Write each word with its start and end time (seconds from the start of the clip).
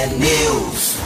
T-News. 0.00 0.96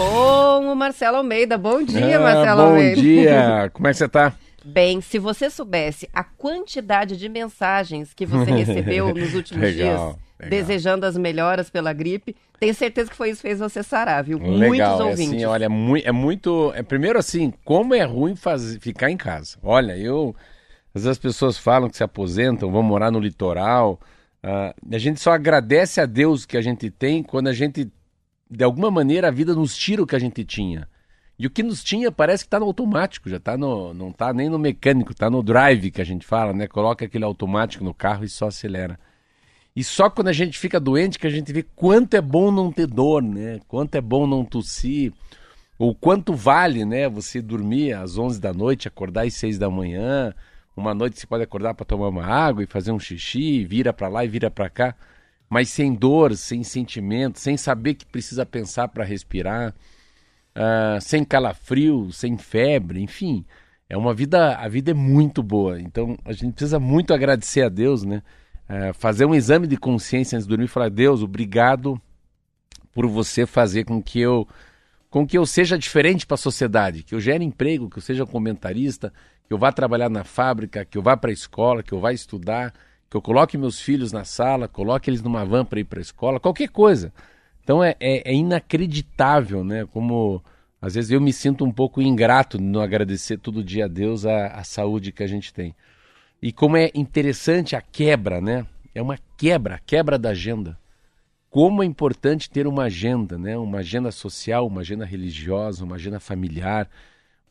Com 0.00 0.72
o 0.72 0.74
Marcelo 0.74 1.18
Almeida. 1.18 1.58
Bom 1.58 1.82
dia, 1.82 2.16
Ah, 2.16 2.20
Marcelo 2.22 2.62
bom 2.62 2.68
Almeida. 2.68 3.00
dia! 3.02 3.68
Como 3.74 3.86
é 3.86 3.90
que 3.90 3.98
você 3.98 4.08
tá? 4.08 4.32
Bem, 4.64 5.02
se 5.02 5.18
você 5.18 5.50
soubesse 5.50 6.08
a 6.14 6.24
quantidade 6.24 7.18
de 7.18 7.28
mensagens 7.28 8.14
que 8.14 8.24
você 8.24 8.48
recebeu 8.64 9.12
nos 9.14 9.34
últimos 9.34 9.62
Legal, 9.62 9.76
dias, 9.76 10.00
legal. 10.00 10.18
desejando 10.48 11.04
as 11.04 11.18
melhoras 11.18 11.68
pela 11.68 11.92
gripe, 11.92 12.34
tenho 12.58 12.74
certeza 12.74 13.10
que 13.10 13.16
foi 13.16 13.28
isso 13.28 13.42
que 13.42 13.48
fez 13.48 13.58
você 13.58 13.82
sarar, 13.82 14.24
viu? 14.24 14.38
Legal, 14.38 14.56
Muitos 14.68 15.00
é 15.00 15.04
ouvintes. 15.10 15.34
assim, 15.34 15.44
olha, 15.44 15.66
é 15.66 15.68
muito, 15.68 16.08
é 16.08 16.12
muito, 16.12 16.72
é 16.74 16.82
primeiro 16.82 17.18
assim, 17.18 17.52
como 17.62 17.94
é 17.94 18.02
ruim 18.02 18.34
faz, 18.34 18.78
ficar 18.80 19.10
em 19.10 19.18
casa. 19.18 19.58
Olha, 19.62 19.98
eu, 19.98 20.34
às 20.94 21.02
vezes 21.02 21.08
as 21.08 21.18
pessoas 21.18 21.58
falam 21.58 21.90
que 21.90 21.96
se 21.98 22.02
aposentam, 22.02 22.70
vão 22.72 22.82
morar 22.82 23.10
no 23.10 23.20
litoral, 23.20 24.00
ah, 24.42 24.74
a 24.90 24.98
gente 24.98 25.20
só 25.20 25.32
agradece 25.32 26.00
a 26.00 26.06
Deus 26.06 26.46
que 26.46 26.56
a 26.56 26.62
gente 26.62 26.90
tem 26.90 27.22
quando 27.22 27.48
a 27.48 27.52
gente, 27.52 27.86
de 28.50 28.64
alguma 28.64 28.90
maneira, 28.90 29.28
a 29.28 29.30
vida 29.30 29.54
nos 29.54 29.76
tira 29.76 30.02
o 30.02 30.06
que 30.06 30.16
a 30.16 30.18
gente 30.18 30.44
tinha. 30.44 30.88
E 31.38 31.46
o 31.46 31.50
que 31.50 31.62
nos 31.62 31.82
tinha 31.82 32.12
parece 32.12 32.44
que 32.44 32.48
está 32.48 32.60
no 32.60 32.66
automático, 32.66 33.30
já 33.30 33.40
tá 33.40 33.56
no, 33.56 33.94
não 33.94 34.10
está 34.10 34.32
nem 34.32 34.48
no 34.48 34.58
mecânico, 34.58 35.12
está 35.12 35.30
no 35.30 35.42
drive 35.42 35.90
que 35.90 36.02
a 36.02 36.04
gente 36.04 36.26
fala, 36.26 36.52
né? 36.52 36.66
Coloca 36.66 37.04
aquele 37.04 37.24
automático 37.24 37.82
no 37.82 37.94
carro 37.94 38.24
e 38.24 38.28
só 38.28 38.48
acelera. 38.48 38.98
E 39.74 39.82
só 39.84 40.10
quando 40.10 40.28
a 40.28 40.32
gente 40.32 40.58
fica 40.58 40.78
doente 40.78 41.18
que 41.18 41.26
a 41.26 41.30
gente 41.30 41.52
vê 41.52 41.62
quanto 41.62 42.14
é 42.14 42.20
bom 42.20 42.50
não 42.50 42.70
ter 42.70 42.86
dor, 42.86 43.22
né? 43.22 43.60
Quanto 43.68 43.94
é 43.94 44.00
bom 44.00 44.26
não 44.26 44.44
tossir. 44.44 45.12
Ou 45.78 45.94
quanto 45.94 46.34
vale, 46.34 46.84
né? 46.84 47.08
Você 47.08 47.40
dormir 47.40 47.94
às 47.94 48.18
11 48.18 48.38
da 48.38 48.52
noite, 48.52 48.88
acordar 48.88 49.26
às 49.26 49.32
6 49.34 49.58
da 49.58 49.70
manhã. 49.70 50.34
Uma 50.76 50.92
noite 50.92 51.18
você 51.18 51.26
pode 51.26 51.44
acordar 51.44 51.72
para 51.72 51.86
tomar 51.86 52.08
uma 52.08 52.26
água 52.26 52.62
e 52.62 52.66
fazer 52.66 52.92
um 52.92 52.98
xixi, 52.98 53.64
vira 53.64 53.92
para 53.92 54.08
lá 54.08 54.24
e 54.24 54.28
vira 54.28 54.50
para 54.50 54.68
cá. 54.68 54.94
Mas 55.50 55.68
sem 55.70 55.94
dor, 55.94 56.36
sem 56.36 56.62
sentimento, 56.64 57.40
sem 57.40 57.56
saber 57.56 57.94
que 57.94 58.06
precisa 58.06 58.46
pensar 58.46 58.88
para 58.88 59.04
respirar. 59.04 59.74
ah, 60.54 60.98
sem 61.00 61.24
calafrio, 61.24 62.12
sem 62.12 62.38
febre, 62.38 63.00
enfim. 63.02 63.44
É 63.88 63.96
uma 63.96 64.14
vida, 64.14 64.56
a 64.56 64.68
vida 64.68 64.92
é 64.92 64.94
muito 64.94 65.42
boa. 65.42 65.80
Então 65.80 66.16
a 66.24 66.32
gente 66.32 66.52
precisa 66.54 66.78
muito 66.80 67.12
agradecer 67.14 67.62
a 67.62 67.68
Deus, 67.68 68.04
né? 68.04 68.22
É, 68.68 68.92
fazer 68.92 69.24
um 69.26 69.34
exame 69.34 69.66
de 69.66 69.76
consciência 69.76 70.36
antes 70.36 70.46
de 70.46 70.50
dormir 70.50 70.66
e 70.66 70.68
falar: 70.68 70.90
Deus, 70.90 71.22
obrigado 71.22 72.00
por 72.92 73.06
você 73.06 73.46
fazer 73.46 73.84
com 73.84 74.02
que 74.02 74.20
eu 74.20 74.46
com 75.10 75.26
que 75.26 75.36
eu 75.36 75.44
seja 75.44 75.76
diferente 75.76 76.24
para 76.24 76.36
a 76.36 76.38
sociedade, 76.38 77.02
que 77.02 77.14
eu 77.14 77.20
gere 77.20 77.44
emprego, 77.44 77.90
que 77.90 77.98
eu 77.98 78.02
seja 78.02 78.24
comentarista, 78.24 79.12
que 79.46 79.52
eu 79.52 79.58
vá 79.58 79.72
trabalhar 79.72 80.08
na 80.08 80.22
fábrica, 80.22 80.84
que 80.84 80.96
eu 80.96 81.02
vá 81.02 81.16
para 81.16 81.30
a 81.30 81.32
escola, 81.32 81.82
que 81.82 81.92
eu 81.92 81.98
vá 81.98 82.12
estudar, 82.12 82.72
que 83.10 83.16
eu 83.16 83.20
coloque 83.20 83.58
meus 83.58 83.80
filhos 83.80 84.12
na 84.12 84.24
sala, 84.24 84.68
coloque 84.68 85.10
eles 85.10 85.20
numa 85.20 85.44
van 85.44 85.64
para 85.64 85.80
ir 85.80 85.84
para 85.84 85.98
a 85.98 86.00
escola, 86.00 86.38
qualquer 86.38 86.68
coisa. 86.68 87.12
Então 87.64 87.82
é, 87.82 87.96
é, 87.98 88.30
é 88.30 88.34
inacreditável, 88.34 89.64
né? 89.64 89.84
Como 89.86 90.40
às 90.80 90.94
vezes 90.94 91.10
eu 91.10 91.20
me 91.20 91.32
sinto 91.32 91.64
um 91.64 91.72
pouco 91.72 92.00
ingrato 92.00 92.60
não 92.60 92.80
agradecer 92.80 93.36
todo 93.36 93.64
dia 93.64 93.86
a 93.86 93.88
Deus 93.88 94.24
a, 94.24 94.46
a 94.46 94.64
saúde 94.64 95.10
que 95.10 95.24
a 95.24 95.26
gente 95.26 95.52
tem. 95.52 95.74
E 96.40 96.52
como 96.52 96.76
é 96.76 96.90
interessante 96.94 97.74
a 97.74 97.82
quebra, 97.82 98.40
né? 98.40 98.64
É 98.94 99.02
uma 99.02 99.18
quebra, 99.36 99.74
a 99.74 99.78
quebra 99.78 100.16
da 100.16 100.30
agenda. 100.30 100.78
Como 101.50 101.82
é 101.82 101.86
importante 101.86 102.48
ter 102.48 102.66
uma 102.66 102.84
agenda, 102.84 103.36
né? 103.36 103.58
Uma 103.58 103.78
agenda 103.78 104.12
social, 104.12 104.68
uma 104.68 104.82
agenda 104.82 105.04
religiosa, 105.04 105.84
uma 105.84 105.96
agenda 105.96 106.20
familiar, 106.20 106.88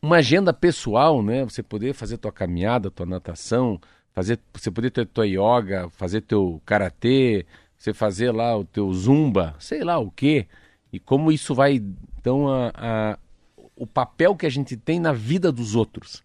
uma 0.00 0.16
agenda 0.16 0.54
pessoal, 0.54 1.22
né? 1.22 1.44
Você 1.44 1.62
poder 1.62 1.92
fazer 1.92 2.16
tua 2.16 2.32
caminhada, 2.32 2.90
tua 2.90 3.06
natação, 3.06 3.78
fazer, 4.12 4.38
você 4.52 4.70
poder 4.70 4.90
ter 4.90 5.06
tua 5.06 5.26
yoga, 5.26 5.88
fazer 5.90 6.20
teu 6.22 6.60
karatê, 6.66 7.46
você 7.76 7.92
fazer 7.94 8.30
lá 8.32 8.56
o 8.56 8.64
teu 8.64 8.92
zumba, 8.92 9.54
sei 9.58 9.82
lá 9.84 9.98
o 9.98 10.10
quê. 10.10 10.46
E 10.92 10.98
como 10.98 11.30
isso 11.32 11.54
vai, 11.54 11.82
então, 12.18 12.48
a, 12.48 12.72
a- 12.74 13.18
o 13.76 13.86
papel 13.86 14.36
que 14.36 14.46
a 14.46 14.50
gente 14.50 14.76
tem 14.76 15.00
na 15.00 15.12
vida 15.12 15.50
dos 15.50 15.74
outros 15.74 16.22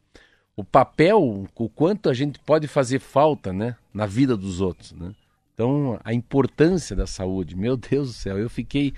o 0.56 0.64
papel, 0.64 1.46
o 1.56 1.70
quanto 1.70 2.10
a 2.10 2.14
gente 2.14 2.40
pode 2.40 2.68
fazer 2.68 3.00
falta, 3.00 3.52
né, 3.52 3.76
na 3.94 4.06
vida 4.06 4.38
dos 4.38 4.62
outros, 4.62 4.94
né? 4.94 5.14
Então, 5.54 6.00
a 6.04 6.14
importância 6.14 6.96
da 6.96 7.08
saúde. 7.08 7.56
Meu 7.56 7.78
Deus 7.78 8.10
do 8.10 8.14
céu, 8.14 8.38
eu 8.38 8.50
fiquei 8.50 8.94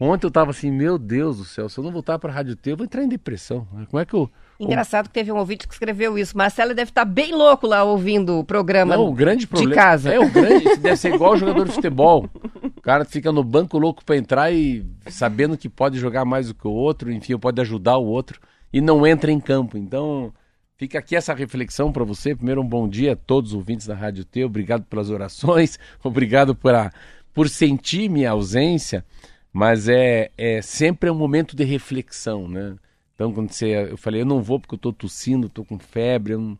ontem 0.00 0.26
eu 0.26 0.28
estava 0.28 0.50
assim, 0.50 0.70
meu 0.70 0.98
Deus 0.98 1.38
do 1.38 1.44
céu, 1.44 1.68
se 1.68 1.78
eu 1.78 1.84
não 1.84 1.92
voltar 1.92 2.18
para 2.18 2.32
a 2.32 2.34
Rádio 2.34 2.56
T, 2.56 2.72
eu 2.72 2.76
vou 2.76 2.84
entrar 2.84 3.04
em 3.04 3.08
depressão. 3.08 3.66
Como 3.88 4.00
é 4.00 4.04
que 4.04 4.14
eu 4.14 4.30
Engraçado 4.60 5.06
que 5.06 5.14
teve 5.14 5.32
um 5.32 5.36
ouvinte 5.36 5.66
que 5.66 5.72
escreveu 5.72 6.18
isso. 6.18 6.36
Marcelo 6.36 6.74
deve 6.74 6.90
estar 6.90 7.06
bem 7.06 7.32
louco 7.32 7.66
lá 7.66 7.82
ouvindo 7.82 8.40
o 8.40 8.44
programa 8.44 8.94
Não, 8.94 9.06
o 9.06 9.12
grande 9.12 9.46
problema 9.46 9.70
de 9.70 9.74
casa. 9.74 10.12
É 10.12 10.20
o 10.20 10.30
grande, 10.30 10.68
isso 10.68 10.80
deve 10.82 10.96
ser 10.98 11.14
igual 11.14 11.34
jogador 11.34 11.66
de 11.66 11.72
futebol. 11.72 12.28
O 12.62 12.82
cara 12.82 13.06
fica 13.06 13.32
no 13.32 13.42
banco 13.42 13.78
louco 13.78 14.04
para 14.04 14.18
entrar 14.18 14.52
e 14.52 14.84
sabendo 15.08 15.56
que 15.56 15.66
pode 15.66 15.98
jogar 15.98 16.26
mais 16.26 16.48
do 16.48 16.54
que 16.54 16.68
o 16.68 16.72
outro, 16.72 17.10
enfim, 17.10 17.38
pode 17.38 17.58
ajudar 17.62 17.96
o 17.96 18.04
outro 18.04 18.38
e 18.70 18.82
não 18.82 19.06
entra 19.06 19.32
em 19.32 19.40
campo. 19.40 19.78
Então, 19.78 20.30
fica 20.76 20.98
aqui 20.98 21.16
essa 21.16 21.32
reflexão 21.32 21.90
para 21.90 22.04
você. 22.04 22.36
Primeiro, 22.36 22.60
um 22.60 22.68
bom 22.68 22.86
dia 22.86 23.14
a 23.14 23.16
todos 23.16 23.52
os 23.52 23.56
ouvintes 23.56 23.86
da 23.86 23.94
Rádio 23.94 24.26
T. 24.26 24.44
Obrigado 24.44 24.84
pelas 24.84 25.08
orações, 25.08 25.78
obrigado 26.04 26.54
por, 26.54 26.74
a, 26.74 26.92
por 27.32 27.48
sentir 27.48 28.10
minha 28.10 28.30
ausência, 28.30 29.06
mas 29.52 29.88
é, 29.88 30.30
é 30.36 30.62
sempre 30.62 31.10
um 31.10 31.14
momento 31.14 31.56
de 31.56 31.64
reflexão, 31.64 32.48
né? 32.48 32.76
Então, 33.14 33.32
quando 33.32 33.52
você, 33.52 33.90
eu 33.90 33.96
falei, 33.96 34.22
eu 34.22 34.26
não 34.26 34.42
vou 34.42 34.58
porque 34.58 34.74
eu 34.74 34.78
estou 34.78 34.92
tossindo, 34.92 35.46
estou 35.46 35.64
com 35.64 35.78
febre, 35.78 36.32
eu 36.32 36.40
não, 36.40 36.58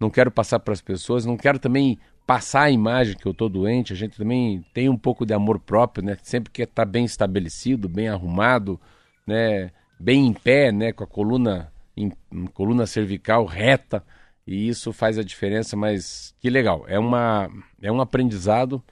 não 0.00 0.10
quero 0.10 0.30
passar 0.30 0.58
para 0.58 0.72
as 0.72 0.80
pessoas, 0.80 1.26
não 1.26 1.36
quero 1.36 1.58
também 1.58 1.98
passar 2.26 2.62
a 2.62 2.70
imagem 2.70 3.16
que 3.16 3.26
eu 3.26 3.32
estou 3.32 3.48
doente. 3.48 3.92
A 3.92 3.96
gente 3.96 4.16
também 4.16 4.64
tem 4.72 4.88
um 4.88 4.96
pouco 4.96 5.26
de 5.26 5.34
amor 5.34 5.58
próprio, 5.58 6.04
né? 6.04 6.16
Sempre 6.22 6.52
quer 6.52 6.64
estar 6.64 6.84
bem 6.84 7.04
estabelecido, 7.04 7.88
bem 7.88 8.08
arrumado, 8.08 8.80
né? 9.26 9.70
Bem 9.98 10.26
em 10.26 10.32
pé, 10.32 10.70
né? 10.70 10.92
Com 10.92 11.04
a 11.04 11.06
coluna, 11.06 11.72
em, 11.96 12.10
coluna 12.54 12.86
cervical 12.86 13.44
reta. 13.44 14.04
E 14.46 14.68
isso 14.68 14.92
faz 14.92 15.18
a 15.18 15.22
diferença, 15.22 15.76
mas 15.76 16.34
que 16.40 16.48
legal. 16.48 16.84
É, 16.86 16.98
uma, 16.98 17.50
é 17.82 17.90
um 17.90 18.00
aprendizado. 18.00 18.82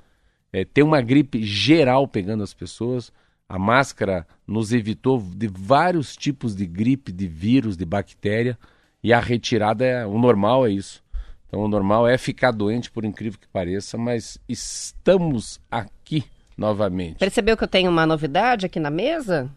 É, 0.53 0.67
uma 0.83 1.01
gripe 1.01 1.43
geral 1.43 2.09
pegando 2.09 2.43
as 2.43 2.55
pessoas. 2.55 3.13
A 3.49 3.59
máscara 3.59 4.27
nos 4.47 4.73
evitou 4.73 5.21
de 5.21 5.47
vários 5.47 6.17
tipos 6.17 6.55
de 6.55 6.67
gripe, 6.67 7.13
de 7.13 7.29
vírus, 7.29 7.77
de 7.77 7.85
bactéria. 7.85 8.59
E 9.03 9.13
a 9.13 9.21
retirada 9.21 9.85
é 9.85 10.05
o 10.05 10.19
normal 10.19 10.67
é 10.67 10.71
isso. 10.71 11.05
Então 11.47 11.61
o 11.61 11.69
normal 11.69 12.09
é 12.09 12.19
ficar 12.19 12.51
doente, 12.51 12.91
por 12.91 13.05
incrível 13.05 13.39
que 13.39 13.47
pareça, 13.47 13.97
mas 13.97 14.39
estamos 14.49 15.61
aqui 15.71 16.25
novamente. 16.57 17.19
Percebeu 17.19 17.57
que 17.57 17.63
eu 17.63 17.69
tenho 17.69 17.91
uma 17.91 18.05
novidade 18.05 18.67
aqui 18.67 18.81
na 18.81 18.91
mesa? 18.91 19.49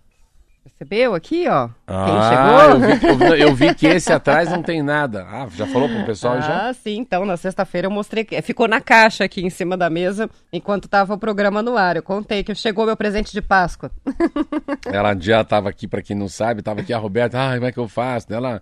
Percebeu 0.63 1.13
aqui, 1.15 1.47
ó? 1.47 1.69
Ah, 1.87 2.05
Quem 2.05 2.23
chegou? 2.29 3.09
Eu 3.09 3.15
vi, 3.17 3.41
eu 3.41 3.55
vi- 3.55 3.65
eu 3.67 3.75
que 3.75 3.87
esse 3.87 4.11
atrás 4.13 4.49
não 4.49 4.61
tem 4.61 4.81
nada. 4.83 5.25
Ah, 5.29 5.47
já 5.55 5.65
falou 5.67 5.89
pro 5.89 6.05
pessoal 6.05 6.41
já? 6.41 6.69
Ah, 6.69 6.73
sim, 6.73 6.97
então, 6.99 7.25
na 7.25 7.35
sexta-feira 7.37 7.87
eu 7.87 7.91
mostrei, 7.91 8.23
que- 8.23 8.41
ficou 8.41 8.67
na 8.67 8.79
caixa 8.79 9.23
aqui 9.23 9.41
em 9.45 9.49
cima 9.49 9.75
da 9.75 9.89
mesa, 9.89 10.29
enquanto 10.53 10.87
tava 10.87 11.13
o 11.13 11.17
programa 11.17 11.61
no 11.61 11.75
ar. 11.77 11.95
Eu 11.95 12.03
contei 12.03 12.43
que 12.43 12.53
chegou 12.55 12.85
meu 12.85 12.95
presente 12.95 13.31
de 13.31 13.41
Páscoa. 13.41 13.91
Ela 14.85 15.15
já 15.19 15.41
estava 15.41 15.69
aqui, 15.69 15.87
para 15.87 16.01
quem 16.01 16.15
não 16.15 16.27
sabe, 16.27 16.59
estava 16.61 16.81
aqui 16.81 16.93
a 16.93 16.97
Roberta, 16.97 17.37
ah, 17.39 17.53
como 17.55 17.65
é 17.65 17.71
que 17.71 17.79
eu 17.79 17.87
faço? 17.87 18.31
Ela 18.33 18.61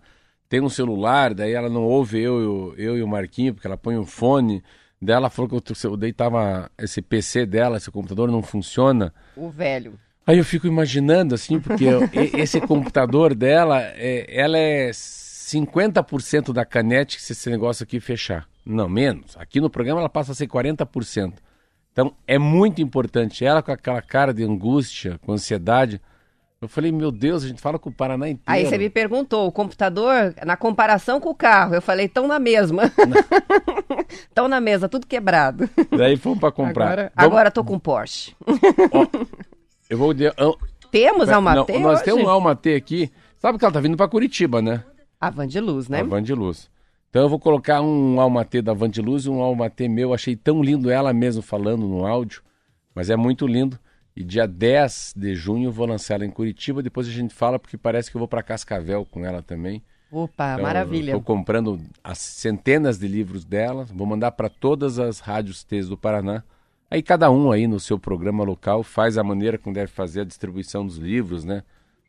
tem 0.49 0.61
um 0.61 0.69
celular, 0.69 1.33
daí 1.33 1.53
ela 1.53 1.69
não 1.69 1.83
ouve 1.83 2.19
eu, 2.21 2.41
e 2.41 2.45
o- 2.45 2.73
eu 2.77 2.97
e 2.97 3.03
o 3.03 3.07
Marquinho, 3.07 3.53
porque 3.53 3.67
ela 3.67 3.77
põe 3.77 3.97
um 3.97 4.05
fone. 4.05 4.63
Daí 5.01 5.15
ela 5.15 5.29
falou 5.29 5.61
que 5.61 5.71
o 5.71 5.75
seu- 5.75 5.95
daí 5.97 6.13
tava 6.13 6.71
esse 6.77 7.01
PC 7.01 7.45
dela, 7.45 7.77
esse 7.77 7.91
computador 7.91 8.31
não 8.31 8.41
funciona. 8.41 9.13
O 9.35 9.49
velho. 9.49 9.99
Aí 10.27 10.37
eu 10.37 10.43
fico 10.43 10.67
imaginando, 10.67 11.33
assim, 11.33 11.57
porque 11.59 11.85
eu- 11.85 12.01
esse 12.37 12.59
computador 12.59 13.33
dela, 13.33 13.81
é, 13.81 14.25
ela 14.29 14.57
é 14.57 14.91
50% 14.93 16.51
da 16.51 16.65
canete 16.65 17.21
se 17.21 17.31
esse 17.31 17.49
negócio 17.49 17.83
aqui 17.83 17.99
fechar. 18.01 18.45
Não, 18.65 18.89
menos. 18.89 19.37
Aqui 19.37 19.61
no 19.61 19.69
programa 19.69 20.01
ela 20.01 20.09
passa 20.09 20.33
a 20.33 20.35
ser 20.35 20.47
40%. 20.47 21.35
Então 21.93 22.13
é 22.27 22.37
muito 22.37 22.81
importante. 22.81 23.45
Ela 23.45 23.63
com 23.63 23.71
aquela 23.71 24.01
cara 24.01 24.33
de 24.33 24.43
angústia, 24.43 25.17
com 25.25 25.31
ansiedade. 25.31 26.01
Eu 26.61 26.67
falei, 26.67 26.91
meu 26.91 27.11
Deus, 27.11 27.43
a 27.43 27.47
gente 27.47 27.61
fala 27.61 27.79
com 27.79 27.89
o 27.89 27.93
Paraná 27.93 28.27
inteiro. 28.27 28.43
Aí 28.47 28.65
você 28.65 28.77
me 28.77 28.89
perguntou, 28.89 29.47
o 29.47 29.51
computador, 29.51 30.33
na 30.45 30.57
comparação 30.57 31.19
com 31.21 31.29
o 31.29 31.35
carro, 31.35 31.75
eu 31.75 31.81
falei, 31.81 32.09
tão 32.09 32.27
na 32.27 32.39
mesma. 32.39 32.83
tão 34.33 34.47
na 34.47 34.59
mesa, 34.59 34.89
tudo 34.89 35.07
quebrado. 35.07 35.69
Daí 35.95 36.17
fomos 36.17 36.39
para 36.39 36.51
comprar. 36.51 36.85
Agora, 36.87 37.11
Vamos- 37.15 37.31
agora 37.31 37.51
tô 37.51 37.63
com 37.63 37.79
Porsche. 37.79 38.35
Eu 39.89 39.97
vou 39.97 40.13
dizer, 40.13 40.33
an- 40.37 40.53
Temos 40.91 41.29
Almatê 41.29 41.73
Não, 41.73 41.79
nós 41.81 41.95
hoje? 41.97 42.05
temos 42.05 42.23
um 42.23 42.29
Almatê 42.29 42.75
aqui. 42.75 43.11
Sabe 43.39 43.57
que 43.57 43.65
ela 43.65 43.73
tá 43.73 43.79
vindo 43.79 43.97
pra 43.97 44.07
Curitiba, 44.07 44.61
né? 44.61 44.83
A 45.19 45.29
Van 45.29 45.47
de 45.47 45.59
Luz, 45.59 45.89
né? 45.89 45.99
A 45.99 46.03
Van 46.03 46.23
de 46.23 46.33
Luz. 46.33 46.69
Então 47.09 47.23
eu 47.23 47.29
vou 47.29 47.39
colocar 47.39 47.81
um 47.81 48.19
Almatê 48.19 48.61
da 48.61 48.73
Van 48.73 48.89
de 48.89 49.01
Luz 49.01 49.25
e 49.25 49.29
um 49.29 49.41
Almatê 49.41 49.87
meu. 49.87 50.13
Achei 50.13 50.35
tão 50.35 50.61
lindo 50.61 50.89
ela 50.89 51.13
mesmo 51.13 51.41
falando 51.41 51.87
no 51.87 52.05
áudio, 52.05 52.41
mas 52.95 53.09
é 53.09 53.15
muito 53.15 53.45
lindo. 53.47 53.77
E 54.15 54.23
dia 54.23 54.47
10 54.47 55.13
de 55.15 55.35
junho 55.35 55.67
eu 55.67 55.71
vou 55.71 55.85
lançar 55.85 56.15
ela 56.15 56.25
em 56.25 56.31
Curitiba. 56.31 56.81
Depois 56.81 57.07
a 57.07 57.11
gente 57.11 57.33
fala, 57.33 57.59
porque 57.59 57.77
parece 57.77 58.09
que 58.09 58.17
eu 58.17 58.19
vou 58.19 58.27
para 58.27 58.41
Cascavel 58.41 59.05
com 59.05 59.23
ela 59.25 59.41
também. 59.43 59.83
Opa, 60.11 60.53
Então, 60.53 60.63
maravilha. 60.63 61.11
Estou 61.11 61.21
comprando 61.21 61.79
as 62.03 62.17
centenas 62.17 62.97
de 62.97 63.07
livros 63.07 63.43
dela. 63.45 63.85
Vou 63.93 64.07
mandar 64.07 64.31
para 64.31 64.49
todas 64.49 64.97
as 64.99 65.19
rádios 65.19 65.63
T's 65.63 65.87
do 65.89 65.97
Paraná. 65.97 66.43
Aí 66.89 67.03
cada 67.03 67.29
um 67.29 67.51
aí 67.51 67.67
no 67.67 67.79
seu 67.79 67.99
programa 67.99 68.45
local 68.45 68.81
faz 68.81 69.17
a 69.17 69.23
maneira 69.23 69.57
como 69.57 69.75
deve 69.75 69.91
fazer 69.91 70.21
a 70.21 70.25
distribuição 70.25 70.85
dos 70.85 70.97
livros, 70.97 71.43
né? 71.43 71.63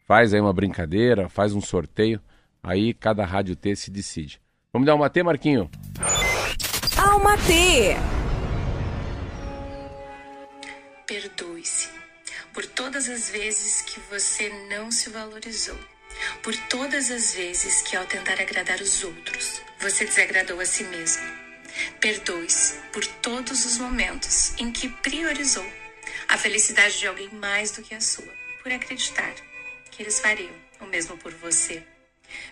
Faz 0.07 0.33
aí 0.33 0.41
uma 0.41 0.53
brincadeira, 0.53 1.29
faz 1.29 1.53
um 1.53 1.61
sorteio. 1.61 2.21
Aí 2.63 2.95
cada 2.95 3.25
rádio 3.25 3.57
T 3.57 3.75
se 3.75 3.91
decide. 3.91 4.41
Vamos 4.73 4.87
dar 4.87 4.95
uma 4.95 5.11
T, 5.11 5.23
Marquinho? 5.23 5.69
Alma 6.97 7.37
T. 7.39 7.97
Perdoe-se 11.07 11.89
por 12.55 12.65
todas 12.67 13.09
as 13.09 13.31
vezes 13.31 13.83
que 13.83 13.99
você 14.11 14.49
não 14.71 14.91
se 14.91 15.11
valorizou, 15.11 15.79
por 16.43 16.55
todas 16.69 17.11
as 17.11 17.35
vezes 17.35 17.83
que, 17.83 17.97
ao 17.97 18.05
tentar 18.05 18.41
agradar 18.41 18.81
os 18.81 19.03
outros, 19.03 19.61
você 19.81 20.05
desagradou 20.05 20.61
a 20.61 20.65
si 20.65 20.85
mesmo. 20.85 21.48
Perdoe-se 22.01 22.75
por 22.93 23.05
todos 23.07 23.65
os 23.65 23.79
momentos 23.79 24.53
em 24.59 24.71
que 24.71 24.89
priorizou 24.89 25.67
a 26.29 26.37
felicidade 26.37 26.99
de 26.99 27.07
alguém 27.07 27.29
mais 27.31 27.71
do 27.71 27.83
que 27.83 27.95
a 27.95 28.01
sua, 28.01 28.33
por 28.63 28.73
acreditar 28.73 29.35
que 29.91 30.03
eles 30.03 30.21
fariam 30.21 30.55
o 30.81 30.87
mesmo 30.87 31.17
por 31.19 31.33
você. 31.35 31.83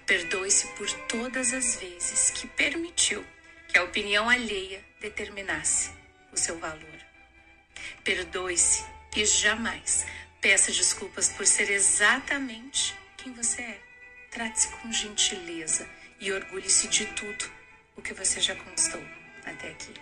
Perdoe-se 0.07 0.67
por 0.69 0.91
todas 1.07 1.53
as 1.53 1.77
vezes 1.77 2.31
que 2.31 2.47
permitiu 2.47 3.25
que 3.69 3.79
a 3.79 3.85
opinião 3.85 4.29
alheia 4.29 4.83
determinasse 5.01 5.91
o 6.33 6.37
seu 6.37 6.59
valor. 6.59 6.97
Perdoe-se 8.03 8.85
e 9.15 9.25
jamais 9.25 10.07
peça 10.41 10.71
desculpas 10.73 11.29
por 11.31 11.47
ser 11.47 11.71
exatamente 11.71 12.95
quem 13.17 13.33
você 13.33 13.63
é. 13.63 13.81
Trate-se 14.31 14.69
com 14.69 14.93
gentileza 14.93 15.89
e 16.21 16.31
orgulhe-se 16.33 16.89
de 16.89 17.07
tudo 17.07 17.56
o 17.97 18.03
que 18.03 18.15
você 18.15 18.41
já 18.41 18.55
conquistou 18.55 19.01
até 19.45 19.69
aqui. 19.69 19.93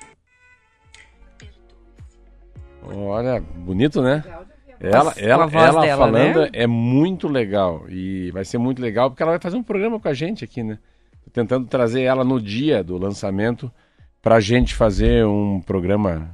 Olha, 2.82 3.41
bonito, 3.41 4.02
né? 4.02 4.23
Ela, 4.81 5.14
ela, 5.17 5.46
a 5.46 5.50
ela 5.50 5.81
dela, 5.81 5.96
falando 5.96 6.41
né? 6.43 6.50
é 6.52 6.67
muito 6.67 7.29
legal. 7.29 7.85
E 7.88 8.31
vai 8.32 8.44
ser 8.44 8.58
muito 8.58 8.82
legal 8.82 9.11
porque 9.11 9.23
ela 9.23 9.32
vai 9.32 9.41
fazer 9.41 9.56
um 9.56 9.62
programa 9.62 9.99
com 9.99 10.08
a 10.08 10.12
gente 10.12 10.44
aqui, 10.44 10.62
né? 10.62 10.79
Tô 11.25 11.31
tentando 11.31 11.67
trazer 11.67 12.02
ela 12.02 12.23
no 12.25 12.41
dia 12.41 12.85
do 12.85 12.99
lançamento 12.99 13.70
pra 14.20 14.40
gente 14.40 14.75
fazer 14.75 15.25
um 15.25 15.61
programa 15.61 16.31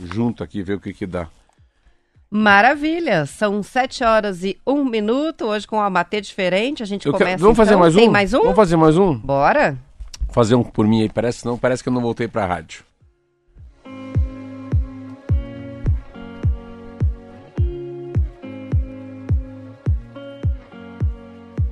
junto 0.00 0.42
aqui, 0.42 0.62
ver 0.62 0.74
o 0.74 0.80
que 0.80 0.92
que 0.92 1.06
dá. 1.06 1.28
Maravilha. 2.28 3.24
São 3.24 3.62
sete 3.62 4.02
horas 4.02 4.42
e 4.42 4.58
um 4.66 4.84
minuto. 4.84 5.44
Hoje 5.46 5.66
com 5.68 5.76
o 5.76 5.80
Almatê 5.80 6.20
diferente. 6.20 6.82
A 6.82 6.86
gente 6.86 7.06
Eu 7.06 7.12
começa 7.12 7.30
quero- 7.30 7.42
Vamos 7.42 7.56
fazer 7.56 7.70
então. 7.70 7.80
mais 7.80 7.94
um? 7.94 7.98
Tem 7.98 8.08
mais 8.10 8.34
um? 8.34 8.40
Vamos 8.40 8.56
fazer 8.56 8.76
mais 8.76 8.98
um? 8.98 9.16
Bora. 9.16 9.78
Fazer 10.36 10.54
um 10.54 10.62
por 10.62 10.86
mim 10.86 11.00
aí, 11.00 11.08
parece 11.08 11.46
não, 11.46 11.56
parece 11.56 11.82
que 11.82 11.88
eu 11.88 11.92
não 11.94 12.02
voltei 12.02 12.28
pra 12.28 12.44
rádio. 12.44 12.84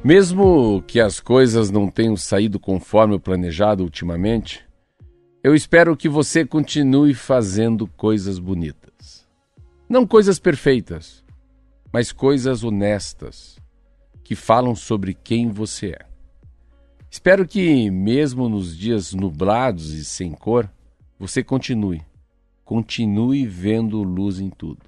Mesmo 0.03 0.83
que 0.87 0.99
as 0.99 1.21
coisas 1.21 1.71
não 1.71 1.91
tenham 1.91 2.17
saído 2.17 2.59
conforme 2.59 3.15
o 3.15 3.21
planejado 3.21 3.83
ultimamente, 3.83 4.65
eu 5.43 5.55
espero 5.55 5.95
que 5.95 6.09
você 6.09 6.43
continue 6.43 7.13
fazendo 7.13 7.87
coisas 7.87 8.39
bonitas. 8.39 9.29
Não 9.87 10.07
coisas 10.07 10.39
perfeitas, 10.39 11.23
mas 11.93 12.13
coisas 12.13 12.65
honestas, 12.65 13.59
que 14.23 14.35
falam 14.35 14.75
sobre 14.75 15.13
quem 15.13 15.51
você 15.51 15.89
é. 15.89 16.14
Espero 17.25 17.49
que, 17.49 17.91
mesmo 17.91 18.51
nos 18.51 18.77
dias 18.77 19.15
nublados 19.15 19.93
e 19.95 20.05
sem 20.05 20.31
cor, 20.31 20.71
você 21.19 21.43
continue. 21.43 22.03
Continue 22.67 23.47
vendo 23.47 24.03
luz 24.03 24.41
em 24.41 24.51
tudo. 24.51 24.83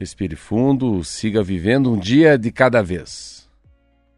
Respire 0.00 0.34
fundo, 0.34 1.04
siga 1.04 1.44
vivendo 1.44 1.92
um 1.92 1.96
dia 1.96 2.36
de 2.36 2.50
cada 2.50 2.82
vez. 2.82 3.48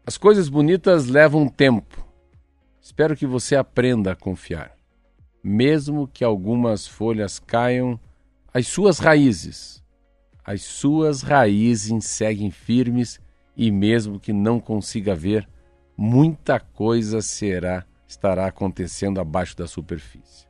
As 0.03 0.17
coisas 0.17 0.49
bonitas 0.49 1.05
levam 1.05 1.47
tempo. 1.47 2.03
Espero 2.81 3.15
que 3.15 3.27
você 3.27 3.55
aprenda 3.55 4.13
a 4.13 4.15
confiar. 4.15 4.75
Mesmo 5.43 6.07
que 6.07 6.23
algumas 6.23 6.87
folhas 6.87 7.37
caiam, 7.37 7.99
as 8.51 8.65
suas 8.67 8.97
raízes, 8.97 9.83
as 10.43 10.63
suas 10.63 11.21
raízes 11.21 12.05
seguem 12.05 12.49
firmes 12.49 13.19
e 13.55 13.69
mesmo 13.69 14.19
que 14.19 14.33
não 14.33 14.59
consiga 14.59 15.13
ver, 15.13 15.47
muita 15.97 16.59
coisa 16.59 17.21
será 17.21 17.85
estará 18.07 18.47
acontecendo 18.47 19.19
abaixo 19.19 19.57
da 19.57 19.67
superfície. 19.67 20.47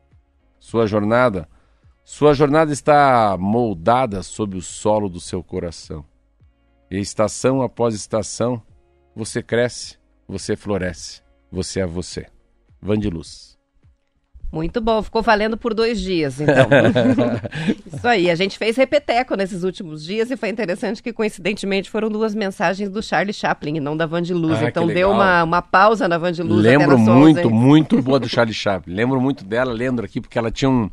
Sua 0.60 0.86
jornada, 0.86 1.48
sua 2.04 2.34
jornada 2.34 2.72
está 2.72 3.36
moldada 3.40 4.22
sob 4.22 4.58
o 4.58 4.62
solo 4.62 5.10
do 5.10 5.20
seu 5.20 5.44
coração. 5.44 6.06
E 6.90 7.00
estação 7.00 7.62
após 7.62 7.96
estação, 7.96 8.62
você 9.16 9.42
cresce, 9.42 9.98
você 10.28 10.56
floresce, 10.56 11.22
você 11.52 11.82
é 11.82 11.86
você. 11.86 12.28
Van 12.82 13.00
de 13.00 13.10
Luz. 13.10 13.57
Muito 14.52 14.80
bom, 14.80 15.04
ficou 15.04 15.22
valendo 15.22 15.58
por 15.58 15.74
dois 15.74 16.00
dias, 16.00 16.40
então. 16.40 16.68
Isso 17.94 18.08
aí, 18.08 18.30
a 18.30 18.36
gente 18.36 18.58
fez 18.58 18.78
repeteco 18.78 19.36
nesses 19.36 19.64
últimos 19.64 20.04
dias 20.06 20.32
e 20.32 20.38
foi 20.38 20.50
interessante 20.50 21.04
que, 21.04 21.12
coincidentemente, 21.12 21.90
foram 21.90 22.10
duas 22.10 22.34
mensagens 22.34 22.90
do 22.90 23.04
Charlie 23.04 23.34
Chaplin 23.34 23.76
e 23.76 23.80
não 23.80 23.96
da 23.98 24.06
Van 24.06 24.22
de 24.22 24.34
Luz. 24.34 24.58
Ah, 24.62 24.70
então 24.70 24.88
deu 24.88 25.12
uma, 25.12 25.44
uma 25.44 25.62
pausa 25.62 26.08
na 26.08 26.18
Van 26.18 26.32
de 26.32 26.42
Luz. 26.42 26.66
até 26.66 26.78
Lembro 26.78 26.98
muito, 26.98 27.48
11. 27.48 27.54
muito 27.54 28.02
boa 28.02 28.20
do 28.20 28.30
Charlie 28.30 28.54
Chaplin. 28.54 28.94
Lembro 28.94 29.20
muito 29.20 29.44
dela, 29.44 29.74
lembro 29.74 30.06
aqui, 30.06 30.22
porque 30.22 30.38
ela 30.38 30.50
tinha 30.50 30.70
um. 30.70 30.90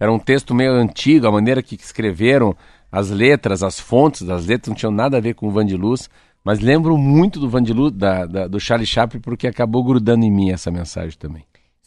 Era 0.00 0.10
um 0.12 0.18
texto 0.18 0.54
meio 0.54 0.72
antigo, 0.72 1.26
a 1.26 1.32
maneira 1.32 1.62
que 1.62 1.74
escreveram 1.74 2.54
as 2.92 3.10
letras, 3.10 3.62
as 3.62 3.78
fontes 3.80 4.22
das 4.22 4.46
letras 4.46 4.68
não 4.68 4.74
tinham 4.74 4.92
nada 4.92 5.16
a 5.16 5.20
ver 5.20 5.34
com 5.34 5.48
o 5.48 5.50
Van 5.50 5.64
de 5.66 5.76
Luz. 5.76 6.08
Mas 6.44 6.60
lembro 6.60 6.96
muito 6.96 7.40
do 7.40 7.48
Van 7.48 7.62
de 7.62 7.72
Luz, 7.72 7.92
da, 7.92 8.24
da- 8.24 8.46
do 8.46 8.60
Charlie 8.60 8.86
Chaplin, 8.86 9.20
porque 9.20 9.46
acabou 9.48 9.82
grudando 9.82 10.24
em 10.24 10.30
mim 10.30 10.50
essa 10.50 10.70
mensagem 10.70 11.18
também. 11.18 11.42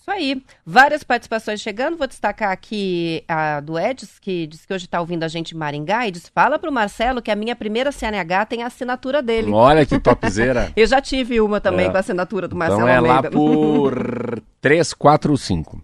Isso 0.09 0.11
aí. 0.11 0.43
Várias 0.65 1.03
participações 1.03 1.61
chegando. 1.61 1.97
Vou 1.97 2.07
destacar 2.07 2.51
aqui 2.51 3.23
a 3.27 3.59
do 3.59 3.77
Edis, 3.77 4.17
que 4.19 4.47
diz 4.47 4.65
que 4.65 4.73
hoje 4.73 4.85
está 4.85 4.99
ouvindo 4.99 5.23
a 5.23 5.27
gente 5.27 5.53
em 5.53 5.57
Maringá 5.57 6.07
e 6.07 6.11
diz: 6.11 6.29
fala 6.33 6.57
pro 6.57 6.71
Marcelo 6.71 7.21
que 7.21 7.29
a 7.31 7.35
minha 7.35 7.55
primeira 7.55 7.91
CNH 7.91 8.45
tem 8.45 8.63
a 8.63 8.67
assinatura 8.67 9.21
dele. 9.21 9.51
Olha 9.51 9.85
que 9.85 9.97
topzera. 10.01 10.71
Eu 10.75 10.87
já 10.87 11.01
tive 11.01 11.39
uma 11.39 11.61
também 11.61 11.87
É. 11.87 11.89
com 11.89 11.97
a 11.97 11.99
assinatura 11.99 12.47
do 12.47 12.55
Marcelo 12.55 12.81
então 12.81 12.89
é 12.89 12.99
lá 12.99 13.15
Almeida. 13.17 13.31
por 13.31 14.41
3, 14.61 14.93
4, 14.93 15.37
5. 15.37 15.83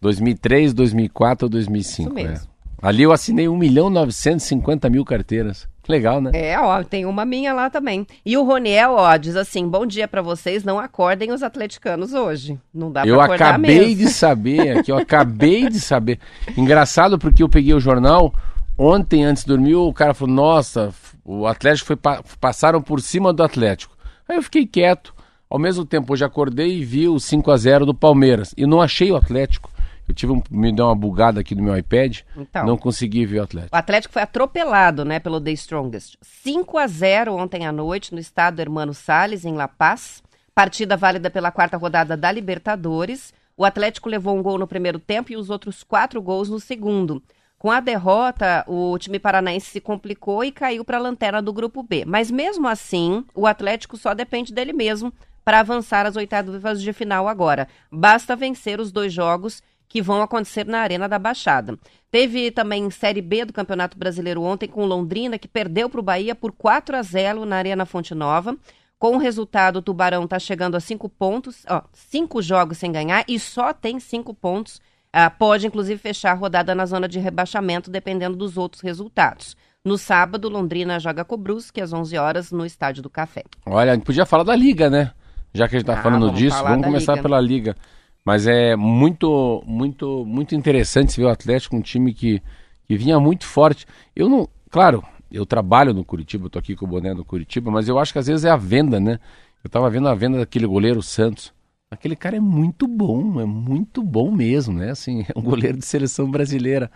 2003, 0.00 0.72
2004 0.72 1.46
ou 1.46 1.50
2005. 1.50 2.08
Isso 2.08 2.14
mesmo. 2.14 2.47
Ali 2.80 3.02
eu 3.02 3.12
assinei 3.12 3.48
1 3.48 3.56
milhão 3.56 3.90
950 3.90 4.88
mil 4.90 5.04
carteiras. 5.04 5.66
Legal, 5.88 6.20
né? 6.20 6.30
É, 6.34 6.58
ó, 6.60 6.82
tem 6.84 7.06
uma 7.06 7.24
minha 7.24 7.54
lá 7.54 7.70
também. 7.70 8.06
E 8.24 8.36
o 8.36 8.44
Roniel, 8.44 8.92
ó, 8.92 9.16
diz 9.16 9.36
assim: 9.36 9.66
bom 9.66 9.86
dia 9.86 10.06
pra 10.06 10.20
vocês, 10.20 10.62
não 10.62 10.78
acordem 10.78 11.32
os 11.32 11.42
atleticanos 11.42 12.12
hoje. 12.12 12.58
Não 12.74 12.92
dá 12.92 13.06
Eu 13.06 13.16
pra 13.16 13.24
acordar 13.24 13.48
acabei 13.54 13.78
mesmo. 13.80 13.96
de 13.96 14.08
saber 14.10 14.78
aqui, 14.78 14.92
eu 14.92 14.98
acabei 14.98 15.68
de 15.70 15.80
saber. 15.80 16.18
Engraçado 16.56 17.18
porque 17.18 17.42
eu 17.42 17.48
peguei 17.48 17.72
o 17.72 17.80
jornal 17.80 18.34
ontem 18.76 19.24
antes 19.24 19.44
de 19.44 19.48
dormir, 19.48 19.76
o 19.76 19.92
cara 19.92 20.12
falou: 20.12 20.34
"Nossa, 20.34 20.92
o 21.24 21.46
Atlético 21.46 21.86
foi 21.86 21.96
pa- 21.96 22.22
passaram 22.38 22.82
por 22.82 23.00
cima 23.00 23.32
do 23.32 23.42
Atlético". 23.42 23.96
Aí 24.28 24.36
eu 24.36 24.42
fiquei 24.42 24.66
quieto. 24.66 25.14
Ao 25.48 25.58
mesmo 25.58 25.86
tempo, 25.86 26.12
hoje 26.12 26.22
acordei 26.22 26.76
e 26.80 26.84
vi 26.84 27.08
o 27.08 27.18
5 27.18 27.50
a 27.50 27.56
0 27.56 27.86
do 27.86 27.94
Palmeiras 27.94 28.52
e 28.58 28.66
não 28.66 28.82
achei 28.82 29.10
o 29.10 29.16
Atlético. 29.16 29.70
Eu 30.08 30.14
tive 30.14 30.32
um, 30.32 30.42
me 30.50 30.72
deu 30.72 30.86
uma 30.86 30.94
bugada 30.94 31.40
aqui 31.40 31.54
no 31.54 31.62
meu 31.62 31.76
iPad, 31.76 32.20
Então. 32.34 32.64
não 32.66 32.76
consegui 32.78 33.26
ver 33.26 33.40
o 33.40 33.42
Atlético. 33.42 33.76
O 33.76 33.78
Atlético 33.78 34.12
foi 34.14 34.22
atropelado, 34.22 35.04
né, 35.04 35.18
pelo 35.20 35.40
The 35.40 35.52
Strongest. 35.52 36.16
5 36.22 36.78
a 36.78 36.86
0 36.86 37.34
ontem 37.34 37.66
à 37.66 37.72
noite 37.72 38.14
no 38.14 38.18
estado 38.20 38.60
Hermano 38.60 38.94
Salles, 38.94 39.44
em 39.44 39.54
La 39.54 39.68
Paz. 39.68 40.22
Partida 40.54 40.96
válida 40.96 41.30
pela 41.30 41.52
quarta 41.52 41.76
rodada 41.76 42.16
da 42.16 42.32
Libertadores. 42.32 43.32
O 43.56 43.64
Atlético 43.64 44.08
levou 44.08 44.36
um 44.36 44.42
gol 44.42 44.58
no 44.58 44.66
primeiro 44.66 44.98
tempo 44.98 45.30
e 45.30 45.36
os 45.36 45.50
outros 45.50 45.82
quatro 45.82 46.22
gols 46.22 46.48
no 46.48 46.58
segundo. 46.58 47.22
Com 47.58 47.70
a 47.70 47.80
derrota, 47.80 48.64
o 48.68 48.96
time 48.98 49.18
paranaense 49.18 49.66
se 49.66 49.80
complicou 49.80 50.44
e 50.44 50.52
caiu 50.52 50.84
para 50.84 50.96
a 50.96 51.00
lanterna 51.00 51.42
do 51.42 51.52
grupo 51.52 51.82
B. 51.82 52.04
Mas 52.06 52.30
mesmo 52.30 52.68
assim, 52.68 53.24
o 53.34 53.46
Atlético 53.46 53.96
só 53.96 54.14
depende 54.14 54.52
dele 54.54 54.72
mesmo 54.72 55.12
para 55.44 55.60
avançar 55.60 56.06
às 56.06 56.14
oitavas 56.14 56.80
de 56.80 56.92
final 56.92 57.26
agora. 57.26 57.66
Basta 57.90 58.36
vencer 58.36 58.80
os 58.80 58.92
dois 58.92 59.12
jogos 59.12 59.60
que 59.88 60.02
vão 60.02 60.20
acontecer 60.22 60.66
na 60.66 60.80
Arena 60.80 61.08
da 61.08 61.18
Baixada. 61.18 61.78
Teve 62.10 62.50
também 62.50 62.90
Série 62.90 63.22
B 63.22 63.44
do 63.44 63.52
Campeonato 63.52 63.98
Brasileiro 63.98 64.42
ontem 64.42 64.66
com 64.68 64.84
Londrina, 64.84 65.38
que 65.38 65.48
perdeu 65.48 65.88
para 65.88 66.00
o 66.00 66.02
Bahia 66.02 66.34
por 66.34 66.52
4 66.52 66.96
a 66.96 67.02
0 67.02 67.44
na 67.44 67.56
Arena 67.56 67.84
Fonte 67.86 68.14
Nova. 68.14 68.56
Com 68.98 69.14
o 69.16 69.18
resultado, 69.18 69.76
o 69.76 69.82
Tubarão 69.82 70.24
está 70.24 70.38
chegando 70.38 70.76
a 70.76 70.80
cinco 70.80 71.08
pontos, 71.08 71.64
ó, 71.68 71.82
cinco 71.92 72.42
jogos 72.42 72.78
sem 72.78 72.90
ganhar 72.90 73.24
e 73.28 73.38
só 73.38 73.72
tem 73.72 74.00
cinco 74.00 74.34
pontos. 74.34 74.80
Ah, 75.12 75.30
pode, 75.30 75.66
inclusive, 75.66 75.98
fechar 76.00 76.32
a 76.32 76.34
rodada 76.34 76.74
na 76.74 76.84
zona 76.84 77.08
de 77.08 77.18
rebaixamento, 77.18 77.90
dependendo 77.90 78.36
dos 78.36 78.56
outros 78.58 78.82
resultados. 78.82 79.56
No 79.84 79.96
sábado, 79.96 80.48
Londrina 80.48 80.98
joga 80.98 81.24
com 81.24 81.34
o 81.36 81.38
Brusque 81.38 81.80
às 81.80 81.92
11 81.92 82.18
horas 82.18 82.50
no 82.52 82.66
Estádio 82.66 83.02
do 83.02 83.08
Café. 83.08 83.44
Olha, 83.64 83.92
a 83.92 83.94
gente 83.94 84.04
podia 84.04 84.26
falar 84.26 84.42
da 84.42 84.54
Liga, 84.56 84.90
né? 84.90 85.12
Já 85.54 85.66
que 85.68 85.76
a 85.76 85.78
gente 85.78 85.86
tá 85.86 85.94
Ah, 85.98 86.02
falando 86.02 86.26
vamos 86.26 86.38
disso, 86.38 86.62
vamos 86.62 86.84
começar 86.84 87.12
Liga. 87.12 87.22
pela 87.22 87.40
Liga. 87.40 87.76
Mas 88.24 88.46
é 88.46 88.76
muito, 88.76 89.62
muito, 89.66 90.24
muito 90.26 90.54
interessante 90.54 91.16
ver 91.16 91.26
o 91.26 91.30
Atlético, 91.30 91.76
um 91.76 91.80
time 91.80 92.12
que, 92.12 92.42
que 92.86 92.96
vinha 92.96 93.18
muito 93.18 93.46
forte. 93.46 93.86
Eu 94.14 94.28
não, 94.28 94.48
claro, 94.70 95.02
eu 95.30 95.46
trabalho 95.46 95.94
no 95.94 96.04
Curitiba, 96.04 96.46
eu 96.46 96.50
tô 96.50 96.58
aqui 96.58 96.74
com 96.74 96.84
o 96.84 96.88
boné 96.88 97.14
do 97.14 97.24
Curitiba, 97.24 97.70
mas 97.70 97.88
eu 97.88 97.98
acho 97.98 98.12
que 98.12 98.18
às 98.18 98.26
vezes 98.26 98.44
é 98.44 98.50
a 98.50 98.56
venda, 98.56 98.98
né? 98.98 99.18
Eu 99.62 99.70
tava 99.70 99.90
vendo 99.90 100.08
a 100.08 100.14
venda 100.14 100.38
daquele 100.38 100.66
goleiro 100.66 101.02
Santos. 101.02 101.52
Aquele 101.90 102.14
cara 102.14 102.36
é 102.36 102.40
muito 102.40 102.86
bom, 102.86 103.40
é 103.40 103.44
muito 103.44 104.02
bom 104.02 104.30
mesmo, 104.30 104.78
né? 104.78 104.90
Assim, 104.90 105.24
é 105.34 105.38
um 105.38 105.42
goleiro 105.42 105.78
de 105.78 105.86
seleção 105.86 106.30
brasileira. 106.30 106.90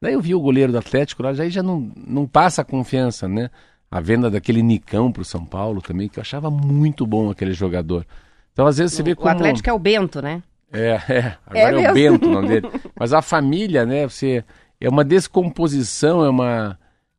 Daí 0.00 0.14
eu 0.14 0.20
vi 0.20 0.34
o 0.34 0.40
goleiro 0.40 0.72
do 0.72 0.78
Atlético 0.78 1.22
lá, 1.22 1.34
já 1.34 1.48
já 1.48 1.62
não, 1.62 1.92
não 1.96 2.26
passa 2.26 2.62
a 2.62 2.64
confiança, 2.64 3.28
né? 3.28 3.50
A 3.90 4.00
venda 4.00 4.30
daquele 4.30 4.62
Nicão 4.62 5.10
pro 5.10 5.24
São 5.24 5.44
Paulo 5.44 5.80
também, 5.80 6.08
que 6.08 6.18
eu 6.18 6.20
achava 6.20 6.50
muito 6.50 7.06
bom 7.06 7.30
aquele 7.30 7.52
jogador. 7.52 8.06
Então, 8.52 8.66
às 8.66 8.76
vezes 8.76 8.94
você 8.94 9.02
vê 9.02 9.12
O 9.12 9.16
como. 9.16 9.30
Atlético 9.30 9.70
é 9.70 9.72
o 9.72 9.78
Bento, 9.78 10.20
né? 10.20 10.42
É, 10.72 11.00
é. 11.08 11.36
Agora 11.46 11.80
é, 11.80 11.90
o 11.90 11.94
mesmo? 11.94 11.94
Bento 11.94 12.26
o 12.28 12.32
nome 12.32 12.48
dele. 12.48 12.68
Mas 12.94 13.12
a 13.12 13.22
família, 13.22 13.86
né? 13.86 14.06
Você 14.06 14.44
é 14.80 14.88
uma 14.88 15.04
descomposição, 15.04 16.24
é 16.24 16.28
uma 16.28 16.78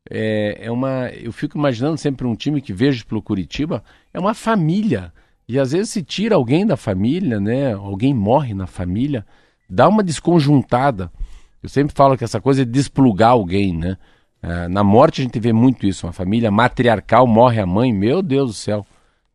é, 0.10 0.58
é 0.62 0.72
uma. 0.72 1.10
Eu 1.10 1.32
fico 1.32 1.58
imaginando 1.58 1.98
sempre 1.98 2.26
um 2.26 2.36
time 2.36 2.62
que 2.62 2.74
vejo 2.74 3.06
pelo 3.06 3.22
Curitiba 3.22 3.84
é 4.12 4.20
uma 4.20 4.34
família 4.34 5.14
e 5.48 5.60
às 5.60 5.72
vezes 5.72 5.90
se 5.90 6.04
tira 6.04 6.36
alguém 6.36 6.66
da 6.66 6.76
família, 6.76 7.40
né? 7.40 7.74
Alguém 7.74 8.14
morre 8.14 8.54
na 8.54 8.66
família, 8.66 9.26
dá 9.70 9.88
uma 9.88 10.04
desconjuntada. 10.04 11.12
Eu 11.62 11.70
sempre 11.70 11.94
falo 11.96 12.18
que 12.18 12.24
essa 12.24 12.42
coisa 12.42 12.64
é 12.64 12.66
desplugar 12.66 13.32
alguém, 13.32 13.76
né? 13.76 13.98
É, 14.42 14.68
na 14.68 14.84
morte 14.84 15.22
a 15.22 15.24
gente 15.24 15.40
vê 15.40 15.52
muito 15.52 15.86
isso, 15.86 16.08
uma 16.08 16.14
família 16.14 16.50
matriarcal 16.50 17.28
morre 17.28 17.60
a 17.60 17.66
mãe, 17.66 17.92
meu 17.92 18.22
Deus 18.22 18.52
do 18.52 18.54
céu, 18.54 18.86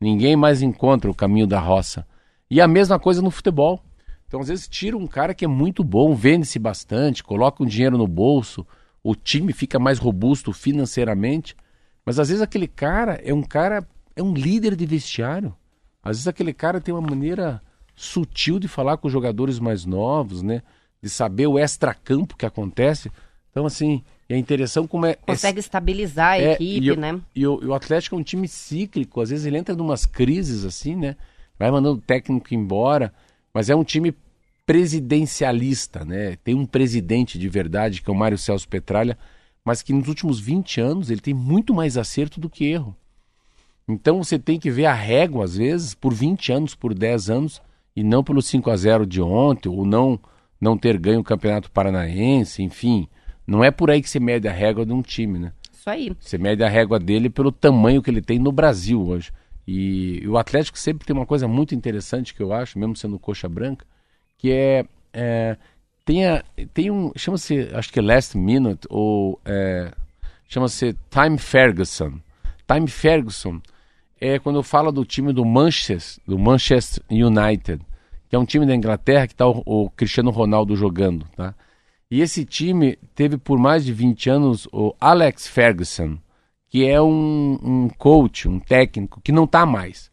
ninguém 0.01 0.35
mais 0.35 0.63
encontra 0.63 1.11
o 1.11 1.15
caminho 1.15 1.47
da 1.47 1.61
roça. 1.61 2.07
E 2.51 2.61
a 2.61 2.67
mesma 2.67 2.99
coisa 2.99 3.21
no 3.21 3.31
futebol. 3.31 3.83
Então, 4.27 4.41
às 4.41 4.49
vezes, 4.49 4.67
tira 4.69 4.97
um 4.97 5.07
cara 5.07 5.35
que 5.35 5.45
é 5.45 5.49
muito 5.49 5.85
bom, 5.85 6.15
vende-se 6.15 6.59
bastante, 6.59 7.23
coloca 7.23 7.63
um 7.63 7.67
dinheiro 7.67 7.97
no 7.99 8.07
bolso, 8.07 8.67
o 9.03 9.15
time 9.15 9.53
fica 9.53 9.79
mais 9.79 9.99
robusto 9.99 10.53
financeiramente. 10.53 11.57
Mas 12.05 12.19
às 12.19 12.29
vezes 12.29 12.43
aquele 12.43 12.67
cara 12.69 13.21
é 13.25 13.33
um 13.33 13.43
cara, 13.43 13.87
é 14.17 14.23
um 14.23 14.35
líder 14.35 14.77
de 14.77 14.87
vestiário. 14.87 15.55
Às 16.03 16.17
vezes 16.17 16.29
aquele 16.29 16.53
cara 16.53 16.81
tem 16.81 16.95
uma 16.95 17.01
maneira 17.01 17.63
sutil 17.95 18.59
de 18.59 18.69
falar 18.69 18.97
com 18.97 19.07
os 19.07 19.13
jogadores 19.13 19.59
mais 19.59 19.85
novos, 19.85 20.43
né? 20.43 20.63
De 21.03 21.09
saber 21.09 21.47
o 21.47 21.59
extracampo 21.59 22.37
que 22.37 22.45
acontece. 22.47 23.11
Então, 23.51 23.67
assim, 23.67 24.03
é 24.29 24.37
interessante 24.37 24.89
como 24.89 25.07
é. 25.07 25.15
Consegue 25.15 25.61
estabilizar 25.61 26.33
a 26.33 26.39
é, 26.41 26.53
equipe, 26.55 26.87
e 26.87 26.91
o- 26.91 26.97
né? 26.97 27.21
E 27.35 27.47
o, 27.47 27.63
e 27.63 27.67
o 27.67 27.75
Atlético 27.75 28.17
é 28.17 28.19
um 28.19 28.23
time 28.23 28.49
cíclico, 28.49 29.21
às 29.21 29.31
vezes 29.31 29.47
ele 29.47 29.57
entra 29.59 29.75
em 29.75 29.81
umas 29.81 30.05
crises 30.05 30.65
assim, 30.65 30.97
né? 30.97 31.17
Vai 31.59 31.71
mandando 31.71 31.99
o 31.99 32.03
técnico 32.03 32.53
embora, 32.55 33.13
mas 33.55 33.71
é 33.71 33.77
um 33.77 33.85
time 33.85 34.13
presidencialista, 34.67 36.05
né? 36.05 36.37
Tem 36.43 36.55
um 36.55 36.67
presidente 36.67 37.39
de 37.39 37.49
verdade, 37.49 38.03
que 38.03 38.11
é 38.11 38.13
o 38.13 38.17
Mário 38.17 38.37
Celso 38.37 38.69
Petralha, 38.69 39.17
mas 39.65 39.81
que 39.81 39.93
nos 39.93 40.09
últimos 40.09 40.41
20 40.41 40.81
anos 40.81 41.11
ele 41.11 41.21
tem 41.21 41.33
muito 41.33 41.73
mais 41.73 41.97
acerto 41.97 42.41
do 42.41 42.51
que 42.51 42.65
erro. 42.65 42.97
Então 43.87 44.23
você 44.23 44.39
tem 44.39 44.59
que 44.59 44.71
ver 44.71 44.87
a 44.87 44.95
régua, 44.95 45.45
às 45.45 45.57
vezes, 45.57 45.95
por 45.95 46.13
20 46.13 46.53
anos, 46.53 46.75
por 46.75 46.95
10 46.95 47.31
anos, 47.31 47.63
e 47.95 48.03
não 48.03 48.25
pelo 48.25 48.43
5 48.43 48.71
a 48.71 48.77
0 48.77 49.07
de 49.07 49.21
ontem, 49.21 49.69
ou 49.69 49.85
não, 49.85 50.19
não 50.61 50.77
ter 50.77 50.99
ganho 50.99 51.21
o 51.21 51.25
Campeonato 51.25 51.71
Paranaense, 51.71 52.63
enfim. 52.63 53.07
Não 53.47 53.63
é 53.63 53.71
por 53.71 53.91
aí 53.91 54.03
que 54.03 54.09
se 54.09 54.19
mede 54.19 54.49
a 54.49 54.53
régua 54.53 54.85
de 54.85 54.93
um 54.93 55.03
time, 55.03 55.39
né? 55.39 55.53
Isso 55.71 55.89
aí. 55.89 56.17
Você 56.19 56.39
mede 56.39 56.65
a 56.65 56.69
régua 56.69 56.99
dele 56.99 57.29
pelo 57.29 57.53
tamanho 57.53 58.03
que 58.03 58.11
ele 58.11 58.23
tem 58.23 58.39
no 58.39 58.51
Brasil 58.51 59.07
hoje. 59.07 59.31
E, 59.67 60.21
e 60.23 60.29
o 60.29 60.37
Atlético 60.37 60.79
sempre 60.79 61.07
tem 61.07 61.15
uma 61.17 61.27
coisa 61.27 61.49
muito 61.49 61.75
interessante 61.75 62.35
que 62.35 62.43
eu 62.43 62.53
acho, 62.53 62.79
mesmo 62.79 62.97
sendo 62.97 63.19
coxa 63.19 63.49
branca, 63.49 63.87
que 64.39 64.51
é, 64.53 64.85
é, 65.13 65.57
tem, 66.05 66.27
a- 66.27 66.45
tem 66.73 66.91
um 66.91 67.13
chama-se 67.17 67.69
acho 67.73 67.93
que 67.93 67.99
é 67.99 68.03
Last 68.03 68.37
Minute 68.37 68.87
ou 68.91 69.41
é, 69.45 69.93
chama-se 70.49 70.95
Time 71.11 71.39
Ferguson. 71.39 72.21
Time 72.67 72.89
Ferguson 72.89 73.61
é 74.21 74.39
quando 74.39 74.57
eu 74.57 74.63
falo 74.63 74.91
do 74.93 75.05
time 75.05 75.33
do 75.33 75.45
Manchester, 75.45 76.23
do 76.27 76.39
Manchester 76.39 77.03
United, 77.11 77.83
que 78.29 78.37
é 78.37 78.39
um 78.39 78.45
time 78.45 78.67
da 78.67 78.75
Inglaterra 78.75 79.27
que 79.27 79.35
está 79.35 79.47
o, 79.47 79.63
o 79.65 79.91
Cristiano 79.91 80.31
Ronaldo 80.31 80.77
jogando, 80.77 81.27
tá? 81.37 81.55
E 82.11 82.21
esse 82.21 82.45
time 82.45 82.97
teve 83.15 83.37
por 83.37 83.59
mais 83.59 83.85
de 83.85 83.93
20 83.93 84.31
anos 84.31 84.69
o 84.73 84.95
Alex 85.01 85.49
Ferguson, 85.49 86.19
que 86.75 86.85
é 86.85 87.01
um, 87.01 87.57
um 87.63 87.89
coach, 87.89 88.49
um 88.49 88.59
técnico 88.59 89.21
que 89.21 89.31
não 89.31 89.45
está 89.45 89.65
mais. 89.65 90.11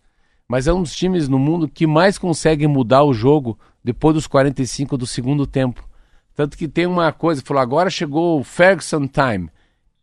Mas 0.47 0.67
é 0.67 0.71
um 0.73 0.83
dos 0.83 0.95
times 0.95 1.27
no 1.27 1.39
mundo 1.39 1.67
que 1.67 1.87
mais 1.87 2.19
consegue 2.19 2.67
mudar 2.67 3.03
o 3.03 3.15
jogo 3.15 3.57
depois 3.83 4.13
dos 4.13 4.27
45 4.27 4.95
do 4.95 5.07
segundo 5.07 5.47
tempo. 5.47 5.83
Tanto 6.35 6.55
que 6.55 6.67
tem 6.67 6.85
uma 6.85 7.11
coisa, 7.11 7.41
falou, 7.43 7.63
agora 7.63 7.89
chegou 7.89 8.39
o 8.39 8.43
Ferguson 8.43 9.07
Time. 9.07 9.49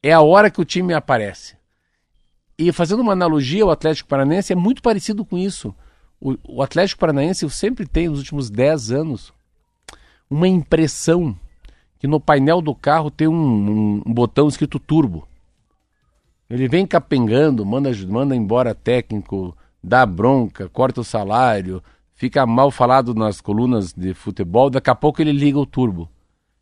É 0.03 0.13
a 0.13 0.21
hora 0.21 0.51
que 0.51 0.61
o 0.61 0.65
time 0.65 0.93
aparece. 0.93 1.57
E 2.59 2.73
fazendo 2.73 3.03
uma 3.03 3.13
analogia, 3.13 3.65
o 3.65 3.71
Atlético 3.71 4.09
Paranaense 4.09 4.53
é 4.53 4.57
muito 4.57 4.83
parecido 4.83 5.25
com 5.25 5.39
isso. 5.39 5.73
O, 6.21 6.35
o 6.57 6.61
Atlético 6.61 6.99
Paranaense 6.99 7.49
sempre 7.51 7.87
tem, 7.87 8.09
nos 8.09 8.19
últimos 8.19 8.51
10 8.51 8.91
anos, 8.91 9.33
uma 10.29 10.49
impressão 10.49 11.39
que 12.01 12.09
no 12.09 12.19
painel 12.19 12.61
do 12.61 12.75
carro 12.75 13.13
tem 13.13 13.29
um, 13.29 13.33
um- 13.33 14.03
um 14.05 14.13
botão 14.13 14.49
escrito 14.49 14.81
turbo. 14.81 15.28
Ele 16.51 16.67
vem 16.69 16.87
capengando, 16.87 17.65
manda, 17.65 17.91
manda 18.09 18.35
embora 18.35 18.75
técnico, 18.75 19.57
dá 19.83 20.07
bronca, 20.07 20.69
corta 20.69 21.03
o 21.03 21.05
salário, 21.05 21.83
fica 22.15 22.47
mal 22.47 22.71
falado 22.71 23.15
nas 23.15 23.41
colunas 23.41 23.93
de 23.93 24.15
futebol, 24.15 24.71
daqui 24.71 24.89
a 24.91 24.95
pouco 24.95 25.21
ele 25.21 25.33
liga 25.33 25.59
o 25.59 25.67
turbo. 25.67 26.09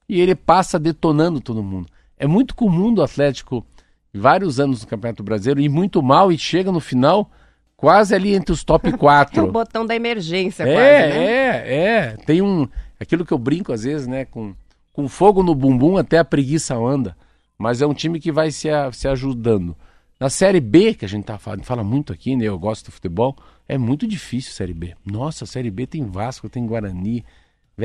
E 0.08 0.20
ele 0.20 0.34
passa 0.34 0.78
detonando 0.78 1.40
todo 1.40 1.62
mundo. 1.62 1.88
É 2.18 2.26
muito 2.26 2.54
comum 2.54 2.92
do 2.92 3.02
Atlético, 3.02 3.64
vários 4.12 4.58
anos 4.58 4.82
no 4.82 4.86
Campeonato 4.88 5.22
Brasileiro, 5.22 5.60
ir 5.60 5.68
muito 5.68 6.02
mal 6.02 6.32
e 6.32 6.38
chega 6.38 6.72
no 6.72 6.80
final 6.80 7.30
quase 7.76 8.14
ali 8.14 8.34
entre 8.34 8.52
os 8.52 8.64
top 8.64 8.88
É 8.90 8.94
o 8.94 8.98
4. 8.98 9.52
botão 9.52 9.86
da 9.86 9.94
emergência, 9.94 10.64
É, 10.64 10.66
quase, 10.66 11.18
né? 11.18 11.26
é, 11.26 11.84
é. 11.86 12.16
Tem 12.24 12.42
um. 12.42 12.66
Aquilo 12.98 13.24
que 13.24 13.32
eu 13.32 13.38
brinco 13.38 13.72
às 13.72 13.84
vezes, 13.84 14.06
né? 14.06 14.24
Com, 14.24 14.54
com 14.92 15.08
fogo 15.08 15.42
no 15.42 15.54
bumbum 15.54 15.96
até 15.96 16.18
a 16.18 16.24
preguiça 16.24 16.74
anda. 16.76 17.14
Mas 17.58 17.80
é 17.80 17.86
um 17.86 17.94
time 17.94 18.20
que 18.20 18.30
vai 18.30 18.50
se, 18.50 18.68
se 18.92 19.08
ajudando. 19.08 19.76
Na 20.18 20.30
Série 20.30 20.60
B, 20.60 20.94
que 20.94 21.04
a 21.04 21.08
gente 21.08 21.24
tá 21.24 21.38
falando, 21.38 21.64
fala 21.64 21.84
muito 21.84 22.12
aqui, 22.12 22.36
né? 22.36 22.44
Eu 22.44 22.58
gosto 22.58 22.86
do 22.86 22.92
futebol. 22.92 23.36
É 23.68 23.76
muito 23.76 24.06
difícil 24.06 24.50
a 24.50 24.54
Série 24.54 24.72
B. 24.72 24.94
Nossa, 25.04 25.44
a 25.44 25.46
Série 25.46 25.70
B 25.70 25.86
tem 25.86 26.04
Vasco, 26.04 26.48
tem 26.48 26.66
Guarani. 26.66 27.24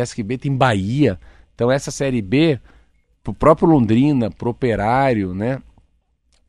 Série 0.05 0.23
B 0.23 0.37
tem 0.37 0.55
Bahia. 0.55 1.19
Então 1.53 1.69
essa 1.69 1.91
Série 1.91 2.21
B, 2.21 2.59
pro 3.23 3.33
próprio 3.33 3.67
Londrina, 3.67 4.31
pro 4.31 4.51
Operário, 4.51 5.33
né? 5.33 5.61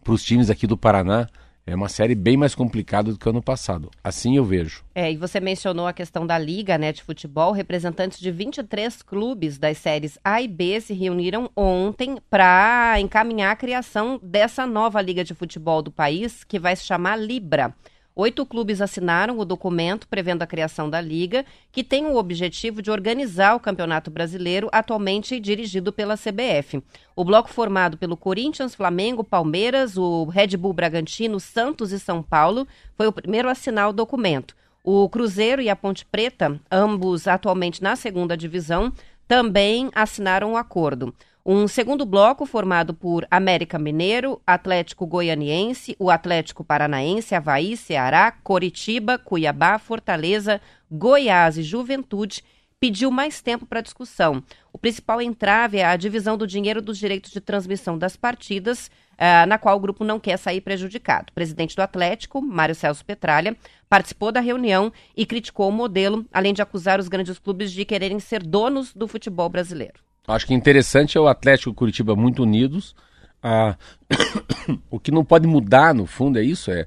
Pros 0.04 0.22
times 0.22 0.50
aqui 0.50 0.66
do 0.66 0.76
Paraná, 0.76 1.28
é 1.66 1.74
uma 1.74 1.88
série 1.88 2.14
bem 2.14 2.36
mais 2.36 2.54
complicada 2.54 3.12
do 3.12 3.18
que 3.18 3.26
o 3.26 3.30
ano 3.30 3.42
passado. 3.42 3.90
Assim 4.02 4.36
eu 4.36 4.44
vejo. 4.44 4.84
É, 4.94 5.12
e 5.12 5.16
você 5.16 5.38
mencionou 5.40 5.86
a 5.86 5.92
questão 5.92 6.26
da 6.26 6.38
Liga 6.38 6.76
né, 6.76 6.92
de 6.92 7.02
Futebol. 7.02 7.52
Representantes 7.52 8.18
de 8.18 8.30
23 8.30 9.02
clubes 9.02 9.58
das 9.58 9.78
séries 9.78 10.18
A 10.24 10.42
e 10.42 10.48
B 10.48 10.80
se 10.80 10.92
reuniram 10.92 11.50
ontem 11.56 12.18
para 12.28 12.96
encaminhar 12.98 13.52
a 13.52 13.56
criação 13.56 14.18
dessa 14.22 14.66
nova 14.66 15.00
Liga 15.00 15.22
de 15.22 15.34
Futebol 15.34 15.82
do 15.82 15.92
país, 15.92 16.42
que 16.44 16.58
vai 16.58 16.74
se 16.74 16.84
chamar 16.84 17.16
Libra. 17.16 17.74
Oito 18.14 18.44
clubes 18.44 18.82
assinaram 18.82 19.38
o 19.38 19.44
documento 19.44 20.06
prevendo 20.06 20.42
a 20.42 20.46
criação 20.46 20.90
da 20.90 21.00
Liga, 21.00 21.46
que 21.70 21.82
tem 21.82 22.04
o 22.04 22.16
objetivo 22.16 22.82
de 22.82 22.90
organizar 22.90 23.54
o 23.54 23.60
Campeonato 23.60 24.10
Brasileiro, 24.10 24.68
atualmente 24.70 25.40
dirigido 25.40 25.90
pela 25.90 26.18
CBF. 26.18 26.82
O 27.16 27.24
bloco 27.24 27.48
formado 27.48 27.96
pelo 27.96 28.14
Corinthians, 28.14 28.74
Flamengo, 28.74 29.24
Palmeiras, 29.24 29.96
o 29.96 30.26
Red 30.26 30.58
Bull 30.58 30.74
Bragantino, 30.74 31.40
Santos 31.40 31.90
e 31.90 31.98
São 31.98 32.22
Paulo 32.22 32.68
foi 32.98 33.06
o 33.06 33.12
primeiro 33.12 33.48
a 33.48 33.52
assinar 33.52 33.88
o 33.88 33.94
documento. 33.94 34.54
O 34.84 35.08
Cruzeiro 35.08 35.62
e 35.62 35.70
a 35.70 35.76
Ponte 35.76 36.04
Preta, 36.04 36.60
ambos 36.70 37.26
atualmente 37.26 37.82
na 37.82 37.96
segunda 37.96 38.36
divisão, 38.36 38.92
também 39.26 39.90
assinaram 39.94 40.52
o 40.52 40.56
acordo. 40.58 41.14
Um 41.44 41.66
segundo 41.66 42.06
bloco 42.06 42.46
formado 42.46 42.94
por 42.94 43.26
América 43.28 43.76
Mineiro, 43.76 44.40
Atlético 44.46 45.04
Goianiense, 45.04 45.96
o 45.98 46.08
Atlético 46.08 46.62
Paranaense, 46.62 47.34
Havaí, 47.34 47.76
Ceará, 47.76 48.30
Coritiba, 48.30 49.18
Cuiabá, 49.18 49.76
Fortaleza, 49.76 50.60
Goiás 50.88 51.58
e 51.58 51.64
Juventude 51.64 52.44
pediu 52.78 53.10
mais 53.10 53.42
tempo 53.42 53.66
para 53.66 53.80
discussão. 53.80 54.40
O 54.72 54.78
principal 54.78 55.20
entrave 55.20 55.78
é 55.78 55.84
a 55.84 55.96
divisão 55.96 56.38
do 56.38 56.46
dinheiro 56.46 56.80
dos 56.80 56.96
direitos 56.96 57.32
de 57.32 57.40
transmissão 57.40 57.98
das 57.98 58.14
partidas, 58.14 58.88
ah, 59.18 59.44
na 59.44 59.58
qual 59.58 59.76
o 59.76 59.80
grupo 59.80 60.04
não 60.04 60.20
quer 60.20 60.36
sair 60.36 60.60
prejudicado. 60.60 61.30
O 61.30 61.34
presidente 61.34 61.74
do 61.74 61.82
Atlético, 61.82 62.40
Mário 62.40 62.74
Celso 62.76 63.04
Petralha, 63.04 63.56
participou 63.88 64.30
da 64.30 64.38
reunião 64.38 64.92
e 65.16 65.26
criticou 65.26 65.68
o 65.68 65.72
modelo, 65.72 66.24
além 66.32 66.54
de 66.54 66.62
acusar 66.62 67.00
os 67.00 67.08
grandes 67.08 67.36
clubes 67.36 67.72
de 67.72 67.84
quererem 67.84 68.20
ser 68.20 68.44
donos 68.44 68.94
do 68.94 69.08
futebol 69.08 69.48
brasileiro. 69.48 70.11
Acho 70.26 70.46
que 70.46 70.54
interessante 70.54 71.18
é 71.18 71.20
o 71.20 71.26
Atlético 71.26 71.70
e 71.70 71.72
o 71.72 71.74
Curitiba 71.74 72.14
muito 72.14 72.42
unidos. 72.42 72.94
Ah, 73.42 73.76
o 74.90 75.00
que 75.00 75.10
não 75.10 75.24
pode 75.24 75.46
mudar, 75.46 75.94
no 75.94 76.06
fundo, 76.06 76.38
é 76.38 76.42
isso, 76.42 76.70
é 76.70 76.86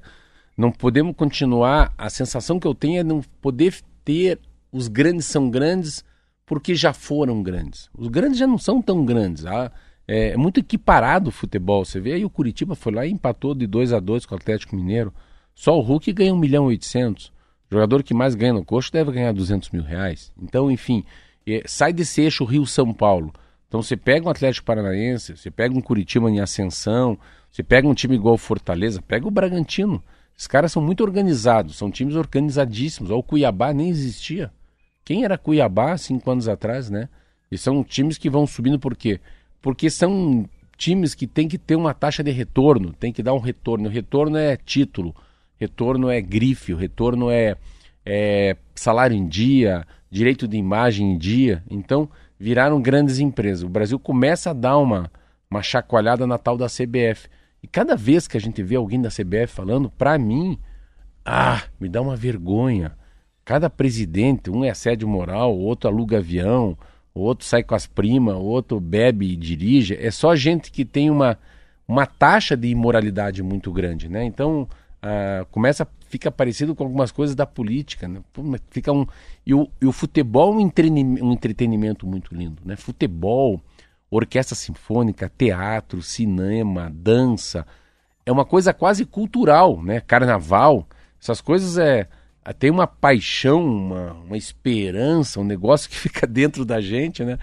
não 0.56 0.72
podemos 0.72 1.14
continuar. 1.14 1.92
A 1.98 2.08
sensação 2.08 2.58
que 2.58 2.66
eu 2.66 2.74
tenho 2.74 3.00
é 3.00 3.04
não 3.04 3.20
poder 3.40 3.74
ter 4.04 4.40
os 4.72 4.88
grandes 4.88 5.26
são 5.26 5.50
grandes 5.50 6.04
porque 6.46 6.74
já 6.74 6.92
foram 6.92 7.42
grandes. 7.42 7.90
Os 7.96 8.08
grandes 8.08 8.38
já 8.38 8.46
não 8.46 8.56
são 8.56 8.80
tão 8.80 9.04
grandes. 9.04 9.44
Ah, 9.44 9.70
é, 10.06 10.30
é 10.30 10.36
muito 10.36 10.60
equiparado 10.60 11.28
o 11.28 11.32
futebol. 11.32 11.84
Você 11.84 12.00
vê 12.00 12.14
aí 12.14 12.24
o 12.24 12.30
Curitiba 12.30 12.74
foi 12.74 12.92
lá 12.92 13.06
e 13.06 13.10
empatou 13.10 13.54
de 13.54 13.66
2 13.66 13.92
a 13.92 14.00
2 14.00 14.24
com 14.24 14.34
o 14.34 14.38
Atlético 14.38 14.76
Mineiro. 14.76 15.12
Só 15.54 15.76
o 15.76 15.80
Hulk 15.80 16.12
ganha 16.12 16.32
1 16.32 16.38
milhão 16.38 16.64
e 16.66 16.68
800. 16.68 17.26
O 17.26 17.32
jogador 17.74 18.02
que 18.02 18.14
mais 18.14 18.34
ganha 18.34 18.52
no 18.52 18.64
coxo 18.64 18.92
deve 18.92 19.10
ganhar 19.10 19.32
200 19.32 19.70
mil 19.70 19.82
reais. 19.82 20.32
Então, 20.40 20.70
enfim, 20.70 21.04
sai 21.66 21.92
desse 21.92 22.20
eixo 22.20 22.44
Rio-São 22.44 22.92
Paulo. 22.92 23.32
Então 23.68 23.82
você 23.82 23.96
pega 23.96 24.26
um 24.26 24.30
Atlético 24.30 24.66
Paranaense, 24.66 25.36
você 25.36 25.50
pega 25.50 25.76
um 25.76 25.80
Curitiba 25.80 26.30
em 26.30 26.40
ascensão, 26.40 27.18
você 27.50 27.62
pega 27.62 27.88
um 27.88 27.94
time 27.94 28.14
igual 28.14 28.34
o 28.34 28.38
Fortaleza, 28.38 29.02
pega 29.02 29.26
o 29.26 29.30
Bragantino. 29.30 30.02
Os 30.36 30.46
caras 30.46 30.72
são 30.72 30.82
muito 30.82 31.02
organizados, 31.02 31.76
são 31.76 31.90
times 31.90 32.14
organizadíssimos. 32.14 33.10
O 33.10 33.22
Cuiabá 33.22 33.72
nem 33.72 33.88
existia. 33.88 34.52
Quem 35.04 35.24
era 35.24 35.38
Cuiabá 35.38 35.96
cinco 35.96 36.30
anos 36.30 36.48
atrás, 36.48 36.90
né? 36.90 37.08
E 37.50 37.56
são 37.56 37.82
times 37.82 38.18
que 38.18 38.28
vão 38.28 38.46
subindo 38.46 38.78
por 38.78 38.94
quê? 38.94 39.20
Porque 39.62 39.88
são 39.88 40.48
times 40.76 41.14
que 41.14 41.26
tem 41.26 41.48
que 41.48 41.56
ter 41.56 41.76
uma 41.76 41.94
taxa 41.94 42.22
de 42.22 42.30
retorno, 42.30 42.92
tem 42.92 43.12
que 43.12 43.22
dar 43.22 43.32
um 43.32 43.38
retorno. 43.38 43.88
O 43.88 43.92
retorno 43.92 44.36
é 44.36 44.56
título, 44.56 45.14
retorno 45.58 46.10
é 46.10 46.20
grife, 46.20 46.74
o 46.74 46.76
retorno 46.76 47.30
é, 47.30 47.56
é 48.04 48.56
salário 48.74 49.16
em 49.16 49.26
dia, 49.26 49.86
direito 50.16 50.48
de 50.48 50.56
imagem 50.56 51.12
em 51.12 51.18
dia. 51.18 51.62
Então, 51.70 52.08
viraram 52.38 52.80
grandes 52.80 53.18
empresas. 53.18 53.62
O 53.62 53.68
Brasil 53.68 53.98
começa 53.98 54.50
a 54.50 54.54
dar 54.54 54.78
uma, 54.78 55.10
uma 55.50 55.62
chacoalhada 55.62 56.26
na 56.26 56.38
tal 56.38 56.56
da 56.56 56.66
CBF. 56.66 57.28
E 57.62 57.66
cada 57.66 57.94
vez 57.94 58.26
que 58.26 58.36
a 58.36 58.40
gente 58.40 58.62
vê 58.62 58.76
alguém 58.76 59.00
da 59.00 59.10
CBF 59.10 59.48
falando, 59.48 59.90
para 59.90 60.18
mim, 60.18 60.58
ah, 61.24 61.62
me 61.78 61.88
dá 61.88 62.00
uma 62.00 62.16
vergonha. 62.16 62.96
Cada 63.44 63.68
presidente, 63.68 64.50
um 64.50 64.64
é 64.64 64.70
assédio 64.70 65.06
moral, 65.06 65.56
outro 65.56 65.88
aluga 65.88 66.18
avião, 66.18 66.76
outro 67.14 67.46
sai 67.46 67.62
com 67.62 67.74
as 67.74 67.86
primas, 67.86 68.36
outro 68.36 68.80
bebe 68.80 69.30
e 69.32 69.36
dirige. 69.36 69.96
É 70.00 70.10
só 70.10 70.34
gente 70.34 70.72
que 70.72 70.84
tem 70.84 71.10
uma, 71.10 71.38
uma 71.86 72.06
taxa 72.06 72.56
de 72.56 72.68
imoralidade 72.68 73.42
muito 73.42 73.70
grande, 73.70 74.08
né? 74.08 74.24
Então, 74.24 74.66
ah, 75.02 75.46
começa, 75.50 75.86
fica 76.08 76.30
parecido 76.30 76.74
com 76.74 76.84
algumas 76.84 77.10
coisas 77.12 77.34
da 77.34 77.46
política, 77.46 78.08
né? 78.08 78.20
Fica 78.70 78.92
um, 78.92 79.06
e, 79.44 79.54
o, 79.54 79.68
e 79.80 79.86
o 79.86 79.92
futebol 79.92 80.52
é 80.52 80.56
um 80.56 80.60
entretenimento, 80.60 81.24
um 81.24 81.32
entretenimento 81.32 82.06
muito 82.06 82.34
lindo, 82.34 82.62
né? 82.64 82.76
Futebol 82.76 83.60
orquestra 84.10 84.54
sinfônica, 84.54 85.30
teatro, 85.36 86.02
cinema, 86.02 86.90
dança. 86.94 87.66
É 88.24 88.32
uma 88.32 88.44
coisa 88.44 88.72
quase 88.72 89.04
cultural, 89.04 89.82
né? 89.82 90.00
Carnaval. 90.00 90.86
Essas 91.20 91.40
coisas 91.40 91.78
é 91.78 92.08
tem 92.58 92.70
uma 92.70 92.86
paixão, 92.86 93.64
uma, 93.64 94.12
uma 94.12 94.36
esperança, 94.36 95.40
um 95.40 95.44
negócio 95.44 95.90
que 95.90 95.96
fica 95.96 96.26
dentro 96.26 96.64
da 96.64 96.80
gente, 96.80 97.24
né? 97.24 97.38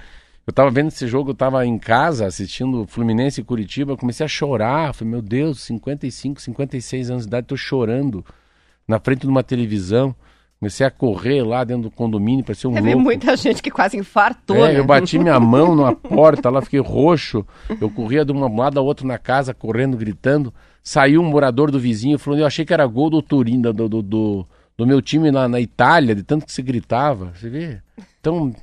Eu 0.45 0.51
estava 0.51 0.69
vendo 0.69 0.89
esse 0.89 1.07
jogo, 1.07 1.29
eu 1.29 1.33
estava 1.33 1.65
em 1.65 1.79
casa 1.79 2.25
assistindo 2.25 2.85
Fluminense 2.85 3.39
e 3.39 3.43
Curitiba, 3.45 3.95
comecei 3.95 4.25
a 4.25 4.29
chorar, 4.29 4.93
falei, 4.93 5.11
meu 5.11 5.21
Deus, 5.21 5.61
55, 5.61 6.41
56 6.41 7.09
anos 7.09 7.23
de 7.23 7.29
idade, 7.29 7.45
estou 7.45 7.57
chorando 7.57 8.25
na 8.87 8.99
frente 8.99 9.21
de 9.21 9.27
uma 9.27 9.43
televisão. 9.43 10.15
Comecei 10.59 10.85
a 10.87 10.91
correr 10.91 11.43
lá 11.43 11.63
dentro 11.65 11.83
do 11.83 11.91
condomínio, 11.91 12.45
parecia 12.45 12.69
um 12.69 12.73
Teve 12.73 12.89
louco. 12.91 13.01
muita 13.03 13.35
gente 13.35 13.61
que 13.61 13.69
quase 13.69 13.97
infartou, 13.97 14.65
É, 14.65 14.71
né? 14.71 14.79
eu 14.79 14.85
bati 14.85 15.19
minha 15.19 15.37
mão 15.37 15.75
numa 15.75 15.93
porta, 15.93 16.49
lá 16.49 16.61
fiquei 16.61 16.79
roxo. 16.79 17.45
Eu 17.81 17.89
corria 17.89 18.23
de 18.23 18.31
uma 18.31 18.47
lado 18.49 18.79
a 18.79 18.81
outro 18.81 19.05
na 19.05 19.17
casa, 19.17 19.53
correndo, 19.53 19.97
gritando. 19.97 20.53
Saiu 20.81 21.21
um 21.21 21.25
morador 21.25 21.69
do 21.69 21.77
vizinho 21.79 22.17
falando, 22.17 22.39
eu 22.39 22.45
achei 22.47 22.63
que 22.63 22.73
era 22.73 22.85
gol 22.87 23.09
do 23.09 23.21
Turino, 23.21 23.73
do, 23.73 23.89
do, 23.89 24.01
do, 24.01 24.47
do 24.77 24.87
meu 24.87 25.01
time 25.01 25.31
na, 25.31 25.49
na 25.49 25.59
Itália, 25.59 26.15
de 26.15 26.23
tanto 26.23 26.45
que 26.45 26.51
se 26.53 26.61
gritava. 26.61 27.33
Você 27.35 27.49
vê? 27.49 27.81
Então, 28.21 28.53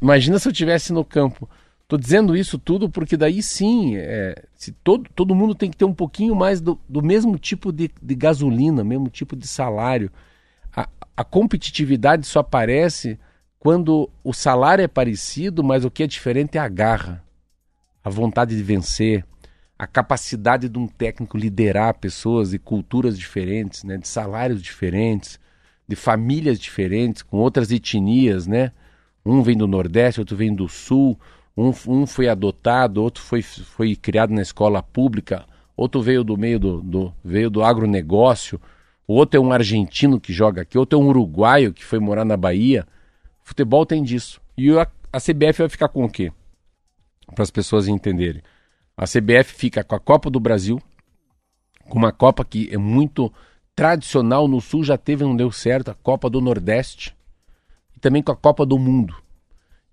imagina 0.00 0.38
se 0.38 0.48
eu 0.48 0.52
tivesse 0.52 0.94
no 0.94 1.04
campo. 1.04 1.46
Tô 1.88 1.96
dizendo 1.96 2.36
isso 2.36 2.58
tudo 2.58 2.90
porque 2.90 3.16
daí 3.16 3.42
sim, 3.42 3.96
é, 3.96 4.44
se 4.54 4.72
todo, 4.72 5.08
todo 5.14 5.34
mundo 5.34 5.54
tem 5.54 5.70
que 5.70 5.76
ter 5.76 5.86
um 5.86 5.94
pouquinho 5.94 6.34
mais 6.34 6.60
do, 6.60 6.78
do 6.86 7.02
mesmo 7.02 7.38
tipo 7.38 7.72
de, 7.72 7.90
de 8.00 8.14
gasolina, 8.14 8.84
mesmo 8.84 9.08
tipo 9.08 9.34
de 9.34 9.46
salário. 9.48 10.12
A, 10.70 10.86
a 11.16 11.24
competitividade 11.24 12.26
só 12.26 12.40
aparece 12.40 13.18
quando 13.58 14.10
o 14.22 14.34
salário 14.34 14.82
é 14.82 14.86
parecido, 14.86 15.64
mas 15.64 15.82
o 15.82 15.90
que 15.90 16.02
é 16.02 16.06
diferente 16.06 16.58
é 16.58 16.60
a 16.60 16.68
garra, 16.68 17.24
a 18.04 18.10
vontade 18.10 18.54
de 18.54 18.62
vencer, 18.62 19.24
a 19.78 19.86
capacidade 19.86 20.68
de 20.68 20.78
um 20.78 20.86
técnico 20.86 21.38
liderar 21.38 21.94
pessoas 21.94 22.50
de 22.50 22.58
culturas 22.58 23.18
diferentes, 23.18 23.82
né, 23.82 23.96
de 23.96 24.06
salários 24.06 24.60
diferentes, 24.60 25.40
de 25.88 25.96
famílias 25.96 26.60
diferentes, 26.60 27.22
com 27.22 27.38
outras 27.38 27.70
etnias, 27.70 28.46
né? 28.46 28.72
Um 29.24 29.42
vem 29.42 29.56
do 29.56 29.66
Nordeste, 29.66 30.20
outro 30.20 30.36
vem 30.36 30.54
do 30.54 30.68
Sul, 30.68 31.18
um, 31.58 31.72
um 31.88 32.06
foi 32.06 32.28
adotado, 32.28 33.02
outro 33.02 33.22
foi, 33.22 33.42
foi 33.42 33.96
criado 33.96 34.32
na 34.32 34.42
escola 34.42 34.80
pública, 34.80 35.44
outro 35.76 36.00
veio 36.00 36.22
do 36.22 36.36
meio 36.36 36.58
do, 36.58 36.80
do 36.80 37.12
veio 37.24 37.50
do 37.50 37.64
agronegócio, 37.64 38.60
o 39.06 39.14
outro 39.14 39.40
é 39.40 39.42
um 39.42 39.52
argentino 39.52 40.20
que 40.20 40.32
joga 40.32 40.62
aqui, 40.62 40.78
outro 40.78 40.98
é 40.98 41.02
um 41.02 41.08
uruguaio 41.08 41.72
que 41.72 41.84
foi 41.84 41.98
morar 41.98 42.24
na 42.24 42.36
Bahia. 42.36 42.86
Futebol 43.42 43.84
tem 43.86 44.02
disso. 44.02 44.40
E 44.56 44.70
a, 44.78 44.86
a 45.12 45.18
CBF 45.18 45.60
vai 45.60 45.68
ficar 45.68 45.88
com 45.88 46.04
o 46.04 46.10
quê? 46.10 46.30
Para 47.34 47.42
as 47.42 47.50
pessoas 47.50 47.88
entenderem. 47.88 48.42
A 48.96 49.04
CBF 49.04 49.54
fica 49.54 49.82
com 49.82 49.94
a 49.94 50.00
Copa 50.00 50.30
do 50.30 50.38
Brasil, 50.38 50.78
com 51.88 51.98
uma 51.98 52.12
Copa 52.12 52.44
que 52.44 52.68
é 52.70 52.76
muito 52.76 53.32
tradicional 53.74 54.46
no 54.46 54.60
Sul, 54.60 54.84
já 54.84 54.98
teve, 54.98 55.24
não 55.24 55.34
deu 55.34 55.50
certo, 55.50 55.90
a 55.90 55.94
Copa 55.94 56.28
do 56.28 56.40
Nordeste, 56.40 57.16
e 57.96 58.00
também 58.00 58.22
com 58.22 58.32
a 58.32 58.36
Copa 58.36 58.66
do 58.66 58.78
Mundo. 58.78 59.14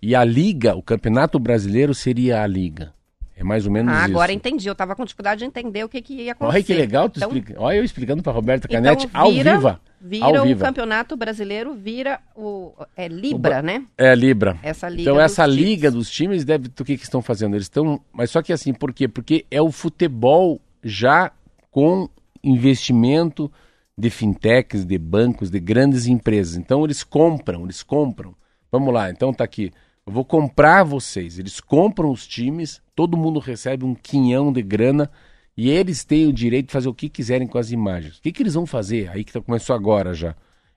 E 0.07 0.13
a 0.13 0.23
Liga, 0.23 0.75
o 0.75 0.83
Campeonato 0.83 1.39
Brasileiro 1.39 1.91
seria 1.95 2.43
a 2.43 2.45
Liga. 2.47 2.93
É 3.35 3.43
mais 3.43 3.65
ou 3.65 3.71
menos 3.71 3.91
Ah, 3.91 4.03
isso. 4.03 4.11
agora 4.11 4.31
entendi. 4.31 4.67
Eu 4.67 4.75
tava 4.75 4.95
com 4.95 5.03
dificuldade 5.03 5.39
de 5.39 5.45
entender 5.45 5.83
o 5.83 5.89
que, 5.89 5.99
que 5.99 6.13
ia 6.13 6.33
acontecer. 6.33 6.57
Olha 6.57 6.63
que 6.63 6.73
legal, 6.75 7.09
tu 7.09 7.17
Então, 7.17 7.29
explica... 7.29 7.59
olha 7.59 7.77
eu 7.77 7.83
explicando 7.83 8.21
para 8.21 8.31
Roberta 8.31 8.67
então 8.69 8.83
Canetti 8.83 9.09
ao 9.11 9.31
vira, 9.31 9.55
vivo. 9.57 9.79
Vira 9.99 10.25
ao 10.25 10.35
o 10.35 10.43
vivo. 10.47 10.59
Campeonato 10.63 11.17
Brasileiro, 11.17 11.73
vira 11.73 12.19
o... 12.35 12.71
É 12.95 13.07
Libra, 13.07 13.63
né? 13.63 13.83
É 13.97 14.13
Libra. 14.13 14.57
Essa 14.61 14.87
liga 14.87 15.01
Então 15.01 15.19
essa 15.19 15.43
times. 15.45 15.59
liga 15.59 15.89
dos 15.91 16.09
times 16.11 16.45
deve 16.45 16.67
o 16.67 16.85
que 16.85 16.97
que 16.97 17.03
estão 17.03 17.21
fazendo? 17.21 17.55
Eles 17.55 17.65
estão, 17.65 17.99
mas 18.13 18.29
só 18.29 18.43
que 18.43 18.53
assim, 18.53 18.73
por 18.75 18.93
quê? 18.93 19.07
Porque 19.07 19.43
é 19.49 19.59
o 19.61 19.71
futebol 19.71 20.61
já 20.83 21.31
com 21.71 22.07
investimento 22.43 23.51
de 23.97 24.09
fintechs, 24.09 24.85
de 24.85 24.97
bancos, 24.99 25.49
de 25.49 25.59
grandes 25.59 26.05
empresas. 26.05 26.55
Então 26.57 26.85
eles 26.85 27.03
compram, 27.03 27.63
eles 27.63 27.81
compram. 27.81 28.35
Vamos 28.71 28.93
lá, 28.93 29.09
então 29.09 29.33
tá 29.33 29.43
aqui. 29.43 29.71
Eu 30.05 30.13
vou 30.13 30.23
comprar 30.23 30.83
vocês. 30.83 31.39
Eles 31.39 31.59
compram 31.59 32.11
os 32.11 32.27
times, 32.27 32.81
todo 32.95 33.17
mundo 33.17 33.39
recebe 33.39 33.83
um 33.83 33.95
quinhão 33.95 34.53
de 34.53 34.61
grana 34.61 35.09
e 35.57 35.69
eles 35.69 36.03
têm 36.03 36.27
o 36.27 36.33
direito 36.33 36.67
de 36.67 36.73
fazer 36.73 36.89
o 36.89 36.93
que 36.93 37.09
quiserem 37.09 37.47
com 37.47 37.57
as 37.57 37.71
imagens. 37.71 38.17
O 38.17 38.21
que, 38.21 38.31
que 38.31 38.43
eles 38.43 38.53
vão 38.53 38.65
fazer? 38.65 39.09
Aí 39.09 39.23
que 39.23 39.33
tá, 39.33 39.41
começou 39.41 39.75
agora 39.75 40.13
já. 40.13 40.35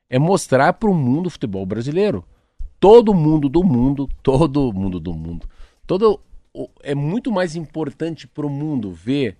É 0.08 0.18
mostrar 0.18 0.72
para 0.72 0.88
o 0.88 0.94
mundo 0.94 1.26
o 1.26 1.30
futebol 1.30 1.66
brasileiro. 1.66 2.24
Todo 2.80 3.12
mundo 3.12 3.48
do 3.48 3.62
mundo, 3.62 4.08
todo 4.22 4.72
mundo 4.72 4.98
do 4.98 5.12
mundo. 5.12 5.48
Todo, 5.86 6.20
é 6.82 6.94
muito 6.94 7.30
mais 7.30 7.56
importante 7.56 8.26
para 8.26 8.46
o 8.46 8.50
mundo 8.50 8.92
ver 8.92 9.36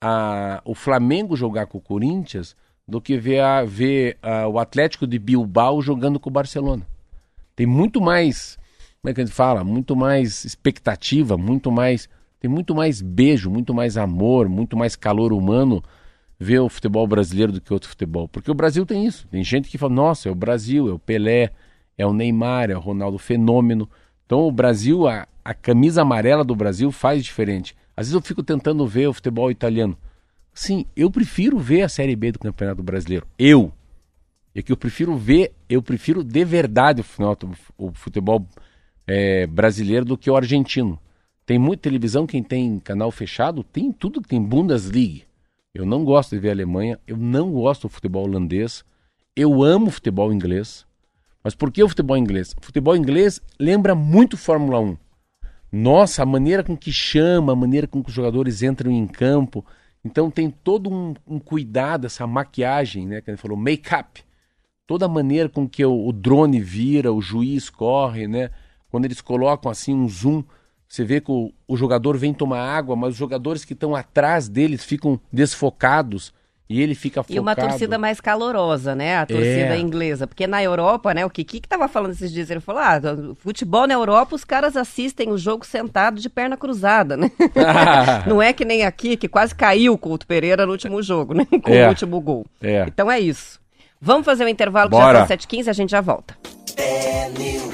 a, 0.00 0.62
o 0.64 0.74
Flamengo 0.74 1.36
jogar 1.36 1.66
com 1.66 1.78
o 1.78 1.82
Corinthians 1.82 2.56
do 2.86 3.00
que 3.00 3.18
ver, 3.18 3.40
a, 3.40 3.64
ver 3.64 4.16
a, 4.22 4.48
o 4.48 4.58
Atlético 4.58 5.06
de 5.06 5.18
Bilbao 5.18 5.82
jogando 5.82 6.18
com 6.18 6.30
o 6.30 6.32
Barcelona. 6.32 6.86
Tem 7.54 7.66
muito 7.66 8.00
mais, 8.00 8.58
como 9.00 9.10
é 9.10 9.14
que 9.14 9.20
a 9.20 9.24
gente 9.24 9.34
fala? 9.34 9.62
Muito 9.64 9.94
mais 9.94 10.44
expectativa, 10.44 11.36
muito 11.36 11.70
mais. 11.70 12.08
Tem 12.40 12.50
muito 12.50 12.74
mais 12.74 13.00
beijo, 13.00 13.50
muito 13.50 13.74
mais 13.74 13.96
amor, 13.96 14.48
muito 14.48 14.76
mais 14.76 14.94
calor 14.94 15.32
humano 15.32 15.82
ver 16.38 16.60
o 16.60 16.68
futebol 16.68 17.06
brasileiro 17.06 17.50
do 17.52 17.60
que 17.60 17.72
outro 17.72 17.88
futebol. 17.88 18.28
Porque 18.28 18.50
o 18.50 18.54
Brasil 18.54 18.86
tem 18.86 19.04
isso. 19.06 19.26
Tem 19.28 19.42
gente 19.42 19.68
que 19.68 19.76
fala, 19.78 19.92
nossa, 19.92 20.28
é 20.28 20.32
o 20.32 20.36
Brasil, 20.36 20.88
é 20.88 20.92
o 20.92 20.98
Pelé, 20.98 21.50
é 21.96 22.06
o 22.06 22.12
Neymar, 22.12 22.70
é 22.70 22.76
o 22.76 22.80
Ronaldo 22.80 23.18
Fenômeno. 23.18 23.88
Então 24.24 24.40
o 24.40 24.52
Brasil, 24.52 25.08
a, 25.08 25.26
a 25.44 25.52
camisa 25.52 26.02
amarela 26.02 26.44
do 26.44 26.54
Brasil 26.54 26.92
faz 26.92 27.24
diferente. 27.24 27.74
Às 27.96 28.06
vezes 28.06 28.14
eu 28.14 28.20
fico 28.22 28.42
tentando 28.42 28.86
ver 28.86 29.08
o 29.08 29.12
futebol 29.12 29.50
italiano. 29.50 29.96
Sim, 30.54 30.86
eu 30.94 31.10
prefiro 31.10 31.58
ver 31.58 31.82
a 31.82 31.88
Série 31.88 32.14
B 32.14 32.32
do 32.32 32.38
Campeonato 32.38 32.82
Brasileiro. 32.82 33.26
Eu. 33.38 33.72
É 34.54 34.62
que 34.62 34.72
eu 34.72 34.76
prefiro 34.76 35.16
ver, 35.16 35.52
eu 35.68 35.80
prefiro 35.82 36.22
de 36.24 36.44
verdade 36.44 37.00
o, 37.00 37.04
final- 37.04 37.36
o 37.76 37.92
futebol 37.92 38.44
é, 39.08 39.46
brasileiro 39.46 40.04
do 40.04 40.18
que 40.18 40.30
o 40.30 40.36
argentino. 40.36 41.00
Tem 41.46 41.58
muita 41.58 41.84
televisão, 41.84 42.26
quem 42.26 42.42
tem 42.42 42.78
canal 42.78 43.10
fechado, 43.10 43.64
tem 43.64 43.90
tudo 43.90 44.20
que 44.20 44.28
tem 44.28 44.42
Bundesliga. 44.42 45.22
Eu 45.74 45.86
não 45.86 46.04
gosto 46.04 46.30
de 46.30 46.38
ver 46.38 46.50
a 46.50 46.52
Alemanha, 46.52 46.98
eu 47.06 47.16
não 47.16 47.50
gosto 47.50 47.82
do 47.82 47.88
futebol 47.88 48.24
holandês, 48.24 48.84
eu 49.34 49.62
amo 49.62 49.90
futebol 49.90 50.32
inglês. 50.32 50.86
Mas 51.42 51.54
por 51.54 51.72
que 51.72 51.82
o 51.82 51.88
futebol 51.88 52.16
inglês? 52.16 52.54
O 52.60 52.64
futebol 52.64 52.94
inglês 52.94 53.40
lembra 53.58 53.94
muito 53.94 54.36
Fórmula 54.36 54.80
1. 54.80 54.96
Nossa, 55.70 56.22
a 56.22 56.26
maneira 56.26 56.62
com 56.62 56.76
que 56.76 56.92
chama, 56.92 57.52
a 57.52 57.56
maneira 57.56 57.86
com 57.86 58.02
que 58.02 58.08
os 58.08 58.14
jogadores 58.14 58.62
entram 58.62 58.90
em 58.90 59.06
campo. 59.06 59.64
Então 60.04 60.30
tem 60.30 60.50
todo 60.50 60.90
um, 60.90 61.14
um 61.26 61.38
cuidado, 61.38 62.06
essa 62.06 62.26
maquiagem, 62.26 63.06
né? 63.06 63.20
Que 63.20 63.30
ele 63.30 63.36
falou, 63.36 63.56
make-up. 63.56 64.22
Toda 64.86 65.06
a 65.06 65.08
maneira 65.08 65.48
com 65.48 65.68
que 65.68 65.84
o, 65.84 66.06
o, 66.06 66.12
drone 66.12 66.60
vira, 66.60 67.12
o 67.12 67.20
juiz 67.20 67.68
corre, 67.68 68.26
né? 68.26 68.50
Quando 68.90 69.04
eles 69.04 69.20
colocam 69.20 69.70
assim 69.70 69.94
um 69.94 70.08
zoom, 70.08 70.42
você 70.88 71.04
vê 71.04 71.20
que 71.20 71.30
o, 71.30 71.52
o 71.66 71.76
jogador 71.76 72.16
vem 72.16 72.32
tomar 72.32 72.60
água, 72.60 72.96
mas 72.96 73.10
os 73.10 73.16
jogadores 73.16 73.64
que 73.64 73.72
estão 73.74 73.94
atrás 73.94 74.48
deles 74.48 74.84
ficam 74.84 75.20
desfocados. 75.32 76.32
E 76.70 76.82
ele 76.82 76.94
fica 76.94 77.22
focado. 77.22 77.34
E 77.34 77.40
uma 77.40 77.56
torcida 77.56 77.96
mais 77.96 78.20
calorosa, 78.20 78.94
né? 78.94 79.16
A 79.16 79.24
torcida 79.24 79.74
É. 79.74 79.78
inglesa. 79.78 80.26
Porque 80.26 80.46
na 80.46 80.62
Europa, 80.62 81.14
né? 81.14 81.24
O 81.24 81.30
Kiki 81.30 81.60
que 81.60 81.68
tava 81.68 81.88
falando 81.88 82.10
esses 82.12 82.30
dias, 82.30 82.50
ele 82.50 82.60
falou: 82.60 82.82
ah, 82.82 83.00
futebol 83.38 83.86
na 83.86 83.94
Europa, 83.94 84.36
os 84.36 84.44
caras 84.44 84.76
assistem 84.76 85.30
o 85.30 85.38
jogo 85.38 85.64
sentado 85.64 86.20
de 86.20 86.28
perna 86.28 86.58
cruzada, 86.58 87.16
né? 87.16 87.30
Não 88.28 88.42
é 88.42 88.52
que 88.52 88.66
nem 88.66 88.84
aqui, 88.84 89.16
que 89.16 89.28
quase 89.28 89.54
caiu 89.54 89.94
o 89.94 89.98
Couto 89.98 90.26
Pereira 90.26 90.66
no 90.66 90.72
último 90.72 91.02
jogo, 91.02 91.32
né? 91.32 91.46
Com 91.62 91.72
É. 91.72 91.86
o 91.86 91.88
último 91.88 92.20
gol. 92.20 92.44
É. 92.60 92.84
Então 92.86 93.10
é 93.10 93.18
isso. 93.18 93.58
Vamos 93.98 94.26
fazer 94.26 94.44
o 94.44 94.48
intervalo 94.48 94.90
que 94.90 94.96
Bora. 94.96 95.20
já 95.20 95.26
são 95.26 95.36
7h15 95.38 95.68
a 95.68 95.72
gente 95.72 95.90
já 95.90 96.02
volta. 96.02 96.36
News. 97.38 97.67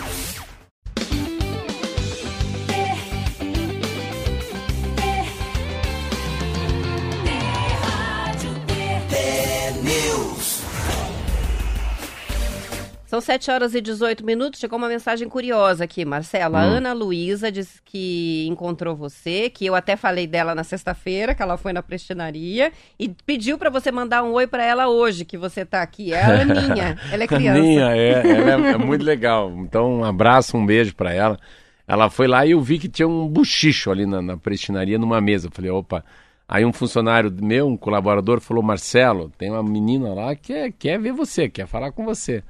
São 13.15 13.21
7 13.21 13.49
horas 13.53 13.75
e 13.77 13.81
18 13.81 14.27
minutos. 14.27 14.59
Chegou 14.59 14.77
uma 14.77 14.89
mensagem 14.89 15.29
curiosa 15.29 15.85
aqui, 15.85 16.05
Marcela. 16.05 16.59
A 16.59 16.63
Ana 16.63 16.93
Luísa 16.93 17.53
disse 17.53 17.81
que 17.85 18.45
encontrou 18.49 18.97
você, 18.97 19.49
que 19.49 19.65
eu 19.65 19.77
até 19.77 19.95
falei 19.95 20.27
dela 20.27 20.53
na 20.53 20.65
sexta-feira, 20.65 21.33
que 21.33 21.41
ela 21.41 21.57
foi 21.57 21.73
na 21.73 21.81
prestinaria, 21.81 22.73
e 22.99 23.09
pediu 23.09 23.57
pra 23.57 23.71
você 23.71 23.93
mandar 23.93 24.25
um 24.25 24.33
oi 24.33 24.49
pra 24.49 24.65
ela 24.65 24.89
hoje, 24.89 25.25
que 25.25 25.39
você 25.39 25.65
tá 25.65 25.81
aqui. 25.81 26.13
É 26.13 26.25
a 26.25 26.41
Aninha. 26.41 26.99
Ela 27.13 27.23
é 27.23 27.27
criança. 27.29 27.61
Aninha, 27.61 27.91
é, 27.95 28.37
ela 28.37 28.69
é, 28.69 28.73
é 28.73 28.79
muito 28.79 29.05
legal. 29.05 29.49
Então, 29.59 30.01
um 30.01 30.05
abraço, 30.05 30.57
um 30.57 30.67
beijo 30.67 30.93
pra 30.97 31.13
ela. 31.13 31.39
Ela 31.87 32.11
foi 32.11 32.27
lá 32.27 32.45
e 32.45 32.51
eu 32.51 32.61
vi 32.61 32.81
que 32.81 32.89
tinha 32.89 33.07
um 33.07 33.29
buchicho 33.29 33.93
ali 33.93 34.07
na, 34.07 34.21
na 34.21 34.37
prestinaria, 34.37 34.99
numa 34.99 35.21
mesa. 35.21 35.47
Eu 35.47 35.53
falei, 35.53 35.71
opa. 35.71 36.05
Aí 36.49 36.65
um 36.65 36.73
funcionário 36.73 37.33
meu, 37.33 37.69
um 37.69 37.77
colaborador, 37.77 38.41
falou, 38.41 38.63
Marcelo, 38.63 39.31
tem 39.39 39.53
uma 39.53 39.63
menina 39.63 40.13
lá 40.13 40.35
que 40.35 40.53
quer, 40.53 40.73
quer 40.73 41.01
ver 41.01 41.13
você, 41.13 41.49
quer 41.49 41.69
falar 41.69 41.93
com 41.93 42.05
você. 42.05 42.43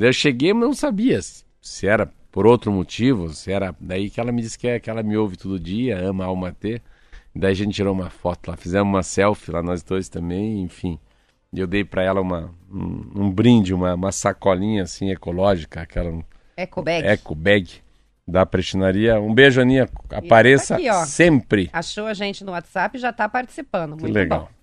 Eu 0.00 0.12
cheguei, 0.12 0.52
mas 0.52 0.62
não 0.62 0.74
sabia 0.74 1.20
se 1.60 1.86
era 1.86 2.10
por 2.30 2.46
outro 2.46 2.70
motivo, 2.70 3.30
se 3.30 3.50
era... 3.52 3.74
Daí 3.80 4.10
que 4.10 4.20
ela 4.20 4.32
me 4.32 4.42
disse 4.42 4.58
que, 4.58 4.68
é, 4.68 4.78
que 4.78 4.88
ela 4.88 5.02
me 5.02 5.16
ouve 5.16 5.36
todo 5.36 5.58
dia, 5.58 5.98
ama 5.98 6.24
a 6.24 6.28
Alma 6.28 6.52
T. 6.52 6.80
Daí 7.34 7.52
a 7.52 7.54
gente 7.54 7.74
tirou 7.74 7.94
uma 7.94 8.10
foto 8.10 8.50
lá, 8.50 8.56
fizemos 8.56 8.88
uma 8.88 9.02
selfie 9.02 9.52
lá, 9.52 9.62
nós 9.62 9.82
dois 9.82 10.08
também, 10.08 10.62
enfim. 10.62 10.98
E 11.52 11.60
eu 11.60 11.66
dei 11.66 11.84
pra 11.84 12.02
ela 12.02 12.20
uma, 12.20 12.54
um, 12.70 13.22
um 13.22 13.30
brinde, 13.30 13.72
uma, 13.72 13.94
uma 13.94 14.12
sacolinha 14.12 14.82
assim 14.82 15.10
ecológica, 15.10 15.80
aquela 15.80 16.10
um 16.10 16.22
Ecobag. 16.56 17.06
eco 17.06 17.34
bag 17.34 17.70
da 18.26 18.44
prestinaria. 18.44 19.18
Um 19.18 19.32
beijo, 19.32 19.60
Aninha. 19.60 19.88
Apareça 20.10 20.74
aqui, 20.74 20.92
sempre. 21.06 21.70
Achou 21.72 22.06
a 22.06 22.14
gente 22.14 22.44
no 22.44 22.52
WhatsApp 22.52 22.98
e 22.98 23.00
já 23.00 23.12
tá 23.12 23.28
participando. 23.28 23.96
Que 23.96 24.02
Muito 24.02 24.14
legal. 24.14 24.40
bom. 24.40 24.57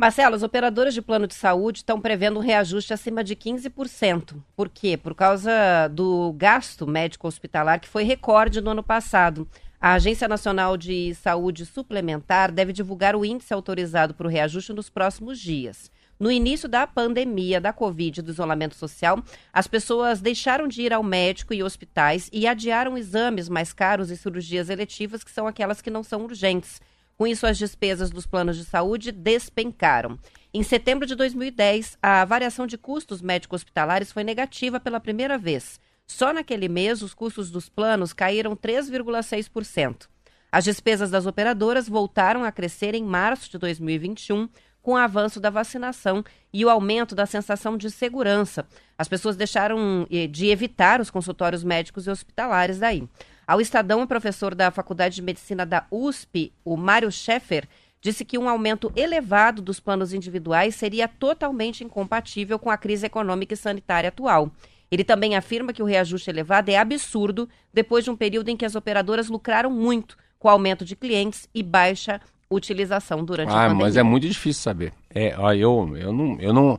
Marcelo, 0.00 0.34
as 0.34 0.42
operadoras 0.42 0.94
de 0.94 1.02
plano 1.02 1.26
de 1.26 1.34
saúde 1.34 1.80
estão 1.80 2.00
prevendo 2.00 2.38
um 2.38 2.42
reajuste 2.42 2.90
acima 2.90 3.22
de 3.22 3.36
15%. 3.36 4.42
Por 4.56 4.70
quê? 4.70 4.96
Por 4.96 5.14
causa 5.14 5.88
do 5.88 6.32
gasto 6.38 6.86
médico 6.86 7.28
hospitalar 7.28 7.78
que 7.78 7.86
foi 7.86 8.02
recorde 8.02 8.62
no 8.62 8.70
ano 8.70 8.82
passado. 8.82 9.46
A 9.78 9.92
Agência 9.92 10.26
Nacional 10.26 10.78
de 10.78 11.14
Saúde 11.16 11.66
Suplementar 11.66 12.50
deve 12.50 12.72
divulgar 12.72 13.14
o 13.14 13.26
índice 13.26 13.52
autorizado 13.52 14.14
para 14.14 14.26
o 14.26 14.30
reajuste 14.30 14.72
nos 14.72 14.88
próximos 14.88 15.38
dias. 15.38 15.90
No 16.18 16.32
início 16.32 16.66
da 16.66 16.86
pandemia 16.86 17.60
da 17.60 17.70
Covid 17.70 18.20
e 18.20 18.22
do 18.22 18.30
isolamento 18.30 18.76
social, 18.76 19.22
as 19.52 19.66
pessoas 19.66 20.22
deixaram 20.22 20.66
de 20.66 20.80
ir 20.80 20.94
ao 20.94 21.02
médico 21.02 21.52
e 21.52 21.62
hospitais 21.62 22.30
e 22.32 22.46
adiaram 22.46 22.96
exames 22.96 23.50
mais 23.50 23.74
caros 23.74 24.10
e 24.10 24.16
cirurgias 24.16 24.70
eletivas, 24.70 25.22
que 25.22 25.30
são 25.30 25.46
aquelas 25.46 25.82
que 25.82 25.90
não 25.90 26.02
são 26.02 26.22
urgentes. 26.24 26.80
Com 27.20 27.26
isso, 27.26 27.46
as 27.46 27.58
despesas 27.58 28.08
dos 28.08 28.24
planos 28.24 28.56
de 28.56 28.64
saúde 28.64 29.12
despencaram. 29.12 30.18
Em 30.54 30.62
setembro 30.62 31.06
de 31.06 31.14
2010, 31.14 31.98
a 32.02 32.24
variação 32.24 32.66
de 32.66 32.78
custos 32.78 33.20
médico-hospitalares 33.20 34.10
foi 34.10 34.24
negativa 34.24 34.80
pela 34.80 34.98
primeira 34.98 35.36
vez. 35.36 35.78
Só 36.06 36.32
naquele 36.32 36.66
mês, 36.66 37.02
os 37.02 37.12
custos 37.12 37.50
dos 37.50 37.68
planos 37.68 38.14
caíram 38.14 38.56
3,6%. 38.56 40.08
As 40.50 40.64
despesas 40.64 41.10
das 41.10 41.26
operadoras 41.26 41.90
voltaram 41.90 42.42
a 42.42 42.50
crescer 42.50 42.94
em 42.94 43.04
março 43.04 43.50
de 43.50 43.58
2021, 43.58 44.48
com 44.80 44.92
o 44.92 44.96
avanço 44.96 45.38
da 45.38 45.50
vacinação 45.50 46.24
e 46.50 46.64
o 46.64 46.70
aumento 46.70 47.14
da 47.14 47.26
sensação 47.26 47.76
de 47.76 47.90
segurança. 47.90 48.66
As 48.96 49.08
pessoas 49.08 49.36
deixaram 49.36 50.06
eh, 50.10 50.26
de 50.26 50.46
evitar 50.46 51.02
os 51.02 51.10
consultórios 51.10 51.62
médicos 51.62 52.06
e 52.06 52.10
hospitalares 52.10 52.78
daí. 52.78 53.06
Ao 53.50 53.60
Estadão, 53.60 54.00
o 54.00 54.06
professor 54.06 54.54
da 54.54 54.70
Faculdade 54.70 55.16
de 55.16 55.22
Medicina 55.22 55.66
da 55.66 55.84
USP, 55.90 56.52
o 56.64 56.76
Mário 56.76 57.10
Schaeffer, 57.10 57.66
disse 58.00 58.24
que 58.24 58.38
um 58.38 58.48
aumento 58.48 58.92
elevado 58.94 59.60
dos 59.60 59.80
planos 59.80 60.14
individuais 60.14 60.76
seria 60.76 61.08
totalmente 61.08 61.82
incompatível 61.82 62.60
com 62.60 62.70
a 62.70 62.76
crise 62.76 63.06
econômica 63.06 63.52
e 63.52 63.56
sanitária 63.56 64.06
atual. 64.06 64.52
Ele 64.88 65.02
também 65.02 65.34
afirma 65.34 65.72
que 65.72 65.82
o 65.82 65.84
reajuste 65.84 66.30
elevado 66.30 66.68
é 66.70 66.76
absurdo 66.76 67.48
depois 67.74 68.04
de 68.04 68.10
um 68.12 68.14
período 68.14 68.50
em 68.50 68.56
que 68.56 68.64
as 68.64 68.76
operadoras 68.76 69.28
lucraram 69.28 69.68
muito 69.68 70.16
com 70.38 70.46
o 70.46 70.50
aumento 70.52 70.84
de 70.84 70.94
clientes 70.94 71.48
e 71.52 71.60
baixa 71.60 72.20
utilização 72.48 73.24
durante 73.24 73.48
a 73.48 73.52
Ah, 73.52 73.62
pandemia. 73.64 73.84
mas 73.84 73.96
é 73.96 74.02
muito 74.04 74.28
difícil 74.28 74.62
saber. 74.62 74.92
É, 75.12 75.34
ó, 75.36 75.52
eu, 75.52 75.96
eu, 75.96 76.12
não, 76.12 76.38
eu, 76.38 76.52
não, 76.52 76.78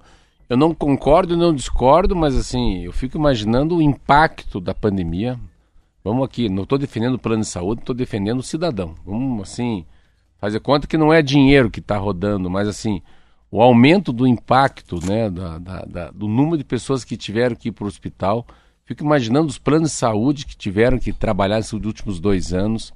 eu 0.50 0.56
não 0.56 0.74
concordo, 0.74 1.36
não 1.36 1.54
discordo, 1.54 2.16
mas 2.16 2.34
assim, 2.34 2.86
eu 2.86 2.94
fico 2.94 3.18
imaginando 3.18 3.76
o 3.76 3.82
impacto 3.82 4.62
da 4.62 4.74
pandemia. 4.74 5.38
Vamos 6.04 6.26
aqui, 6.26 6.50
não 6.50 6.64
estou 6.64 6.78
defendendo 6.78 7.16
o 7.16 7.20
plano 7.20 7.42
de 7.44 7.48
saúde, 7.48 7.82
estou 7.82 7.96
defendendo 7.96 8.40
o 8.40 8.44
cidadão. 8.44 8.96
Vamos, 9.06 9.44
assim, 9.44 9.86
fazer 10.40 10.60
conta 10.60 10.88
que 10.88 10.98
não 10.98 11.14
é 11.14 11.22
dinheiro 11.22 11.70
que 11.70 11.80
está 11.80 11.98
rodando, 11.98 12.50
mas 12.50 12.68
assim, 12.68 13.02
o 13.52 13.62
aumento 13.62 14.12
do 14.12 14.26
impacto, 14.26 15.00
né, 15.06 15.30
da, 15.30 15.58
da- 15.60 15.86
da- 15.86 16.12
do 16.12 16.28
número 16.28 16.58
de 16.58 16.64
pessoas 16.64 17.04
que 17.04 17.16
tiveram 17.16 17.56
que 17.56 17.70
ir 17.70 17.72
para 17.72 17.84
o 17.86 17.88
hospital. 17.88 18.46
Fico 18.86 19.04
imaginando 19.04 19.48
os 19.48 19.58
planos 19.60 19.92
de 19.92 19.96
saúde 19.98 20.46
que 20.46 20.58
tiveram 20.58 20.98
que 20.98 21.14
trabalhar 21.14 21.58
nesses 21.58 21.74
últimos 21.74 22.20
dois 22.20 22.52
anos. 22.52 22.92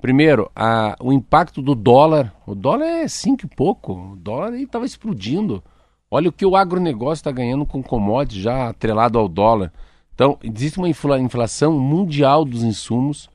Primeiro, 0.00 0.50
a- 0.54 0.96
o 1.00 1.12
impacto 1.12 1.62
do 1.62 1.74
dólar. 1.74 2.34
O 2.46 2.54
dólar 2.54 2.84
é 2.86 3.08
cinco 3.08 3.46
e 3.46 3.48
pouco. 3.48 3.92
O 4.12 4.16
dólar 4.16 4.54
estava 4.54 4.84
explodindo. 4.84 5.62
Olha 6.10 6.28
o 6.28 6.32
que 6.32 6.44
o 6.46 6.56
agronegócio 6.56 7.20
está 7.20 7.30
ganhando 7.30 7.64
com 7.66 7.82
commodities 7.82 8.42
já 8.42 8.68
atrelado 8.68 9.18
ao 9.18 9.28
dólar. 9.28 9.72
Então, 10.18 10.36
existe 10.42 10.78
uma 10.78 10.88
infla- 10.88 11.20
inflação 11.20 11.78
mundial 11.78 12.44
dos 12.44 12.64
insumos. 12.64 13.30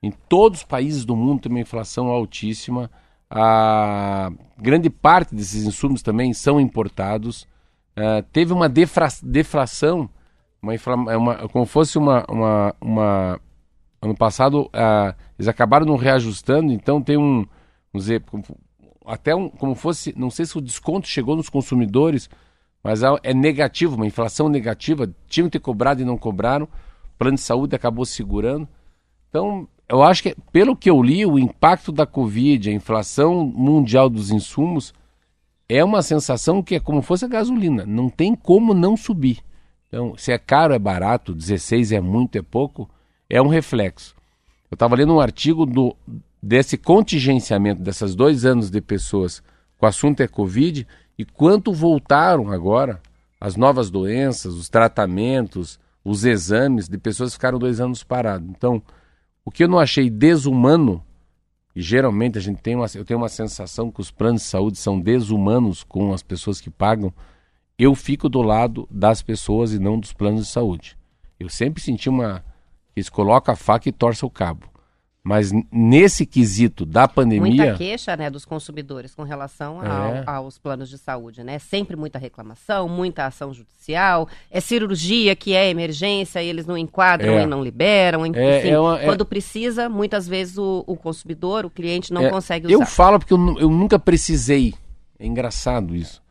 Em 0.00 0.12
todos 0.28 0.60
os 0.60 0.64
países 0.64 1.04
do 1.04 1.16
mundo 1.16 1.40
tem 1.40 1.50
uma 1.50 1.58
inflação 1.58 2.06
altíssima. 2.06 2.88
A 3.28 4.30
grande 4.56 4.88
parte 4.88 5.34
desses 5.34 5.64
insumos 5.66 6.00
também 6.00 6.32
são 6.32 6.60
importados. 6.60 7.44
Ah, 7.96 8.22
teve 8.32 8.52
uma 8.52 8.68
defra- 8.68 9.08
deflação, 9.20 10.08
uma, 10.62 10.76
infla- 10.76 10.94
uma- 10.94 11.48
como 11.48 11.66
fosse 11.66 11.98
uma, 11.98 12.24
uma, 12.28 12.72
uma 12.80 13.40
ano 14.00 14.14
passado 14.14 14.70
ah, 14.72 15.16
eles 15.36 15.48
acabaram 15.48 15.86
não 15.86 15.96
reajustando, 15.96 16.72
então 16.72 17.02
tem 17.02 17.16
um, 17.16 17.44
vamos 17.92 18.06
dizer, 18.06 18.22
até 19.04 19.34
um, 19.34 19.48
como 19.48 19.74
fosse, 19.74 20.14
não 20.16 20.30
sei 20.30 20.46
se 20.46 20.56
o 20.56 20.60
desconto 20.60 21.08
chegou 21.08 21.34
nos 21.34 21.48
consumidores, 21.48 22.30
mas 22.82 23.02
é- 23.02 23.20
é 23.22 23.34
negativo, 23.34 23.96
uma 23.96 24.06
inflação 24.06 24.48
negativa, 24.48 25.12
tinham 25.28 25.48
que 25.48 25.58
ter 25.58 25.60
cobrado 25.62 26.00
e 26.00 26.04
não 26.04 26.16
cobraram, 26.16 26.66
o 26.66 27.18
plano 27.18 27.36
de 27.36 27.42
saúde 27.42 27.74
acabou 27.74 28.04
segurando. 28.04 28.68
Então, 29.28 29.68
eu 29.88 30.02
acho 30.02 30.22
que, 30.22 30.36
pelo 30.52 30.76
que 30.76 30.88
eu 30.88 31.02
li, 31.02 31.24
o 31.26 31.38
impacto 31.38 31.90
da 31.90 32.06
Covid, 32.06 32.70
a 32.70 32.72
inflação 32.72 33.44
mundial 33.44 34.08
dos 34.08 34.30
insumos, 34.30 34.92
é 35.68 35.84
uma 35.84 36.02
sensação 36.02 36.62
que 36.62 36.76
é 36.76 36.80
como 36.80 37.02
fosse 37.02 37.24
a 37.24 37.28
gasolina, 37.28 37.84
não 37.84 38.08
tem 38.08 38.34
como 38.34 38.72
não 38.72 38.96
subir. 38.96 39.40
Então, 39.88 40.16
se 40.16 40.32
é 40.32 40.38
caro, 40.38 40.74
é 40.74 40.78
barato, 40.78 41.34
16 41.34 41.92
é 41.92 42.00
muito, 42.00 42.36
é 42.36 42.42
pouco, 42.42 42.88
é 43.28 43.40
um 43.40 43.48
reflexo. 43.48 44.14
Eu 44.70 44.74
estava 44.74 44.96
lendo 44.96 45.14
um 45.14 45.20
artigo 45.20 45.64
do, 45.64 45.96
desse 46.42 46.76
contingenciamento 46.76 47.82
dessas 47.82 48.14
dois 48.14 48.44
anos 48.44 48.70
de 48.70 48.80
pessoas 48.80 49.42
com 49.78 49.86
o 49.86 49.88
assunto 49.88 50.22
é 50.22 50.28
Covid 50.28 50.86
e 51.18 51.24
quanto 51.24 51.72
voltaram 51.72 52.50
agora 52.50 53.02
as 53.40 53.56
novas 53.56 53.90
doenças, 53.90 54.54
os 54.54 54.68
tratamentos, 54.68 55.78
os 56.04 56.24
exames 56.24 56.88
de 56.88 56.96
pessoas 56.96 57.30
que 57.30 57.36
ficaram 57.36 57.58
dois 57.58 57.80
anos 57.80 58.04
parados. 58.04 58.48
Então, 58.48 58.80
o 59.44 59.50
que 59.50 59.64
eu 59.64 59.68
não 59.68 59.78
achei 59.78 60.08
desumano, 60.08 61.02
e 61.74 61.82
geralmente 61.82 62.38
a 62.38 62.40
gente 62.40 62.62
tem 62.62 62.76
uma, 62.76 62.86
eu 62.94 63.04
tenho 63.04 63.18
uma 63.18 63.28
sensação 63.28 63.90
que 63.90 64.00
os 64.00 64.10
planos 64.10 64.42
de 64.42 64.48
saúde 64.48 64.78
são 64.78 65.00
desumanos 65.00 65.82
com 65.82 66.12
as 66.12 66.22
pessoas 66.22 66.60
que 66.60 66.70
pagam, 66.70 67.12
eu 67.78 67.94
fico 67.94 68.28
do 68.28 68.42
lado 68.42 68.88
das 68.90 69.22
pessoas 69.22 69.72
e 69.72 69.78
não 69.78 69.98
dos 69.98 70.12
planos 70.12 70.46
de 70.46 70.52
saúde. 70.52 70.96
Eu 71.38 71.48
sempre 71.48 71.82
senti 71.82 72.08
uma. 72.08 72.44
Eles 72.96 73.08
colocam 73.08 73.52
a 73.52 73.56
faca 73.56 73.88
e 73.88 73.92
torcem 73.92 74.26
o 74.26 74.30
cabo. 74.30 74.68
Mas 75.28 75.52
nesse 75.70 76.24
quesito 76.24 76.86
da 76.86 77.06
pandemia. 77.06 77.40
Muita 77.64 77.74
queixa 77.76 78.16
né, 78.16 78.30
dos 78.30 78.46
consumidores 78.46 79.14
com 79.14 79.22
relação 79.24 79.78
ao, 79.78 80.14
É. 80.14 80.22
aos 80.26 80.56
planos 80.58 80.88
de 80.88 80.96
saúde, 80.96 81.44
né? 81.44 81.58
Sempre 81.58 81.96
muita 81.96 82.18
reclamação, 82.18 82.88
muita 82.88 83.26
ação 83.26 83.52
judicial, 83.52 84.26
é 84.50 84.58
cirurgia 84.58 85.36
que 85.36 85.54
é 85.54 85.68
emergência 85.68 86.42
e 86.42 86.46
eles 86.48 86.64
não 86.64 86.78
enquadram 86.78 87.34
É. 87.34 87.42
e 87.42 87.46
não 87.46 87.62
liberam. 87.62 88.24
Enfim, 88.24 88.38
É, 88.38 88.68
é 88.70 88.80
uma- 88.80 88.98
é- 89.02 89.04
quando 89.04 89.26
precisa, 89.26 89.86
muitas 89.86 90.26
vezes 90.26 90.56
o, 90.56 90.82
o 90.86 90.96
consumidor, 90.96 91.66
o 91.66 91.70
cliente, 91.70 92.10
não 92.10 92.22
É, 92.22 92.30
consegue 92.30 92.66
usar. 92.66 92.74
Eu 92.74 92.86
falo 92.86 93.18
porque 93.18 93.34
eu, 93.34 93.58
eu 93.58 93.68
nunca 93.68 93.98
precisei. 93.98 94.72
É 95.18 95.26
engraçado 95.26 95.94
isso. 95.94 96.22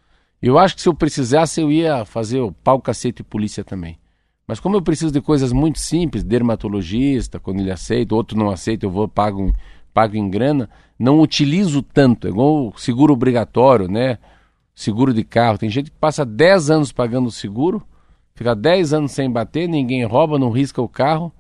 Eu 0.42 0.58
acho 0.58 0.76
que 0.76 0.82
se 0.82 0.90
eu 0.90 0.94
precisasse, 0.96 1.62
eu 1.62 1.72
ia 1.72 2.04
fazer 2.04 2.40
o 2.40 2.52
pau, 2.52 2.82
cacete 2.82 3.22
e 3.22 3.24
polícia 3.24 3.64
também. 3.64 4.00
Mas 4.48 4.62
como 4.62 4.78
eu 4.78 4.82
preciso 4.82 5.12
de 5.12 5.20
coisas 5.20 5.52
muito 5.52 5.78
simples, 5.78 6.24
dermatologista, 6.24 7.38
quando 7.38 7.60
ele 7.60 7.70
aceita, 7.70 8.16
outro 8.16 8.38
não 8.38 8.50
aceita, 8.50 8.86
eu 8.86 8.90
vou 8.90 9.06
pago, 9.06 9.54
pago 9.94 10.16
em 10.16 10.30
grana, 10.30 10.70
não 10.98 11.20
utilizo 11.20 11.82
tanto. 11.82 12.28
É 12.28 12.30
igual 12.30 12.70
o 12.70 12.78
seguro 12.78 13.12
obrigatório, 13.12 13.90
né? 13.90 14.18
Seguro 14.74 15.14
de 15.14 15.24
carro. 15.26 15.58
Tem 15.58 15.70
gente 15.70 15.92
que 15.92 15.98
passa 15.98 16.26
10 16.26 16.70
anos 16.70 16.92
pagando 16.94 17.30
seguro, 17.30 17.84
fica 18.34 18.56
10 18.56 18.94
anos 18.94 19.12
sem 19.12 19.30
bater, 19.30 19.68
ninguém 19.68 20.06
rouba, 20.06 20.40
não 20.40 20.50
risca 20.50 20.82
o 20.82 20.88
carro. 20.88 21.34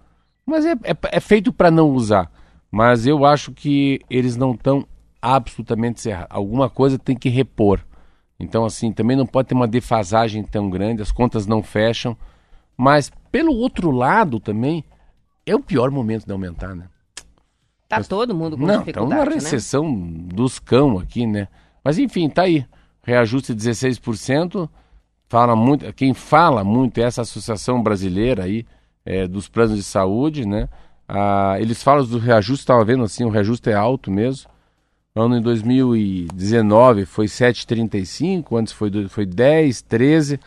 Mas 0.46 0.66
é, 0.66 0.72
é, 0.72 0.98
é 1.04 1.20
feito 1.22 1.54
para 1.54 1.72
não 1.72 1.92
usar. 1.92 2.30
Mas 2.70 3.08
eu 3.08 3.26
acho 3.26 3.54
que 3.54 4.02
eles 4.10 4.36
não 4.36 4.52
estão 4.52 4.86
absolutamente 5.22 6.02
cerrados. 6.02 6.28
Alguma 6.30 6.70
coisa 6.70 7.00
tem 7.00 7.16
que 7.16 7.30
repor. 7.30 7.80
Então, 8.38 8.66
assim, 8.66 8.92
também 8.92 9.16
não 9.16 9.26
pode 9.26 9.48
ter 9.48 9.56
uma 9.56 9.68
defasagem 9.68 10.44
tão 10.44 10.70
grande, 10.70 11.02
as 11.02 11.12
contas 11.12 11.48
não 11.48 11.64
fecham. 11.64 12.18
Mas, 12.78 13.12
pelo 13.32 13.54
outro 13.54 13.90
lado 13.90 14.40
também, 14.40 14.84
é 15.46 15.56
o 15.56 15.60
pior 15.60 15.90
momento 15.90 16.26
de 16.26 16.32
aumentar, 16.32 16.76
né? 16.76 16.86
Tá 17.90 18.04
todo 18.04 18.36
mundo 18.36 18.58
com 18.58 18.66
não, 18.66 18.76
tá 18.76 18.80
dificuldade, 18.80 19.22
uma 19.22 19.26
né? 19.26 19.36
recessão 19.36 19.94
dos 20.00 20.60
cão 20.60 21.00
aqui, 21.00 21.26
né? 21.26 21.48
Mas, 21.84 21.98
enfim, 21.98 22.30
tá 22.30 22.44
aí. 22.44 22.66
Reajuste 23.02 23.56
de 23.56 23.70
16%. 23.70 24.70
Fala 25.30 25.56
muito, 25.56 25.92
quem 25.94 26.14
fala 26.14 26.64
muito 26.64 27.00
é 27.00 27.04
essa 27.04 27.22
associação 27.22 27.82
brasileira 27.82 28.44
aí 28.44 28.66
é, 29.06 29.28
dos 29.28 29.48
planos 29.48 29.76
de 29.76 29.84
saúde, 29.84 30.46
né? 30.46 30.70
Ah, 31.08 31.56
eles 31.60 31.82
falam 31.82 32.06
do 32.06 32.18
reajuste, 32.18 32.64
estava 32.64 32.84
vendo 32.84 33.04
assim, 33.04 33.24
o 33.24 33.30
reajuste 33.30 33.70
é 33.70 33.74
alto 33.74 34.12
mesmo. 34.12 34.50
Ano 35.16 35.38
em 35.38 35.42
2019 35.42 37.06
foi 37.06 37.26
7,35, 37.26 38.60
antes 38.60 38.74
foi, 38.74 38.92
foi 39.08 39.26
10, 39.26 39.82
13. 39.82 40.40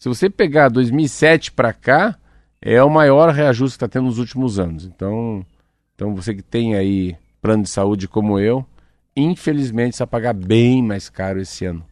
Se 0.00 0.08
você 0.08 0.30
pegar 0.30 0.70
2007 0.70 1.52
para 1.52 1.74
cá, 1.74 2.18
é 2.58 2.82
o 2.82 2.88
maior 2.88 3.34
reajuste 3.34 3.76
que 3.76 3.84
está 3.84 3.86
tendo 3.86 4.06
nos 4.06 4.16
últimos 4.16 4.58
anos. 4.58 4.86
Então, 4.86 5.44
então 5.94 6.14
você 6.14 6.34
que 6.34 6.40
tem 6.40 6.74
aí 6.74 7.14
plano 7.42 7.64
de 7.64 7.68
saúde 7.68 8.08
como 8.08 8.38
eu, 8.38 8.64
infelizmente 9.14 9.94
você 9.94 10.02
vai 10.04 10.06
pagar 10.06 10.32
bem 10.32 10.82
mais 10.82 11.10
caro 11.10 11.38
esse 11.38 11.66
ano. 11.66 11.84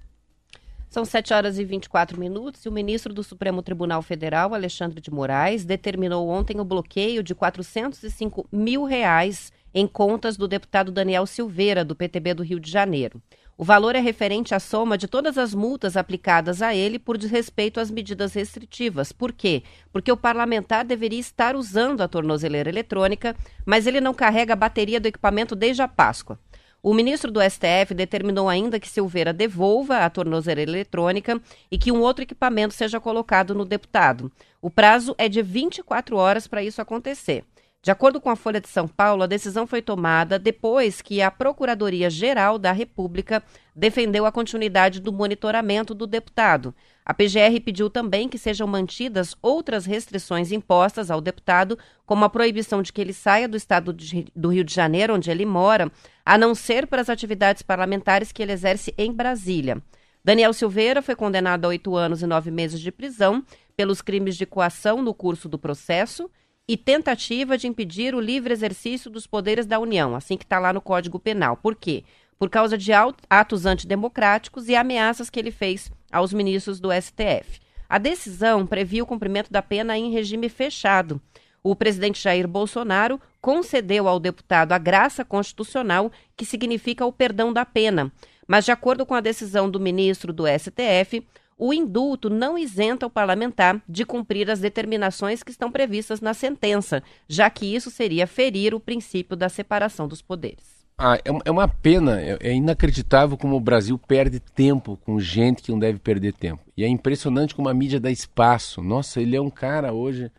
São 0.89 1.05
7 1.05 1.35
horas 1.35 1.59
e 1.59 1.65
24 1.67 2.19
minutos 2.19 2.65
e 2.65 2.69
o 2.71 2.73
ministro 2.73 3.13
do 3.13 3.23
Supremo 3.23 3.61
Tribunal 3.61 4.01
Federal, 4.01 4.55
Alexandre 4.55 5.03
de 5.03 5.11
Moraes, 5.11 5.67
determinou 5.67 6.31
ontem 6.31 6.59
o 6.59 6.65
bloqueio 6.65 7.23
de 7.23 7.35
405 7.35 8.49
mil 8.51 8.85
reais 8.85 9.53
em 9.75 9.87
contas 9.87 10.35
do 10.39 10.49
deputado 10.49 10.91
Daniel 10.91 11.27
Silveira, 11.27 11.85
do 11.85 11.95
PTB 11.95 12.33
do 12.33 12.43
Rio 12.43 12.59
de 12.59 12.71
Janeiro. 12.71 13.21
O 13.61 13.65
valor 13.65 13.97
é 13.97 13.99
referente 13.99 14.55
à 14.55 14.61
soma 14.61 14.97
de 14.97 15.09
todas 15.09 15.37
as 15.37 15.53
multas 15.53 15.97
aplicadas 15.97 16.63
a 16.63 16.77
ele 16.77 16.97
por 16.97 17.19
desrespeito 17.19 17.81
às 17.81 17.91
medidas 17.91 18.33
restritivas. 18.33 19.11
Por 19.11 19.33
quê? 19.33 19.65
Porque 19.93 20.13
o 20.13 20.17
parlamentar 20.17 20.85
deveria 20.85 21.19
estar 21.19 21.57
usando 21.57 22.01
a 22.01 22.07
tornozeleira 22.07 22.71
eletrônica, 22.71 23.35
mas 23.67 23.85
ele 23.89 24.01
não 24.01 24.15
carrega 24.15 24.53
a 24.53 24.57
bateria 24.57 25.01
do 25.01 25.07
equipamento 25.07 25.57
desde 25.57 25.83
a 25.83 25.89
Páscoa. 25.89 26.39
O 26.81 26.95
ministro 26.95 27.33
do 27.33 27.41
STF 27.43 27.95
determinou 27.97 28.49
ainda 28.49 28.79
que 28.79 28.89
Silveira 28.89 29.33
devolva 29.33 30.05
a 30.05 30.11
tornozeleira 30.11 30.71
eletrônica 30.71 31.43
e 31.69 31.77
que 31.77 31.91
um 31.91 32.01
outro 32.01 32.23
equipamento 32.23 32.75
seja 32.75 33.01
colocado 33.01 33.57
no 33.57 33.65
deputado. 33.65 34.31
O 34.63 34.71
prazo 34.71 35.17
é 35.19 35.29
de 35.29 35.43
24 35.43 36.17
horas 36.17 36.47
para 36.47 36.63
isso 36.63 36.81
acontecer. 36.81 37.45
De 37.81 37.93
acordo 37.93 38.21
com 38.21 38.29
a 38.29 38.35
Folha 38.35 38.61
de 38.61 38.69
São 38.69 38.89
Paulo, 38.89 39.23
a 39.23 39.27
decisão 39.27 39.65
foi 39.65 39.81
tomada 39.81 40.37
depois 40.37 41.01
que 41.01 41.23
a 41.23 41.31
Procuradoria-Geral 41.31 42.59
da 42.59 42.73
República 42.73 43.41
defendeu 43.75 44.27
a 44.27 44.33
continuidade 44.33 44.99
do 44.99 45.13
monitoramento 45.13 45.95
do 45.95 46.05
deputado. 46.05 46.75
A 47.07 47.15
PGR 47.15 47.61
pediu 47.65 47.89
também 47.89 48.29
que 48.29 48.37
sejam 48.37 48.67
mantidas 48.67 49.37
outras 49.41 49.87
restrições 49.87 50.51
impostas 50.51 51.09
ao 51.09 51.21
deputado, 51.21 51.79
como 52.05 52.25
a 52.25 52.29
proibição 52.29 52.83
de 52.83 52.93
que 52.93 53.01
ele 53.01 53.13
saia 53.13 53.47
do 53.47 53.57
estado 53.57 53.93
de- 53.93 54.27
do 54.35 54.49
Rio 54.49 54.65
de 54.65 54.75
Janeiro, 54.75 55.15
onde 55.15 55.31
ele 55.31 55.47
mora, 55.47 55.91
a 56.27 56.37
não 56.37 56.57
ser 56.57 56.85
para 56.89 57.01
as 57.01 57.09
atividades 57.09 57.63
parlamentares 57.63 58.33
que 58.33 58.43
ele 58.43 58.53
exerce 58.53 58.93
em 58.99 59.13
Brasília. 59.13 59.81
Daniel 60.25 60.53
Silveira 60.53 61.01
foi 61.01 61.15
condenado 61.15 61.65
a 61.65 61.69
oito 61.69 61.95
anos 61.95 62.23
e 62.23 62.27
nove 62.27 62.51
meses 62.51 62.81
de 62.81 62.91
prisão 62.91 63.43
pelos 63.77 64.03
crimes 64.03 64.37
de 64.37 64.45
coação 64.45 65.01
no 65.01 65.15
curso 65.15 65.49
do 65.49 65.57
processo 65.57 66.29
e 66.69 66.77
tentativa 66.77 67.57
de 67.57 67.67
impedir 67.67 68.15
o 68.15 68.21
livre 68.21 68.53
exercício 68.53 69.11
dos 69.11 69.27
poderes 69.27 69.65
da 69.65 69.79
União, 69.79 70.15
assim 70.15 70.37
que 70.37 70.45
está 70.45 70.59
lá 70.59 70.71
no 70.71 70.83
Código 70.83 71.19
Penal. 71.19 71.57
Por 71.57 71.75
quê? 71.75 72.05
Por 72.39 72.51
causa 72.51 72.77
de 72.77 72.93
atos 72.93 73.65
antidemocráticos 73.65 74.69
e 74.69 74.77
ameaças 74.77 75.31
que 75.31 75.41
ele 75.41 75.51
fez 75.51 75.91
aos 76.13 76.33
ministros 76.33 76.79
do 76.79 76.91
STF. 76.93 77.59
A 77.89 77.97
decisão 77.97 78.67
previa 78.67 79.03
o 79.03 79.07
cumprimento 79.07 79.51
da 79.51 79.63
pena 79.63 79.97
em 79.97 80.13
regime 80.13 80.51
fechado. 80.51 81.19
O 81.63 81.75
presidente 81.75 82.23
Jair 82.23 82.47
Bolsonaro 82.47 83.19
concedeu 83.41 84.07
ao 84.07 84.21
deputado 84.21 84.73
a 84.73 84.79
graça 84.79 85.25
constitucional, 85.25 86.13
que 86.37 86.45
significa 86.45 87.05
o 87.07 87.13
perdão 87.13 87.51
da 87.51 87.65
pena. 87.65 88.13
Mas, 88.47 88.67
de 88.67 88.71
acordo 88.71 89.07
com 89.07 89.15
a 89.15 89.21
decisão 89.21 89.71
do 89.71 89.81
ministro 89.81 90.33
do 90.33 90.45
STF, 90.47 91.27
o 91.59 91.73
indulto 91.75 92.31
não 92.31 92.57
isenta 92.57 93.07
o 93.07 93.11
parlamentar 93.11 93.83
de 93.89 94.05
cumprir 94.05 94.51
as 94.51 94.61
determinações 94.61 95.43
que 95.43 95.51
estão 95.51 95.71
previstas 95.73 96.21
na 96.21 96.33
sentença, 96.33 97.03
já 97.29 97.51
que 97.51 97.67
isso 97.75 97.91
seria 97.91 98.27
ferir 98.27 98.75
o 98.75 98.81
princípio 98.81 99.37
da 99.37 99.49
separação 99.49 100.07
dos 100.07 100.23
poderes. 100.23 100.79
Ah, 100.97 101.19
é, 101.25 101.31
um- 101.31 101.41
é 101.45 101.51
uma 101.51 101.69
pena, 101.69 102.21
é, 102.21 102.39
é 102.41 102.55
inacreditável 102.55 103.37
como 103.37 103.57
o 103.57 103.61
Brasil 103.61 103.97
perde 103.99 104.41
tempo 104.41 104.97
com 105.05 105.21
gente 105.21 105.63
que 105.63 105.71
não 105.71 105.79
deve 105.79 105.99
perder 105.99 106.33
tempo. 106.33 106.63
E 106.77 106.83
é 106.85 106.89
impressionante 106.89 107.55
como 107.55 107.69
a 107.69 107.75
mídia 107.75 108.01
dá 108.01 108.11
espaço. 108.11 108.83
Nossa, 108.83 109.21
ele 109.21 109.37
é 109.37 109.41
um 109.41 109.51
cara 109.51 109.93
hoje. 109.93 110.31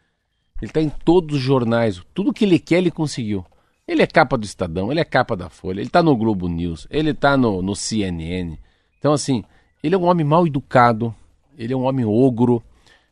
Ele 0.62 0.69
está 0.69 0.82
em 0.82 0.89
todos 0.89 1.38
os 1.38 1.41
jornais. 1.41 2.01
Tudo 2.13 2.34
que 2.34 2.43
ele 2.43 2.60
quer, 2.60 2.79
ele 2.79 2.91
conseguiu. 2.91 3.45
Ele 3.88 4.01
é 4.03 4.08
capa 4.08 4.38
do 4.38 4.43
Estadão, 4.43 4.91
ele 4.91 4.99
é 4.99 5.05
capa 5.05 5.36
da 5.36 5.49
Folha, 5.49 5.79
ele 5.79 5.88
está 5.88 6.03
no 6.03 6.15
Globo 6.15 6.47
News, 6.47 6.86
ele 6.91 7.12
está 7.12 7.36
no, 7.38 7.62
no 7.62 7.75
CNN. 7.75 8.55
Então, 8.99 9.13
assim, 9.13 9.43
ele 9.84 9.96
é 9.96 9.98
um 9.98 10.06
homem 10.06 10.26
mal 10.26 10.46
educado, 10.46 11.13
ele 11.58 11.74
é 11.74 11.78
um 11.78 11.84
homem 11.84 12.06
ogro, 12.06 12.62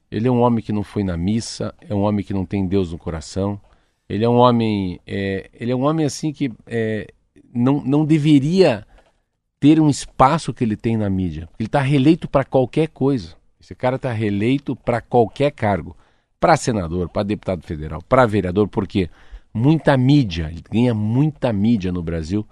ele 0.10 0.28
é 0.28 0.32
um 0.32 0.42
homem 0.42 0.64
que 0.64 0.72
não 0.72 0.84
foi 0.84 1.04
na 1.04 1.18
missa, 1.18 1.74
é 1.82 1.94
um 1.94 2.02
homem 2.02 2.24
que 2.24 2.34
não 2.34 2.46
tem 2.46 2.66
Deus 2.66 2.92
no 2.92 2.98
coração. 2.98 3.60
Ele 4.08 4.24
é 4.24 4.30
um 4.30 4.38
homem, 4.38 5.02
é, 5.06 5.50
ele 5.54 5.72
é 5.72 5.76
um 5.76 5.84
homem 5.84 6.06
assim 6.06 6.32
que 6.32 6.52
é, 6.66 7.08
não, 7.54 7.82
não 7.82 8.06
deveria 8.06 8.86
ter 9.60 9.80
um 9.80 9.90
espaço 9.90 10.54
que 10.54 10.64
ele 10.64 10.78
tem 10.78 10.96
na 10.96 11.10
mídia. 11.10 11.50
Ele 11.60 11.68
está 11.68 11.82
reeleito 11.82 12.28
para 12.28 12.46
qualquer 12.46 12.88
coisa. 12.90 13.36
Esse 13.60 13.76
cara 13.76 13.98
está 13.98 14.12
reeleito 14.12 14.76
para 14.76 15.02
qualquer 15.02 15.52
cargo, 15.52 15.96
para 16.40 16.56
senador, 16.56 17.10
para 17.10 17.24
deputado 17.24 17.64
federal, 17.64 18.02
para 18.08 18.26
vereador, 18.26 18.68
porque 18.70 19.10
muita 19.54 19.98
mídia, 19.98 20.50
ele 20.50 20.64
ganha 20.72 20.94
muita 20.94 21.52
mídia 21.52 21.92
no 21.92 22.02
Brasil. 22.02 22.46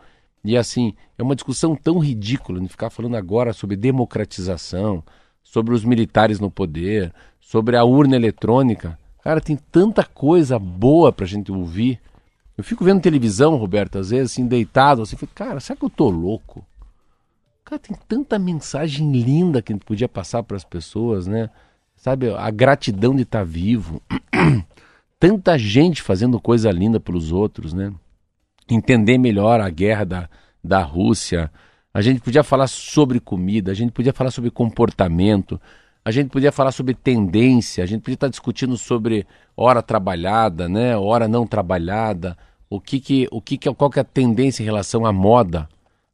E 0.46 0.56
assim, 0.56 0.94
é 1.18 1.24
uma 1.24 1.36
discussão 1.36 1.76
tão 1.76 1.98
ridícula 1.98 2.60
de 2.60 2.68
ficar 2.68 2.92
falando 2.92 3.16
agora 3.18 3.52
sobre 3.52 3.76
democratização, 3.76 5.04
sobre 5.44 5.74
os 5.74 5.84
militares 5.84 6.40
no 6.40 6.52
poder, 6.52 7.12
sobre 7.40 7.76
a 7.76 7.84
urna 7.84 8.16
eletrônica. 8.16 8.98
Cara, 9.24 9.42
tem 9.42 9.56
tanta 9.56 10.04
coisa 10.04 10.60
boa 10.60 11.12
pra 11.12 11.26
gente 11.26 11.52
ouvir. 11.52 12.00
Eu 12.56 12.64
fico 12.64 12.86
vendo 12.86 13.02
televisão, 13.02 13.56
Roberto, 13.56 13.98
às 13.98 14.12
vezes, 14.12 14.32
assim, 14.32 14.48
deitado, 14.48 15.02
assim, 15.02 15.18
fico, 15.18 15.34
cara, 15.34 15.60
será 15.60 15.76
que 15.78 15.84
eu 15.84 15.90
tô 15.90 16.10
louco? 16.10 16.64
Cara, 17.64 17.80
tem 17.80 17.98
tanta 18.08 18.38
mensagem 18.38 19.12
linda 19.12 19.64
que 19.64 19.74
a 19.74 19.76
gente 19.76 19.86
podia 19.86 20.08
passar 20.08 20.44
para 20.44 20.56
as 20.56 20.64
pessoas, 20.64 21.26
né? 21.26 21.50
Sabe, 21.96 22.30
a 22.30 22.52
gratidão 22.52 23.16
de 23.16 23.24
estar 23.24 23.44
vivo. 23.44 24.00
tanta 25.20 25.58
gente 25.58 26.04
fazendo 26.04 26.40
coisa 26.40 26.72
linda 26.72 27.00
pelos 27.00 27.32
outros, 27.32 27.74
né? 27.74 27.92
Entender 28.70 29.18
melhor 29.18 29.62
a 29.62 29.70
guerra 29.70 30.06
da, 30.06 30.30
da 30.64 30.82
Rússia. 30.82 31.52
A 31.94 32.02
gente 32.02 32.20
podia 32.22 32.44
falar 32.44 32.68
sobre 32.68 33.20
comida, 33.20 33.72
a 33.72 33.76
gente 33.76 33.92
podia 33.92 34.14
falar 34.14 34.32
sobre 34.32 34.52
comportamento. 34.52 35.60
a 36.04 36.12
gente 36.12 36.30
podia 36.30 36.52
falar 36.52 36.72
sobre 36.72 36.94
tendência, 36.94 37.84
a 37.84 37.88
gente 37.88 38.02
podia 38.02 38.14
estar 38.14 38.28
discutindo 38.28 38.78
sobre 38.78 39.26
hora 39.58 39.82
trabalhada, 39.82 40.70
né, 40.70 40.96
hora 40.96 41.28
não 41.28 41.48
trabalhada, 41.48 42.38
o 42.70 42.80
que 42.80 43.00
que, 43.00 43.28
o 43.32 43.42
que 43.42 43.58
que, 43.58 43.74
qual 43.74 43.90
que 43.90 43.98
é 43.98 44.02
a 44.02 44.06
tendência 44.06 44.62
em 44.62 44.66
relação 44.66 45.04
à 45.04 45.12
moda. 45.12 45.68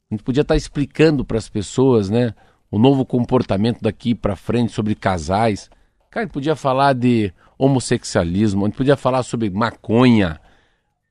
A 0.10 0.14
gente 0.14 0.24
podia 0.24 0.42
estar 0.42 0.56
explicando 0.56 1.26
para 1.26 1.38
as 1.38 1.50
pessoas, 1.50 2.10
né, 2.10 2.34
o 2.70 2.80
novo 2.80 3.06
comportamento 3.06 3.82
daqui 3.82 4.16
para 4.16 4.36
frente 4.36 4.72
sobre 4.72 4.96
casais. 4.96 5.70
Cara, 6.10 6.24
a 6.24 6.26
gente 6.26 6.34
podia 6.34 6.56
falar 6.56 6.94
de 6.94 7.34
homossexualismo, 7.58 8.64
a 8.64 8.70
gente 8.70 8.78
podia 8.78 8.96
falar 8.96 9.24
sobre 9.24 9.50
maconha. 9.50 10.40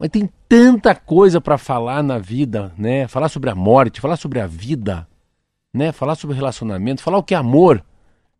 Mas 0.00 0.08
tem 0.08 0.30
tanta 0.48 0.94
coisa 0.94 1.42
para 1.42 1.58
falar 1.58 2.02
na 2.02 2.16
vida, 2.16 2.72
né? 2.78 3.06
Falar 3.06 3.28
sobre 3.28 3.50
a 3.50 3.54
morte, 3.54 4.00
falar 4.00 4.16
sobre 4.16 4.40
a 4.40 4.46
vida, 4.46 5.06
né? 5.74 5.92
Falar 5.92 6.14
sobre 6.14 6.34
relacionamento, 6.34 7.02
falar 7.02 7.18
o 7.18 7.22
que 7.22 7.34
é 7.34 7.36
amor. 7.36 7.84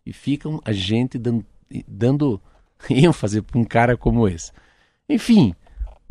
E 0.07 0.11
ficam 0.11 0.59
a 0.65 0.73
gente 0.73 1.19
dando, 1.19 1.45
dando 1.87 2.41
ênfase 2.89 3.43
para 3.43 3.61
um 3.61 3.65
cara 3.65 3.95
como 3.95 4.27
esse. 4.27 4.51
Enfim, 5.07 5.55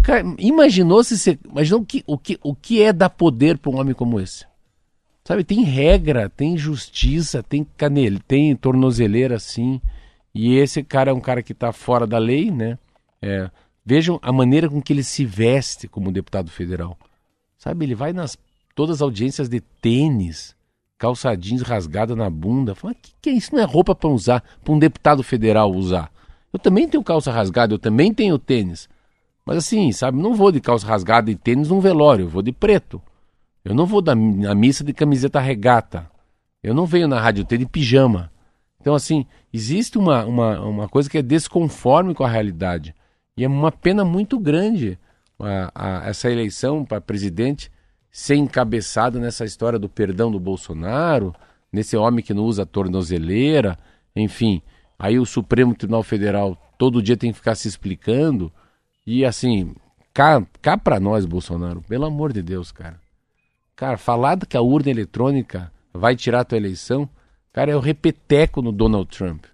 cara, 0.04 0.24
imaginou 0.38 1.04
se 1.04 1.18
você, 1.18 1.40
imaginou 1.44 1.84
que, 1.84 2.04
o 2.06 2.16
que, 2.16 2.38
o 2.44 2.54
que 2.54 2.84
é 2.84 2.94
dar 2.94 3.10
poder 3.10 3.58
para 3.58 3.72
um 3.72 3.80
homem 3.80 3.96
como 3.96 4.20
esse? 4.20 4.46
Sabe, 5.26 5.44
tem 5.44 5.64
regra, 5.64 6.30
tem 6.30 6.60
justiça, 6.60 7.42
tem 7.42 7.66
canele, 7.76 8.20
tem 8.20 8.56
tornozeleira 8.56 9.38
assim. 9.38 9.82
E 10.32 10.58
esse 10.58 10.84
cara 10.84 11.10
é 11.10 11.14
um 11.14 11.20
cara 11.20 11.42
que 11.42 11.54
está 11.54 11.72
fora 11.72 12.06
da 12.06 12.20
lei, 12.20 12.52
né? 12.52 12.78
É, 13.20 13.50
vejam 13.90 14.20
a 14.22 14.32
maneira 14.32 14.70
com 14.70 14.80
que 14.80 14.94
ele 14.94 15.04
se 15.04 15.26
veste 15.26 15.88
como 15.88 16.12
deputado 16.12 16.52
federal. 16.52 16.96
Sabe, 17.58 17.86
ele 17.86 17.96
vai 17.96 18.14
nas 18.14 18.38
todas 18.76 18.98
as 18.98 19.02
audiências 19.02 19.50
de 19.50 19.60
tênis, 19.60 20.56
calça 20.96 21.36
jeans 21.36 21.64
rasgada 21.64 22.16
na 22.16 22.30
bunda. 22.30 22.76
Fala, 22.76 22.94
que, 22.94 23.12
que 23.20 23.30
é 23.32 23.34
isso? 23.34 23.56
Não 23.56 23.64
é 23.64 23.66
roupa 23.66 23.96
para 23.96 24.08
usar, 24.08 24.44
para 24.64 24.74
um 24.74 24.78
deputado 24.78 25.24
federal 25.24 25.72
usar. 25.72 26.12
Eu 26.54 26.60
também 26.60 26.88
tenho 26.88 27.04
calça 27.04 27.32
rasgada, 27.32 27.74
eu 27.74 27.80
também 27.80 28.14
tenho 28.14 28.38
tênis. 28.38 28.88
Mas 29.44 29.58
assim, 29.58 29.92
sabe, 29.92 30.22
não 30.22 30.36
vou 30.36 30.52
de 30.52 30.62
calça 30.62 30.86
rasgada 30.86 31.32
e 31.32 31.36
tênis 31.36 31.70
num 31.70 31.80
velório, 31.80 32.26
eu 32.26 32.30
vou 32.30 32.44
de 32.44 32.52
preto. 32.52 33.02
Eu 33.66 33.74
não 33.74 33.88
vou 33.88 34.04
na 34.04 34.54
missa 34.54 34.84
de 34.84 34.94
camiseta 34.94 35.40
regata. 35.40 36.10
Eu 36.62 36.76
não 36.76 36.86
venho 36.86 37.08
na 37.08 37.20
rádio 37.20 37.44
T 37.44 37.58
de 37.58 37.66
pijama. 37.66 38.32
Então, 38.80 38.94
assim, 38.94 39.26
existe 39.52 39.98
uma, 39.98 40.26
uma, 40.26 40.60
uma 40.62 40.88
coisa 40.88 41.10
que 41.10 41.18
é 41.18 41.22
desconforme 41.24 42.14
com 42.14 42.24
a 42.24 42.30
realidade. 42.30 42.94
E 43.40 43.46
é 43.46 43.48
uma 43.48 43.72
pena 43.72 44.04
muito 44.04 44.38
grande 44.38 45.00
a, 45.40 45.72
a, 45.74 46.10
essa 46.10 46.30
eleição 46.30 46.84
para 46.84 47.00
presidente 47.00 47.72
ser 48.12 48.36
encabeçada 48.36 49.18
nessa 49.18 49.46
história 49.46 49.80
do 49.80 49.88
perdão 49.88 50.30
do 50.30 50.40
Bolsonaro, 50.40 51.34
nesse 51.72 51.96
homem 51.96 52.24
que 52.24 52.34
não 52.34 52.44
usa 52.44 52.66
tornozeleira, 52.66 53.80
enfim. 54.14 54.62
Aí 54.98 55.18
o 55.18 55.26
Supremo 55.26 55.74
Tribunal 55.74 56.04
Federal 56.04 56.58
todo 56.78 57.02
dia 57.02 57.16
tem 57.16 57.32
que 57.32 57.38
ficar 57.38 57.56
se 57.56 57.70
explicando. 57.70 58.52
E 59.08 59.24
assim, 59.24 59.74
cá, 60.14 60.46
cá 60.62 60.78
para 60.78 61.00
nós, 61.00 61.26
Bolsonaro, 61.26 61.82
pelo 61.84 62.06
amor 62.06 62.34
de 62.34 62.42
Deus, 62.42 62.74
cara. 62.74 63.00
Cara, 63.74 63.98
falar 63.98 64.38
que 64.46 64.58
a 64.58 64.62
urna 64.62 64.90
eletrônica 64.90 65.72
vai 65.94 66.14
tirar 66.14 66.42
a 66.42 66.44
tua 66.44 66.58
eleição 66.58 67.10
Cara, 67.52 67.72
é 67.72 67.76
o 67.76 67.80
repeteco 67.80 68.62
no 68.62 68.72
Donald 68.72 69.10
Trump. 69.10 69.46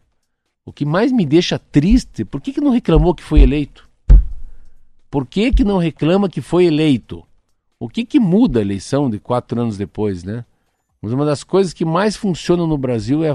O 0.66 0.74
que 0.74 0.84
mais 0.84 1.12
me 1.12 1.26
deixa 1.26 1.60
triste, 1.60 2.26
por 2.26 2.42
que, 2.42 2.52
que 2.52 2.60
não 2.60 2.72
reclamou 2.72 3.14
que 3.14 3.22
foi 3.22 3.42
eleito? 3.42 3.88
Por 5.12 5.28
que, 5.28 5.52
que 5.52 5.64
não 5.64 5.78
reclama 5.78 6.28
que 6.28 6.42
foi 6.42 6.66
eleito? 6.66 7.24
O 7.80 7.88
que, 7.88 8.04
que 8.04 8.20
muda 8.20 8.60
a 8.60 8.62
eleição 8.64 9.10
de 9.10 9.20
quatro 9.20 9.62
anos 9.62 9.78
depois, 9.78 10.24
né? 10.24 10.44
Mas 11.00 11.14
uma 11.14 11.24
das 11.24 11.44
coisas 11.44 11.72
que 11.72 11.86
mais 11.86 12.16
funcionam 12.16 12.66
no 12.66 12.80
Brasil 12.80 13.24
é. 13.24 13.30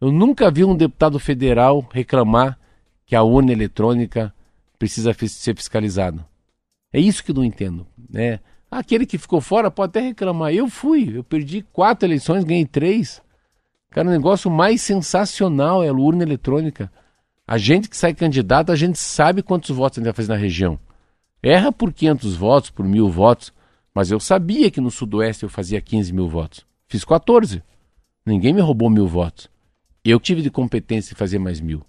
Eu 0.00 0.10
nunca 0.10 0.50
vi 0.50 0.64
um 0.64 0.74
deputado 0.74 1.18
federal 1.18 1.86
reclamar 1.92 2.58
que 3.04 3.14
a 3.14 3.22
urna 3.22 3.52
eletrônica 3.52 4.34
precisa 4.78 5.12
ser 5.12 5.54
fiscalizada. 5.54 6.26
É 6.90 6.98
isso 6.98 7.22
que 7.22 7.30
eu 7.30 7.34
não 7.34 7.44
entendo. 7.44 7.86
Né? 8.08 8.40
Aquele 8.70 9.04
que 9.04 9.18
ficou 9.18 9.40
fora 9.40 9.70
pode 9.70 9.90
até 9.90 10.00
reclamar. 10.00 10.54
Eu 10.54 10.68
fui, 10.68 11.18
eu 11.18 11.22
perdi 11.22 11.62
quatro 11.72 12.08
eleições, 12.08 12.44
ganhei 12.44 12.64
três. 12.64 13.20
Cara, 13.92 14.08
o 14.08 14.10
negócio 14.10 14.50
mais 14.50 14.80
sensacional 14.80 15.84
é 15.84 15.88
a 15.88 15.92
urna 15.92 16.22
eletrônica. 16.22 16.90
A 17.46 17.58
gente 17.58 17.90
que 17.90 17.96
sai 17.96 18.14
candidato, 18.14 18.72
a 18.72 18.76
gente 18.76 18.98
sabe 18.98 19.42
quantos 19.42 19.76
votos 19.76 19.98
a 19.98 20.00
gente 20.00 20.06
vai 20.06 20.14
fazer 20.14 20.32
na 20.32 20.38
região. 20.38 20.78
Erra 21.42 21.70
por 21.70 21.92
500 21.92 22.34
votos, 22.34 22.70
por 22.70 22.86
mil 22.86 23.10
votos, 23.10 23.52
mas 23.94 24.10
eu 24.10 24.18
sabia 24.18 24.70
que 24.70 24.80
no 24.80 24.90
Sudoeste 24.90 25.42
eu 25.42 25.48
fazia 25.50 25.80
15 25.80 26.12
mil 26.12 26.26
votos. 26.26 26.64
Fiz 26.88 27.04
14. 27.04 27.62
Ninguém 28.24 28.54
me 28.54 28.62
roubou 28.62 28.88
mil 28.88 29.06
votos. 29.06 29.50
Eu 30.02 30.18
tive 30.18 30.40
de 30.40 30.50
competência 30.50 31.10
de 31.10 31.18
fazer 31.18 31.38
mais 31.38 31.60
mil. 31.60 31.84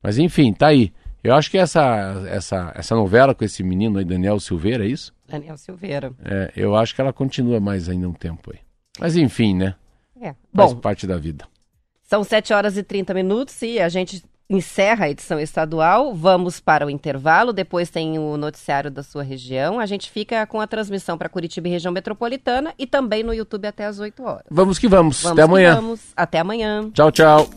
Mas 0.00 0.18
enfim, 0.18 0.52
tá 0.52 0.68
aí. 0.68 0.92
Eu 1.22 1.34
acho 1.34 1.50
que 1.50 1.58
essa, 1.58 2.24
essa, 2.28 2.72
essa 2.76 2.94
novela 2.94 3.34
com 3.34 3.44
esse 3.44 3.62
menino 3.62 3.98
aí, 3.98 4.04
Daniel 4.04 4.38
Silveira, 4.38 4.84
é 4.84 4.88
isso? 4.88 5.12
Daniel 5.26 5.56
Silveira. 5.56 6.12
É, 6.24 6.52
eu 6.56 6.76
acho 6.76 6.94
que 6.94 7.00
ela 7.00 7.12
continua 7.12 7.58
mais 7.58 7.88
ainda 7.88 8.08
um 8.08 8.12
tempo 8.12 8.52
aí. 8.52 8.60
Mas 8.98 9.16
enfim, 9.16 9.54
né? 9.54 9.74
É. 10.20 10.34
Faz 10.54 10.72
Bom, 10.72 10.80
parte 10.80 11.06
da 11.06 11.16
vida. 11.16 11.46
são 12.02 12.22
7 12.22 12.52
horas 12.52 12.76
e 12.76 12.82
30 12.82 13.14
minutos 13.14 13.60
e 13.62 13.80
a 13.80 13.88
gente 13.88 14.22
encerra 14.50 15.04
a 15.04 15.10
edição 15.10 15.38
estadual. 15.38 16.12
Vamos 16.12 16.58
para 16.58 16.84
o 16.84 16.90
intervalo. 16.90 17.52
Depois 17.52 17.88
tem 17.88 18.18
o 18.18 18.36
noticiário 18.36 18.90
da 18.90 19.02
sua 19.02 19.22
região. 19.22 19.78
A 19.78 19.86
gente 19.86 20.10
fica 20.10 20.44
com 20.46 20.60
a 20.60 20.66
transmissão 20.66 21.16
para 21.16 21.28
Curitiba 21.28 21.68
e 21.68 21.70
região 21.70 21.92
metropolitana 21.92 22.74
e 22.76 22.84
também 22.86 23.22
no 23.22 23.32
YouTube 23.32 23.66
até 23.66 23.86
às 23.86 24.00
8 24.00 24.22
horas. 24.24 24.46
Vamos 24.50 24.78
que 24.78 24.88
vamos. 24.88 25.22
Vamos 25.22 25.38
Até 25.38 25.42
que 25.42 25.48
amanhã. 25.48 25.74
Vamos. 25.76 26.00
Até 26.16 26.38
amanhã. 26.40 26.90
Tchau, 26.92 27.12
tchau. 27.12 27.48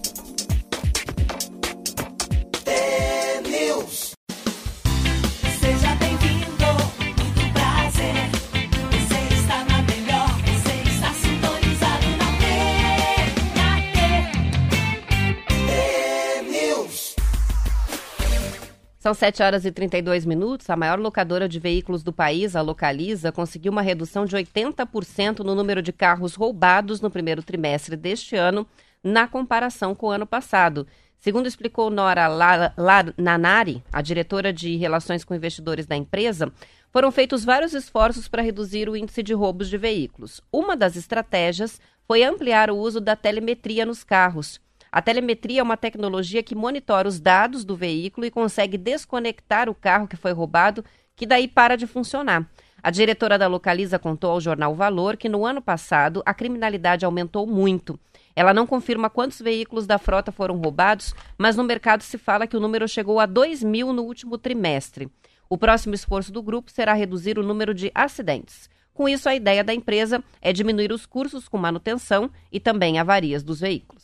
São 19.03 19.13
7 19.13 19.43
horas 19.43 19.65
e 19.65 19.71
32 19.73 20.25
minutos. 20.25 20.69
A 20.69 20.77
maior 20.77 20.97
locadora 20.97 21.49
de 21.49 21.59
veículos 21.59 22.03
do 22.03 22.13
país, 22.13 22.55
a 22.55 22.61
Localiza, 22.61 23.33
conseguiu 23.33 23.69
uma 23.69 23.81
redução 23.81 24.25
de 24.25 24.33
80% 24.33 25.39
no 25.39 25.53
número 25.53 25.81
de 25.81 25.91
carros 25.91 26.35
roubados 26.35 27.01
no 27.01 27.11
primeiro 27.11 27.43
trimestre 27.43 27.97
deste 27.97 28.37
ano, 28.37 28.65
na 29.03 29.27
comparação 29.27 29.93
com 29.93 30.07
o 30.07 30.11
ano 30.11 30.25
passado. 30.25 30.87
Segundo 31.17 31.47
explicou 31.47 31.89
Nora 31.89 32.29
La- 32.29 32.71
La- 32.77 33.13
Nanari, 33.17 33.83
a 33.91 34.01
diretora 34.01 34.53
de 34.53 34.77
Relações 34.77 35.25
com 35.25 35.35
Investidores 35.35 35.85
da 35.85 35.97
empresa, 35.97 36.49
foram 36.89 37.11
feitos 37.11 37.43
vários 37.43 37.73
esforços 37.73 38.29
para 38.29 38.41
reduzir 38.41 38.87
o 38.87 38.95
índice 38.95 39.21
de 39.21 39.33
roubos 39.33 39.67
de 39.67 39.77
veículos. 39.77 40.39
Uma 40.49 40.77
das 40.77 40.95
estratégias 40.95 41.77
foi 42.07 42.23
ampliar 42.23 42.71
o 42.71 42.77
uso 42.77 43.01
da 43.01 43.17
telemetria 43.17 43.85
nos 43.85 44.01
carros. 44.01 44.61
A 44.93 45.01
telemetria 45.01 45.59
é 45.59 45.63
uma 45.63 45.75
tecnologia 45.75 46.43
que 46.43 46.53
monitora 46.53 47.07
os 47.07 47.19
dados 47.19 47.65
do 47.65 47.75
veículo 47.75 48.27
e 48.27 48.29
consegue 48.29 48.77
desconectar 48.77 49.67
o 49.67 49.73
carro 49.73 50.07
que 50.07 50.15
foi 50.15 50.31
roubado, 50.33 50.85
que 51.15 51.25
daí 51.25 51.47
para 51.47 51.75
de 51.75 51.87
funcionar. 51.87 52.47
A 52.83 52.91
diretora 52.91 53.35
da 53.35 53.47
Localiza 53.47 53.97
contou 53.97 54.29
ao 54.29 54.39
jornal 54.39 54.75
Valor 54.75 55.17
que 55.17 55.27
no 55.27 55.47
ano 55.47 55.63
passado 55.63 56.21
a 56.27 56.31
criminalidade 56.31 57.05
aumentou 57.05 57.47
muito. 57.47 57.99
Ela 58.35 58.53
não 58.53 58.67
confirma 58.67 59.09
quantos 59.09 59.41
veículos 59.41 59.87
da 59.87 59.97
frota 59.97 60.31
foram 60.31 60.59
roubados, 60.59 61.15
mas 61.39 61.55
no 61.55 61.63
mercado 61.63 62.03
se 62.03 62.19
fala 62.19 62.45
que 62.45 62.55
o 62.55 62.59
número 62.59 62.87
chegou 62.87 63.19
a 63.19 63.25
2 63.25 63.63
mil 63.63 63.91
no 63.93 64.03
último 64.03 64.37
trimestre. 64.37 65.09
O 65.49 65.57
próximo 65.57 65.95
esforço 65.95 66.31
do 66.31 66.43
grupo 66.43 66.69
será 66.69 66.93
reduzir 66.93 67.39
o 67.39 67.43
número 67.43 67.73
de 67.73 67.91
acidentes. 67.95 68.69
Com 68.93 69.09
isso, 69.09 69.27
a 69.27 69.33
ideia 69.33 69.63
da 69.63 69.73
empresa 69.73 70.23
é 70.39 70.53
diminuir 70.53 70.91
os 70.91 71.07
custos 71.07 71.47
com 71.47 71.57
manutenção 71.57 72.29
e 72.51 72.59
também 72.59 72.99
avarias 72.99 73.41
dos 73.41 73.59
veículos. 73.59 74.02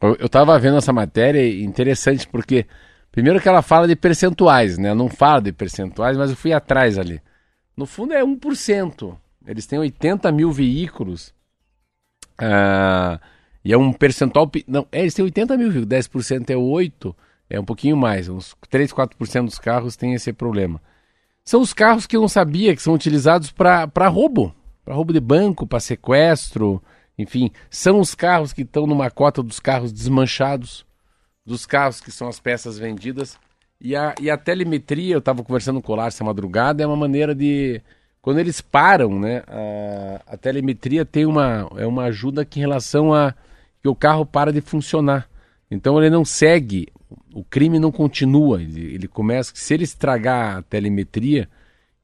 Eu, 0.00 0.16
eu 0.16 0.28
tava 0.28 0.58
vendo 0.58 0.76
essa 0.76 0.92
matéria 0.92 1.46
interessante 1.62 2.26
porque, 2.28 2.66
primeiro 3.10 3.40
que 3.40 3.48
ela 3.48 3.62
fala 3.62 3.86
de 3.88 3.96
percentuais, 3.96 4.76
né? 4.78 4.94
Não 4.94 5.08
fala 5.08 5.40
de 5.40 5.52
percentuais, 5.52 6.16
mas 6.16 6.30
eu 6.30 6.36
fui 6.36 6.52
atrás 6.52 6.98
ali. 6.98 7.20
No 7.76 7.86
fundo 7.86 8.12
é 8.14 8.22
1%. 8.22 9.16
Eles 9.46 9.66
têm 9.66 9.78
80 9.78 10.30
mil 10.32 10.50
veículos. 10.52 11.32
Ah, 12.38 13.20
e 13.64 13.72
é 13.72 13.78
um 13.78 13.92
percentual. 13.92 14.46
pe- 14.48 14.64
Não, 14.66 14.86
é, 14.92 15.00
eles 15.02 15.14
têm 15.14 15.24
80 15.24 15.56
mil, 15.56 15.70
viu? 15.70 15.86
10% 15.86 16.50
é 16.50 16.54
8%, 16.56 17.14
é 17.48 17.58
um 17.60 17.64
pouquinho 17.64 17.96
mais. 17.96 18.28
Uns 18.28 18.54
3, 18.70 18.92
4% 18.92 19.44
dos 19.46 19.58
carros 19.58 19.96
têm 19.96 20.14
esse 20.14 20.32
problema. 20.32 20.80
São 21.44 21.60
os 21.60 21.72
carros 21.74 22.06
que 22.06 22.16
eu 22.16 22.20
não 22.20 22.28
sabia 22.28 22.74
que 22.74 22.82
são 22.82 22.94
utilizados 22.94 23.50
para 23.50 24.08
roubo. 24.08 24.54
Para 24.84 24.94
roubo 24.94 25.12
de 25.12 25.20
banco, 25.20 25.66
para 25.66 25.80
sequestro, 25.80 26.82
enfim. 27.18 27.50
São 27.70 28.00
os 28.00 28.14
carros 28.14 28.52
que 28.52 28.62
estão 28.62 28.86
numa 28.86 29.10
cota 29.10 29.42
dos 29.42 29.60
carros 29.60 29.92
desmanchados, 29.92 30.84
dos 31.44 31.66
carros 31.66 32.00
que 32.00 32.10
são 32.10 32.28
as 32.28 32.40
peças 32.40 32.78
vendidas. 32.78 33.38
E 33.80 33.94
a, 33.94 34.14
e 34.20 34.30
a 34.30 34.36
telemetria, 34.36 35.14
eu 35.14 35.18
estava 35.18 35.42
conversando 35.42 35.80
com 35.82 35.92
o 35.92 35.96
Lars 35.96 36.14
essa 36.14 36.24
madrugada, 36.24 36.82
é 36.82 36.86
uma 36.86 36.96
maneira 36.96 37.34
de. 37.34 37.80
Quando 38.22 38.38
eles 38.38 38.60
param, 38.60 39.18
né? 39.18 39.42
A, 39.46 40.34
a 40.34 40.36
telemetria 40.36 41.04
tem 41.04 41.26
uma, 41.26 41.68
é 41.76 41.86
uma 41.86 42.04
ajuda 42.04 42.44
que 42.44 42.58
em 42.58 42.62
relação 42.62 43.12
a 43.12 43.34
que 43.82 43.88
o 43.88 43.94
carro 43.94 44.24
para 44.24 44.50
de 44.52 44.62
funcionar. 44.62 45.28
Então 45.70 45.98
ele 45.98 46.08
não 46.08 46.24
segue, 46.24 46.88
o 47.34 47.44
crime 47.44 47.78
não 47.78 47.92
continua. 47.92 48.62
Ele, 48.62 48.94
ele 48.94 49.06
começa, 49.06 49.52
se 49.54 49.74
ele 49.74 49.84
estragar 49.84 50.56
a 50.56 50.62
telemetria, 50.62 51.48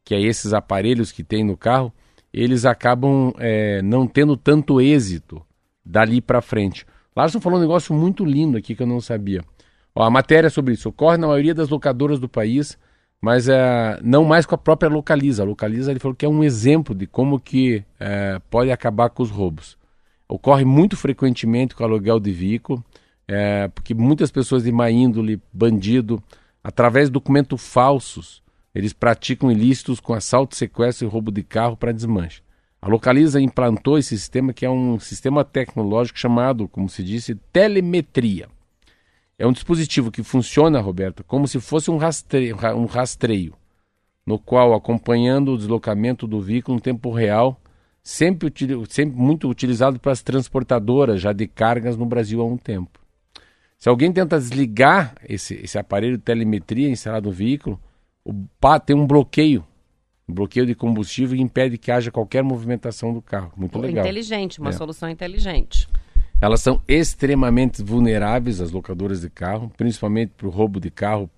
que 0.04 0.14
é 0.14 0.20
esses 0.20 0.52
aparelhos 0.52 1.10
que 1.10 1.24
tem 1.24 1.42
no 1.42 1.56
carro, 1.56 1.90
eles 2.32 2.64
acabam 2.64 3.32
é, 3.38 3.82
não 3.82 4.06
tendo 4.06 4.36
tanto 4.36 4.80
êxito 4.80 5.42
dali 5.84 6.20
para 6.20 6.40
frente. 6.40 6.86
Larson 7.14 7.40
falou 7.40 7.58
um 7.58 7.62
negócio 7.62 7.94
muito 7.94 8.24
lindo 8.24 8.56
aqui 8.56 8.74
que 8.74 8.82
eu 8.82 8.86
não 8.86 9.00
sabia. 9.00 9.42
Ó, 9.94 10.04
a 10.04 10.10
matéria 10.10 10.48
sobre 10.48 10.74
isso 10.74 10.88
ocorre 10.88 11.16
na 11.16 11.26
maioria 11.26 11.54
das 11.54 11.68
locadoras 11.68 12.20
do 12.20 12.28
país, 12.28 12.78
mas 13.20 13.48
é, 13.48 13.98
não 14.02 14.24
mais 14.24 14.46
com 14.46 14.54
a 14.54 14.58
própria 14.58 14.88
Localiza. 14.88 15.42
A 15.42 15.46
Localiza 15.46 15.90
ele 15.90 16.00
falou 16.00 16.14
que 16.14 16.24
é 16.24 16.28
um 16.28 16.44
exemplo 16.44 16.94
de 16.94 17.06
como 17.06 17.40
que 17.40 17.84
é, 17.98 18.40
pode 18.48 18.70
acabar 18.70 19.10
com 19.10 19.22
os 19.22 19.30
roubos. 19.30 19.76
Ocorre 20.28 20.64
muito 20.64 20.96
frequentemente 20.96 21.74
com 21.74 21.82
aluguel 21.82 22.20
de 22.20 22.30
veículo, 22.30 22.84
é, 23.26 23.68
porque 23.68 23.94
muitas 23.94 24.30
pessoas 24.30 24.62
de 24.62 24.70
má 24.70 24.90
índole, 24.90 25.42
bandido, 25.52 26.22
através 26.62 27.08
de 27.08 27.12
documentos 27.12 27.60
falsos, 27.60 28.40
eles 28.74 28.92
praticam 28.92 29.50
ilícitos 29.50 30.00
com 30.00 30.14
assalto, 30.14 30.56
sequestro 30.56 31.06
e 31.06 31.10
roubo 31.10 31.32
de 31.32 31.42
carro 31.42 31.76
para 31.76 31.92
desmanche. 31.92 32.42
A 32.82 32.88
Localiza 32.88 33.40
implantou 33.40 33.98
esse 33.98 34.16
sistema 34.16 34.52
que 34.52 34.64
é 34.64 34.70
um 34.70 34.98
sistema 34.98 35.44
tecnológico 35.44 36.18
chamado, 36.18 36.66
como 36.68 36.88
se 36.88 37.02
disse, 37.02 37.34
telemetria. 37.52 38.48
É 39.38 39.46
um 39.46 39.52
dispositivo 39.52 40.10
que 40.10 40.22
funciona, 40.22 40.80
Roberto, 40.80 41.24
como 41.24 41.46
se 41.46 41.60
fosse 41.60 41.90
um 41.90 41.96
rastreio, 41.96 42.56
um 42.76 42.86
rastreio, 42.86 43.54
no 44.24 44.38
qual, 44.38 44.72
acompanhando 44.72 45.52
o 45.52 45.58
deslocamento 45.58 46.26
do 46.26 46.40
veículo 46.40 46.78
em 46.78 46.80
tempo 46.80 47.10
real, 47.10 47.60
sempre, 48.02 48.52
sempre 48.88 49.16
muito 49.16 49.48
utilizado 49.48 49.98
pelas 49.98 50.22
transportadoras 50.22 51.20
já 51.20 51.32
de 51.32 51.46
cargas 51.46 51.96
no 51.96 52.06
Brasil 52.06 52.40
há 52.40 52.44
um 52.44 52.56
tempo. 52.56 52.98
Se 53.78 53.88
alguém 53.88 54.12
tenta 54.12 54.38
desligar 54.38 55.14
esse, 55.26 55.54
esse 55.54 55.78
aparelho 55.78 56.18
de 56.18 56.22
telemetria 56.22 56.88
instalado 56.88 57.28
no 57.28 57.34
veículo, 57.34 57.80
tem 58.84 58.96
um 58.96 59.06
bloqueio, 59.06 59.64
um 60.28 60.34
bloqueio 60.34 60.66
de 60.66 60.74
combustível 60.74 61.36
que 61.36 61.42
impede 61.42 61.76
que 61.78 61.90
haja 61.90 62.10
qualquer 62.10 62.42
movimentação 62.42 63.12
do 63.12 63.20
carro. 63.22 63.52
Muito 63.56 63.78
legal. 63.78 64.04
Inteligente, 64.04 64.60
uma 64.60 64.70
É. 64.70 64.72
solução 64.72 65.08
inteligente. 65.08 65.88
Elas 66.40 66.60
são 66.62 66.80
extremamente 66.88 67.82
vulneráveis, 67.82 68.60
as 68.60 68.70
locadoras 68.70 69.20
de 69.20 69.28
carro, 69.28 69.70
principalmente 69.76 70.32
para 70.36 70.46
o 70.46 70.50
roubo 70.50 70.80
de 70.80 70.90
carro, 70.90 71.28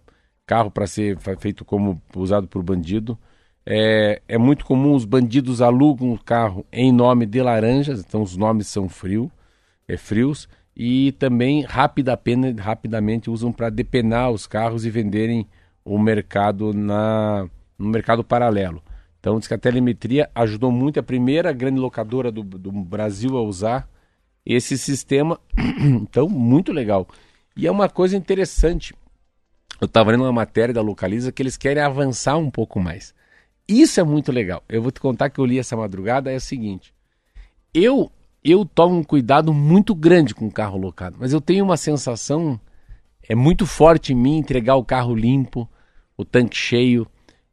carro 0.47 0.71
para 0.71 0.87
ser 0.87 1.19
feito 1.39 1.65
como 1.65 2.01
usado 2.15 2.47
por 2.47 2.63
bandido. 2.63 3.19
É, 3.65 4.21
é 4.29 4.39
muito 4.39 4.65
comum 4.65 4.95
os 4.95 5.05
bandidos 5.05 5.61
alugam 5.61 6.13
o 6.13 6.19
carro 6.19 6.65
em 6.73 6.93
nome 6.93 7.27
de 7.27 7.41
laranjas, 7.41 8.01
então 8.01 8.23
os 8.23 8.37
nomes 8.37 8.67
são 8.67 8.89
frio, 8.89 9.31
é, 9.89 9.97
frios, 9.97 10.49
e 10.77 11.13
também 11.13 11.63
rapida 11.63 12.17
pena- 12.17 12.55
rapidamente 12.61 13.31
usam 13.31 13.53
para 13.53 13.71
depenar 13.71 14.31
os 14.31 14.47
carros 14.47 14.85
e 14.85 14.91
venderem 14.91 15.47
o 15.85 15.99
mercado 15.99 16.73
na, 16.73 17.49
no 17.79 17.89
mercado 17.89 18.23
paralelo. 18.23 18.83
Então 19.21 19.39
diz 19.39 19.47
que 19.47 19.55
a 19.55 19.59
telemetria 19.59 20.31
ajudou 20.35 20.73
muito 20.73 20.99
a 20.99 21.03
primeira 21.03 21.53
grande 21.53 21.79
locadora 21.79 22.31
do, 22.31 22.43
do 22.43 22.73
Brasil 22.73 23.37
a 23.37 23.43
usar 23.43 23.89
esse 24.45 24.77
sistema. 24.77 25.39
Então, 25.81 26.29
muito 26.29 26.73
legal. 26.73 27.07
E 27.57 27.67
é 27.67 27.71
uma 27.71 27.89
coisa 27.89 28.17
interessante. 28.17 28.95
Eu 29.81 29.87
estava 29.87 30.11
lendo 30.11 30.25
uma 30.25 30.33
matéria 30.33 30.75
da 30.75 30.81
Localiza 30.81 31.33
que 31.33 31.43
eles 31.43 31.57
querem 31.57 31.83
avançar 31.83 32.37
um 32.37 32.51
pouco 32.51 32.81
mais. 32.81 33.15
Isso 33.67 34.01
é 34.01 34.05
muito 34.05 34.31
legal. 34.31 34.63
Eu 34.69 34.83
vou 34.83 34.91
te 34.91 35.01
contar 35.01 35.31
que 35.31 35.39
eu 35.39 35.45
li 35.45 35.59
essa 35.59 35.77
madrugada, 35.77 36.31
é 36.31 36.37
o 36.37 36.41
seguinte. 36.41 36.95
Eu 37.73 38.11
eu 38.45 38.65
tomo 38.65 38.97
um 38.97 39.05
cuidado 39.05 39.55
muito 39.55 39.95
grande 39.95 40.35
com 40.35 40.47
o 40.47 40.53
carro 40.53 40.77
locado, 40.77 41.17
mas 41.21 41.33
eu 41.33 41.41
tenho 41.41 41.65
uma 41.65 41.77
sensação 41.77 42.61
é 43.29 43.35
muito 43.35 43.67
forte 43.67 44.13
em 44.13 44.17
mim 44.17 44.37
entregar 44.39 44.77
o 44.77 44.85
carro 44.85 45.15
limpo, 45.15 45.69
o 46.17 46.25
tanque 46.25 46.57
cheio. 46.57 47.07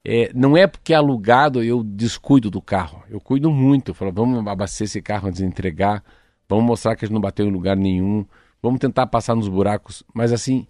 É, 0.03 0.31
não 0.33 0.55
é 0.55 0.65
porque 0.65 0.93
é 0.93 0.95
alugado 0.95 1.61
eu 1.63 1.83
descuido 1.83 2.49
do 2.49 2.61
carro. 2.61 3.03
Eu 3.09 3.19
cuido 3.19 3.51
muito. 3.51 3.91
Eu 3.91 3.95
falo, 3.95 4.11
vamos 4.11 4.45
abastecer 4.47 4.85
esse 4.85 5.01
carro 5.01 5.27
antes 5.27 5.39
de 5.39 5.45
entregar. 5.45 6.03
Vamos 6.47 6.65
mostrar 6.65 6.95
que 6.95 7.03
a 7.03 7.07
gente 7.07 7.13
não 7.13 7.21
bateu 7.21 7.45
em 7.45 7.51
lugar 7.51 7.75
nenhum. 7.75 8.25
Vamos 8.61 8.79
tentar 8.79 9.07
passar 9.07 9.35
nos 9.35 9.47
buracos. 9.47 10.03
Mas 10.13 10.31
assim, 10.33 10.65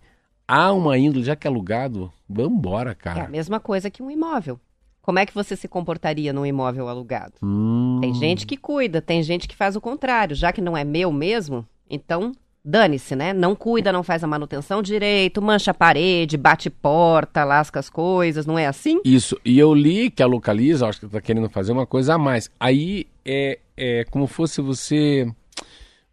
há 0.47 0.71
uma 0.73 0.97
índole, 0.97 1.23
já 1.23 1.35
que 1.35 1.47
é 1.47 1.49
alugado, 1.49 2.11
vamos 2.27 2.57
embora, 2.57 2.89
É 2.89 2.93
a 2.93 2.95
cara. 2.95 3.27
mesma 3.29 3.59
coisa 3.59 3.89
que 3.89 4.03
um 4.03 4.11
imóvel. 4.11 4.59
Como 5.01 5.17
é 5.17 5.25
que 5.25 5.33
você 5.33 5.55
se 5.55 5.67
comportaria 5.67 6.33
num 6.33 6.45
imóvel 6.45 6.87
alugado? 6.89 7.33
Hum, 7.41 7.97
Tem 8.01 8.13
gente 8.13 8.45
que 8.45 8.57
cuida, 8.57 9.01
tem 9.01 9.23
gente 9.23 9.47
que 9.47 9.55
faz 9.55 9.75
o 9.75 9.81
contrário. 9.81 10.35
Já 10.35 10.51
que 10.51 10.61
não 10.61 10.75
é 10.77 10.83
meu 10.83 11.11
mesmo, 11.11 11.65
então 11.89 12.31
dane-se, 12.69 13.15
né? 13.15 13.33
Não 13.33 13.55
cuida, 13.55 13.91
não 13.91 14.03
faz 14.03 14.23
a 14.23 14.27
manutenção 14.27 14.81
direito, 14.81 15.41
mancha 15.41 15.71
a 15.71 15.73
parede, 15.73 16.37
bate 16.37 16.69
porta, 16.69 17.43
lasca 17.43 17.79
as 17.79 17.89
coisas, 17.89 18.45
não 18.45 18.57
é 18.57 18.67
assim? 18.67 19.01
Isso. 19.03 19.39
E 19.43 19.57
eu 19.57 19.73
li 19.73 20.11
que 20.11 20.21
a 20.21 20.27
Localiza, 20.27 20.87
acho 20.87 20.99
que 20.99 21.05
está 21.05 21.19
querendo 21.19 21.49
fazer 21.49 21.71
uma 21.71 21.85
coisa 21.85 22.15
a 22.15 22.17
mais. 22.17 22.49
Aí 22.59 23.07
é, 23.25 23.59
é 23.75 24.05
como 24.05 24.27
fosse 24.27 24.61
você 24.61 25.27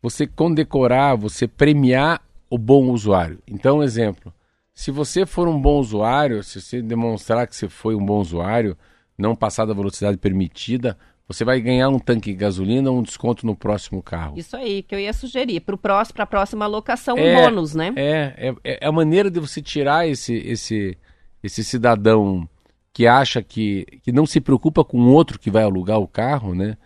você 0.00 0.26
condecorar, 0.26 1.16
você 1.16 1.48
premiar 1.48 2.20
o 2.48 2.56
bom 2.56 2.90
usuário. 2.90 3.40
Então, 3.46 3.82
exemplo, 3.82 4.32
se 4.72 4.90
você 4.90 5.26
for 5.26 5.48
um 5.48 5.60
bom 5.60 5.80
usuário, 5.80 6.44
se 6.44 6.60
você 6.60 6.80
demonstrar 6.80 7.46
que 7.46 7.56
você 7.56 7.68
foi 7.68 7.94
um 7.96 8.04
bom 8.04 8.20
usuário, 8.20 8.76
não 9.18 9.34
passar 9.34 9.64
da 9.64 9.74
velocidade 9.74 10.16
permitida, 10.16 10.96
você 11.28 11.44
vai 11.44 11.60
ganhar 11.60 11.88
um 11.88 11.98
tanque 11.98 12.30
de 12.30 12.36
gasolina 12.36 12.90
ou 12.90 12.98
um 12.98 13.02
desconto 13.02 13.44
no 13.44 13.56
próximo 13.56 14.02
carro. 14.02 14.38
Isso 14.38 14.56
aí 14.56 14.82
que 14.82 14.94
eu 14.94 14.98
ia 14.98 15.12
sugerir. 15.12 15.60
Para 15.60 15.76
próximo, 15.76 16.22
a 16.22 16.26
próxima 16.26 16.66
locação, 16.66 17.16
um 17.16 17.18
É, 17.18 17.42
bônus, 17.42 17.74
né? 17.74 17.92
É, 17.96 18.54
é, 18.64 18.78
é 18.82 18.86
a 18.86 18.92
maneira 18.92 19.30
de 19.30 19.40
você 19.40 19.60
tirar 19.60 20.06
esse, 20.06 20.34
esse, 20.34 20.96
esse 21.42 21.64
cidadão 21.64 22.48
que 22.92 23.06
acha 23.06 23.42
que, 23.42 23.84
que 24.02 24.12
não 24.12 24.24
se 24.24 24.40
preocupa 24.40 24.84
com 24.84 24.98
o 24.98 25.12
outro 25.12 25.38
que 25.38 25.50
vai 25.50 25.64
alugar 25.64 25.98
o 25.98 26.08
carro, 26.08 26.54
né? 26.54 26.76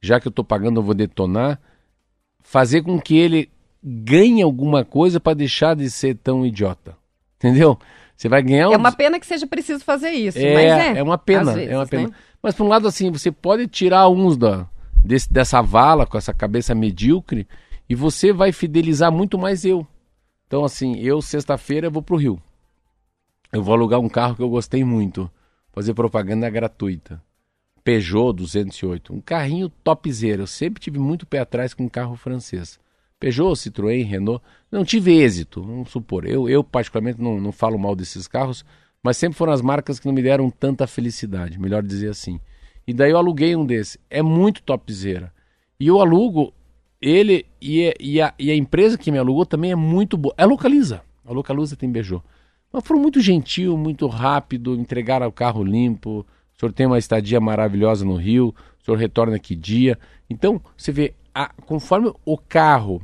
Já 0.00 0.18
que 0.18 0.26
eu 0.26 0.30
estou 0.30 0.44
pagando, 0.44 0.80
eu 0.80 0.84
vou 0.84 0.94
detonar. 0.94 1.60
Fazer 2.42 2.82
com 2.82 2.98
que 2.98 3.16
ele 3.16 3.50
ganhe 3.84 4.42
alguma 4.42 4.84
coisa 4.84 5.20
para 5.20 5.34
deixar 5.34 5.76
de 5.76 5.90
ser 5.90 6.16
tão 6.16 6.44
idiota. 6.44 6.96
Entendeu? 7.36 7.78
Você 8.20 8.28
vai 8.28 8.42
ganhar 8.42 8.68
um 8.68 8.74
É 8.74 8.76
uma 8.76 8.92
pena 8.92 9.18
que 9.18 9.24
seja 9.24 9.46
preciso 9.46 9.82
fazer 9.82 10.10
isso, 10.10 10.36
é, 10.38 10.52
mas 10.52 10.64
é. 10.64 10.98
é 10.98 11.02
uma 11.02 11.16
pena, 11.16 11.54
vezes, 11.54 11.70
é 11.70 11.74
uma 11.78 11.86
pena. 11.86 12.08
né? 12.08 12.14
Mas 12.42 12.54
por 12.54 12.64
um 12.64 12.68
lado 12.68 12.86
assim, 12.86 13.10
você 13.10 13.32
pode 13.32 13.66
tirar 13.66 14.10
uns 14.10 14.36
da 14.36 14.68
desse- 15.02 15.32
dessa 15.32 15.62
vala 15.62 16.04
com 16.04 16.18
essa 16.18 16.34
cabeça 16.34 16.74
medíocre 16.74 17.48
e 17.88 17.94
você 17.94 18.30
vai 18.30 18.52
fidelizar 18.52 19.10
muito 19.10 19.38
mais 19.38 19.64
eu. 19.64 19.86
Então 20.46 20.62
assim, 20.66 20.98
eu 20.98 21.22
sexta-feira 21.22 21.88
vou 21.88 22.02
pro 22.02 22.16
Rio. 22.18 22.38
Eu 23.50 23.62
vou 23.62 23.72
alugar 23.74 23.98
um 24.00 24.08
carro 24.10 24.36
que 24.36 24.42
eu 24.42 24.50
gostei 24.50 24.84
muito, 24.84 25.30
fazer 25.72 25.94
propaganda 25.94 26.50
gratuita. 26.50 27.22
Peugeot 27.82 28.34
208, 28.34 29.14
um 29.14 29.20
carrinho 29.22 29.70
topzera. 29.82 30.42
Eu 30.42 30.46
sempre 30.46 30.78
tive 30.78 30.98
muito 30.98 31.24
pé 31.26 31.38
atrás 31.38 31.72
com 31.72 31.84
um 31.84 31.88
carro 31.88 32.16
francês. 32.16 32.78
Peugeot, 33.20 33.52
Citroën, 33.52 34.04
Renault, 34.04 34.42
não 34.72 34.84
tive 34.84 35.12
êxito, 35.12 35.62
vamos 35.62 35.90
supor. 35.90 36.26
Eu, 36.26 36.48
eu 36.48 36.64
particularmente, 36.64 37.20
não, 37.20 37.38
não 37.38 37.52
falo 37.52 37.78
mal 37.78 37.94
desses 37.94 38.26
carros, 38.26 38.64
mas 39.02 39.18
sempre 39.18 39.36
foram 39.36 39.52
as 39.52 39.60
marcas 39.60 40.00
que 40.00 40.06
não 40.06 40.14
me 40.14 40.22
deram 40.22 40.50
tanta 40.50 40.86
felicidade, 40.86 41.60
melhor 41.60 41.82
dizer 41.82 42.08
assim. 42.08 42.40
E 42.86 42.94
daí 42.94 43.10
eu 43.10 43.18
aluguei 43.18 43.54
um 43.54 43.64
desse. 43.64 43.98
É 44.08 44.22
muito 44.22 44.62
topzera. 44.62 45.32
E 45.78 45.86
eu 45.86 46.00
alugo 46.00 46.52
ele 47.00 47.46
e, 47.60 47.94
e, 48.00 48.20
a, 48.20 48.34
e 48.38 48.50
a 48.50 48.56
empresa 48.56 48.98
que 48.98 49.12
me 49.12 49.18
alugou 49.18 49.46
também 49.46 49.70
é 49.70 49.76
muito 49.76 50.16
boa. 50.16 50.34
É 50.36 50.44
Localiza. 50.44 51.02
A 51.24 51.32
Localiza 51.32 51.76
tem 51.76 51.92
Peugeot. 51.92 52.22
Mas 52.72 52.84
foram 52.84 53.00
muito 53.00 53.20
gentil, 53.20 53.76
muito 53.76 54.06
rápido, 54.06 54.74
entregaram 54.74 55.26
o 55.26 55.32
carro 55.32 55.62
limpo. 55.62 56.26
O 56.54 56.58
senhor 56.58 56.72
tem 56.72 56.86
uma 56.86 56.98
estadia 56.98 57.40
maravilhosa 57.40 58.04
no 58.04 58.16
Rio, 58.16 58.54
o 58.80 58.84
senhor 58.84 58.96
retorna 58.96 59.38
que 59.38 59.54
dia. 59.54 59.98
Então, 60.28 60.60
você 60.76 60.92
vê, 60.92 61.14
a- 61.34 61.52
conforme 61.66 62.12
o 62.24 62.36
carro, 62.36 63.00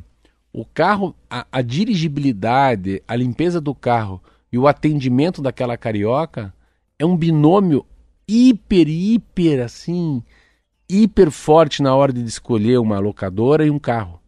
o 0.57 0.65
carro, 0.65 1.15
a, 1.29 1.47
a 1.53 1.61
dirigibilidade, 1.61 3.03
a 3.07 3.15
limpeza 3.15 3.61
do 3.61 3.75
carro 3.75 4.23
e 4.51 4.57
o 4.57 4.67
atendimento 4.67 5.43
daquela 5.43 5.77
carioca 5.77 6.51
é 6.99 7.05
um 7.05 7.15
binômio 7.15 7.85
hiper, 8.27 8.89
hiper, 8.89 9.63
assim, 9.63 10.23
hiper 10.89 11.31
forte 11.31 11.83
na 11.83 11.95
hora 11.95 12.11
de 12.11 12.25
escolher 12.25 12.79
uma 12.79 12.99
locadora 12.99 13.67
e 13.67 13.71
um 13.71 13.79
carro. 13.79 14.19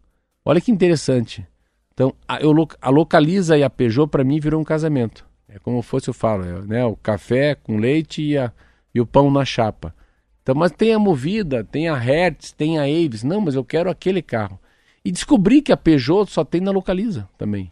Olha 0.44 0.60
que 0.60 0.70
interessante. 0.70 1.46
Então, 1.94 2.14
a, 2.28 2.38
eu, 2.42 2.52
a 2.82 2.90
Localiza 2.90 3.56
e 3.56 3.62
a 3.64 3.70
Peugeot, 3.70 4.10
para 4.10 4.22
mim, 4.22 4.38
virou 4.38 4.60
um 4.60 4.64
casamento. 4.64 5.26
É 5.48 5.58
como 5.58 5.80
fosse, 5.80 6.10
eu 6.10 6.14
falo, 6.14 6.44
é, 6.44 6.60
né, 6.60 6.84
o 6.84 6.94
café 6.94 7.54
com 7.54 7.78
leite 7.78 8.22
e, 8.22 8.36
a, 8.36 8.52
e 8.94 9.00
o 9.00 9.06
pão 9.06 9.30
na 9.30 9.46
chapa. 9.46 9.94
Então, 10.42 10.54
mas 10.54 10.72
tem 10.72 10.92
a 10.92 10.98
Movida, 10.98 11.64
tem 11.64 11.88
a 11.88 11.96
Hertz, 11.96 12.52
tem 12.52 12.78
a 12.78 12.82
Avis. 12.82 13.24
Não, 13.24 13.40
mas 13.40 13.54
eu 13.54 13.64
quero 13.64 13.88
aquele 13.88 14.20
carro. 14.20 14.60
E 15.04 15.12
descobri 15.12 15.62
que 15.62 15.72
a 15.72 15.76
Peugeot 15.76 16.30
só 16.30 16.44
tem 16.44 16.60
na 16.60 16.70
Localiza 16.70 17.28
também. 17.38 17.70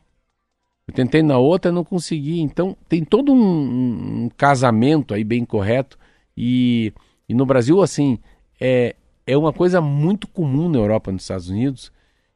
Eu 0.86 0.94
tentei 0.94 1.22
na 1.22 1.36
outra 1.38 1.72
não 1.72 1.84
consegui. 1.84 2.40
Então, 2.40 2.76
tem 2.88 3.04
todo 3.04 3.32
um, 3.32 3.36
um- 3.36 4.24
um 4.24 4.28
casamento 4.36 5.12
aí 5.12 5.24
bem 5.24 5.44
correto. 5.44 5.98
E, 6.36 6.92
e 7.28 7.34
no 7.34 7.44
Brasil, 7.44 7.82
assim, 7.82 8.18
é, 8.60 8.94
é 9.26 9.36
uma 9.36 9.52
coisa 9.52 9.80
muito 9.80 10.28
comum 10.28 10.68
na 10.68 10.78
Europa, 10.78 11.10
nos 11.10 11.22
Estados 11.22 11.48
Unidos. 11.48 11.90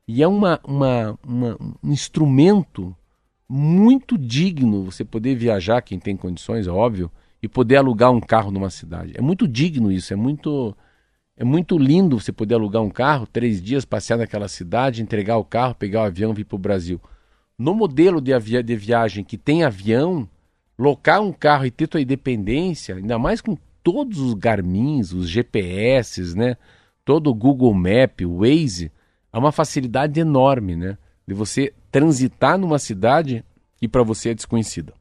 E 0.08 0.22
é 0.22 0.26
uma, 0.28 0.60
uma, 0.64 1.18
uma- 1.24 1.56
um 1.82 1.92
instrumento 1.92 2.94
muito 3.48 4.18
digno 4.18 4.84
você 4.84 5.04
poder 5.04 5.34
viajar, 5.36 5.80
quem 5.82 5.98
tem 5.98 6.16
condições, 6.16 6.66
é 6.66 6.70
óbvio, 6.70 7.10
e 7.42 7.48
poder 7.48 7.76
alugar 7.76 8.10
um 8.10 8.20
carro 8.20 8.50
numa 8.50 8.70
cidade. 8.70 9.12
É 9.16 9.20
muito 9.20 9.46
digno 9.46 9.90
isso, 9.90 10.12
é 10.12 10.16
muito 10.16 10.76
é 11.40 11.44
muito 11.44 11.78
lindo 11.78 12.20
você 12.20 12.30
poder 12.30 12.52
alugar 12.54 12.82
um 12.82 12.90
carro, 12.90 13.26
três 13.26 13.62
dias, 13.62 13.86
passear 13.86 14.18
naquela 14.18 14.46
cidade, 14.46 15.02
entregar 15.02 15.38
o 15.38 15.44
carro, 15.44 15.74
pegar 15.74 16.02
o 16.02 16.04
avião 16.04 16.32
e 16.32 16.34
vir 16.34 16.44
para 16.44 16.56
o 16.56 16.58
Brasil. 16.58 17.00
No 17.58 17.74
modelo 17.74 18.20
de, 18.20 18.34
avia- 18.34 18.62
de 18.62 18.76
viagem 18.76 19.24
que 19.24 19.38
tem 19.38 19.64
avião, 19.64 20.28
locar 20.78 21.22
um 21.22 21.32
carro 21.32 21.64
e 21.64 21.70
ter 21.70 21.86
tua 21.86 22.02
independência, 22.02 22.96
ainda 22.96 23.18
mais 23.18 23.40
com 23.40 23.56
todos 23.82 24.18
os 24.18 24.34
Garmins, 24.34 25.14
os 25.14 25.30
GPS, 25.30 26.36
né? 26.36 26.58
Todo 27.06 27.30
o 27.30 27.34
Google 27.34 27.72
Map, 27.72 28.20
o 28.20 28.40
Waze, 28.40 28.92
é 29.32 29.38
uma 29.38 29.50
facilidade 29.50 30.20
enorme, 30.20 30.76
né? 30.76 30.98
De 31.26 31.32
você 31.32 31.72
transitar 31.90 32.58
numa 32.58 32.78
cidade 32.78 33.42
que 33.78 33.88
para 33.88 34.02
você 34.02 34.28
é 34.28 34.34
desconhecida. 34.34 34.92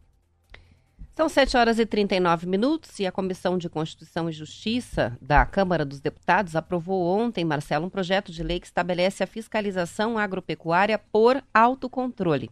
São 1.19 1.27
7 1.27 1.57
horas 1.57 1.79
e 1.79 1.85
39 1.85 2.47
minutos 2.47 2.97
e 2.97 3.05
a 3.05 3.11
Comissão 3.11 3.57
de 3.57 3.67
Constituição 3.67 4.29
e 4.29 4.31
Justiça 4.31 5.17
da 5.21 5.45
Câmara 5.45 5.83
dos 5.83 5.99
Deputados 5.99 6.55
aprovou 6.55 7.05
ontem, 7.05 7.43
Marcelo, 7.43 7.87
um 7.87 7.89
projeto 7.89 8.31
de 8.31 8.41
lei 8.41 8.57
que 8.57 8.67
estabelece 8.67 9.21
a 9.21 9.27
fiscalização 9.27 10.17
agropecuária 10.17 10.97
por 10.97 11.43
autocontrole. 11.53 12.49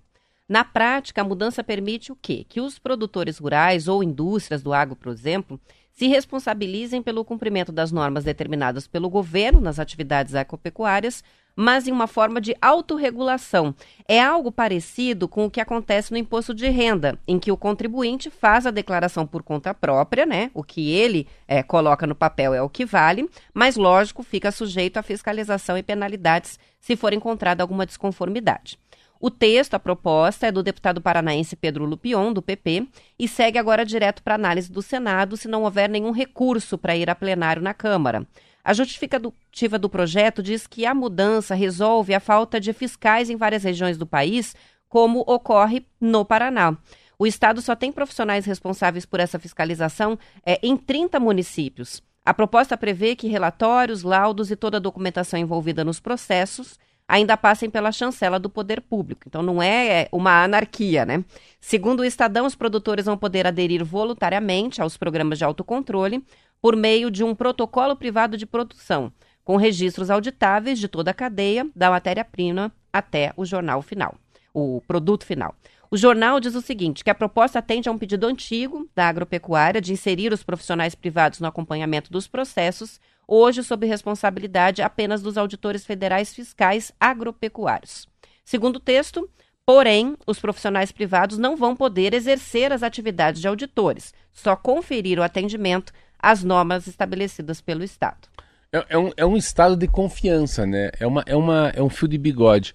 Na 0.49 0.65
prática, 0.65 1.21
a 1.21 1.23
mudança 1.23 1.63
permite 1.63 2.11
o 2.11 2.15
quê? 2.21 2.45
Que 2.49 2.59
os 2.59 2.77
produtores 2.77 3.37
rurais 3.37 3.87
ou 3.87 4.03
indústrias 4.03 4.61
do 4.61 4.73
agro, 4.73 4.97
por 4.97 5.13
exemplo, 5.13 5.57
se 5.93 6.07
responsabilizem 6.07 7.01
pelo 7.01 7.23
cumprimento 7.23 7.71
das 7.71 7.89
normas 7.89 8.25
determinadas 8.25 8.85
pelo 8.85 9.09
governo 9.09 9.61
nas 9.61 9.79
atividades 9.79 10.35
agropecuárias, 10.35 11.23
mas 11.57 11.87
em 11.87 11.91
uma 11.91 12.05
forma 12.05 12.39
de 12.39 12.55
autorregulação. 12.61 13.73
É 14.07 14.21
algo 14.21 14.51
parecido 14.51 15.27
com 15.27 15.45
o 15.45 15.49
que 15.49 15.59
acontece 15.59 16.11
no 16.11 16.17
imposto 16.17 16.53
de 16.53 16.69
renda, 16.69 17.17
em 17.27 17.39
que 17.39 17.51
o 17.51 17.57
contribuinte 17.57 18.29
faz 18.29 18.67
a 18.67 18.71
declaração 18.71 19.25
por 19.25 19.41
conta 19.41 19.73
própria, 19.73 20.23
né? 20.23 20.51
O 20.53 20.63
que 20.63 20.91
ele 20.91 21.27
eh, 21.47 21.63
coloca 21.63 22.05
no 22.05 22.13
papel 22.13 22.53
é 22.53 22.61
o 22.61 22.69
que 22.69 22.85
vale, 22.85 23.27
mas 23.51 23.75
lógico, 23.75 24.21
fica 24.21 24.51
sujeito 24.51 24.97
à 24.97 25.01
fiscalização 25.01 25.75
e 25.75 25.81
penalidades 25.81 26.59
se 26.79 26.95
for 26.95 27.11
encontrada 27.11 27.63
alguma 27.63 27.87
desconformidade. 27.87 28.77
O 29.19 29.31
texto, 29.31 29.73
a 29.73 29.79
proposta, 29.79 30.45
é 30.45 30.51
do 30.51 30.61
deputado 30.61 31.01
paranaense 31.01 31.55
Pedro 31.55 31.85
Lupion, 31.85 32.31
do 32.31 32.41
PP, 32.41 32.87
e 33.17 33.27
segue 33.27 33.57
agora 33.57 33.83
direto 33.83 34.21
para 34.21 34.35
análise 34.35 34.71
do 34.71 34.81
Senado 34.83 35.35
se 35.35 35.47
não 35.47 35.63
houver 35.63 35.89
nenhum 35.89 36.11
recurso 36.11 36.77
para 36.77 36.95
ir 36.95 37.09
a 37.09 37.15
plenário 37.15 37.61
na 37.61 37.73
Câmara. 37.73 38.27
A 38.67 38.73
justificativa 38.73 39.79
do 39.79 39.87
projeto 39.87 40.43
diz 40.43 40.67
que 40.67 40.85
a 40.85 40.93
mudança 40.93 41.55
resolve 41.55 42.13
a 42.13 42.19
falta 42.19 42.59
de 42.59 42.73
fiscais 42.73 43.29
em 43.29 43.37
várias 43.37 43.63
regiões 43.63 43.97
do 43.97 44.05
país, 44.05 44.53
como 44.89 45.21
ocorre 45.21 45.85
no 46.01 46.25
Paraná. 46.25 46.77
O 47.17 47.25
Estado 47.25 47.61
só 47.61 47.77
tem 47.77 47.93
profissionais 47.93 48.45
responsáveis 48.45 49.05
por 49.05 49.21
essa 49.21 49.39
fiscalização 49.39 50.19
é, 50.45 50.59
em 50.61 50.75
30 50.75 51.17
municípios. 51.17 52.03
A 52.25 52.33
proposta 52.33 52.75
prevê 52.75 53.15
que 53.15 53.29
relatórios, 53.29 54.03
laudos 54.03 54.51
e 54.51 54.55
toda 54.57 54.75
a 54.75 54.81
documentação 54.81 55.39
envolvida 55.39 55.85
nos 55.85 56.01
processos 56.01 56.77
ainda 57.07 57.37
passem 57.37 57.69
pela 57.69 57.89
chancela 57.89 58.37
do 58.37 58.49
poder 58.49 58.81
público. 58.81 59.23
Então 59.25 59.41
não 59.41 59.63
é 59.63 60.09
uma 60.11 60.43
anarquia, 60.43 61.05
né? 61.05 61.23
Segundo 61.61 62.01
o 62.01 62.05
Estadão, 62.05 62.45
os 62.45 62.53
produtores 62.53 63.05
vão 63.05 63.17
poder 63.17 63.47
aderir 63.47 63.81
voluntariamente 63.85 64.81
aos 64.81 64.97
programas 64.97 65.37
de 65.37 65.45
autocontrole 65.45 66.21
por 66.61 66.75
meio 66.75 67.09
de 67.11 67.23
um 67.23 67.35
protocolo 67.35 67.95
privado 67.95 68.37
de 68.37 68.45
produção, 68.45 69.11
com 69.43 69.55
registros 69.55 70.09
auditáveis 70.09 70.79
de 70.79 70.87
toda 70.87 71.11
a 71.11 71.13
cadeia, 71.13 71.67
da 71.75 71.89
matéria-prima 71.89 72.71
até 72.91 73.31
o 73.37 73.45
jornal 73.45 73.81
final, 73.81 74.15
o 74.53 74.81
produto 74.87 75.25
final. 75.25 75.55
O 75.89 75.95
jornal 75.95 76.39
diz 76.41 76.53
o 76.53 76.61
seguinte, 76.61 77.01
que 77.01 77.09
a 77.09 77.15
proposta 77.15 77.59
atende 77.59 77.87
a 77.87 77.91
um 77.91 77.97
pedido 77.97 78.27
antigo 78.27 78.89
da 78.93 79.07
agropecuária 79.07 79.79
de 79.79 79.93
inserir 79.93 80.33
os 80.33 80.43
profissionais 80.43 80.93
privados 80.93 81.39
no 81.39 81.47
acompanhamento 81.47 82.11
dos 82.11 82.27
processos, 82.27 82.99
hoje 83.25 83.63
sob 83.63 83.87
responsabilidade 83.87 84.81
apenas 84.81 85.21
dos 85.21 85.37
auditores 85.37 85.85
federais 85.85 86.33
fiscais 86.33 86.91
agropecuários. 86.99 88.05
Segundo 88.43 88.77
o 88.77 88.81
texto, 88.81 89.29
porém, 89.65 90.17
os 90.27 90.39
profissionais 90.39 90.91
privados 90.91 91.37
não 91.37 91.55
vão 91.55 91.73
poder 91.73 92.13
exercer 92.13 92.73
as 92.73 92.83
atividades 92.83 93.39
de 93.39 93.47
auditores, 93.47 94.13
só 94.33 94.57
conferir 94.57 95.19
o 95.19 95.23
atendimento 95.23 95.93
às 96.19 96.43
normas 96.43 96.87
estabelecidas 96.87 97.61
pelo 97.61 97.83
Estado. 97.83 98.27
É, 98.71 98.85
é 98.89 98.97
um, 98.97 99.11
é 99.17 99.25
um 99.25 99.37
estado 99.37 99.75
de 99.75 99.87
confiança, 99.87 100.65
né? 100.65 100.91
É, 100.99 101.07
uma, 101.07 101.23
é, 101.25 101.35
uma, 101.35 101.69
é 101.75 101.81
um 101.81 101.89
fio 101.89 102.07
de 102.07 102.17
bigode. 102.17 102.73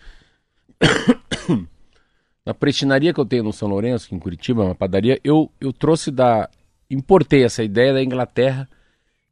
Na 2.44 2.52
prestinaria 2.52 3.12
que 3.12 3.20
eu 3.20 3.26
tenho 3.26 3.44
no 3.44 3.52
São 3.52 3.68
Lourenço, 3.68 4.06
aqui 4.06 4.14
em 4.14 4.18
Curitiba, 4.18 4.64
uma 4.64 4.74
padaria, 4.74 5.20
eu, 5.22 5.50
eu 5.60 5.72
trouxe 5.72 6.10
da. 6.10 6.48
Importei 6.90 7.44
essa 7.44 7.62
ideia 7.62 7.92
da 7.92 8.02
Inglaterra, 8.02 8.68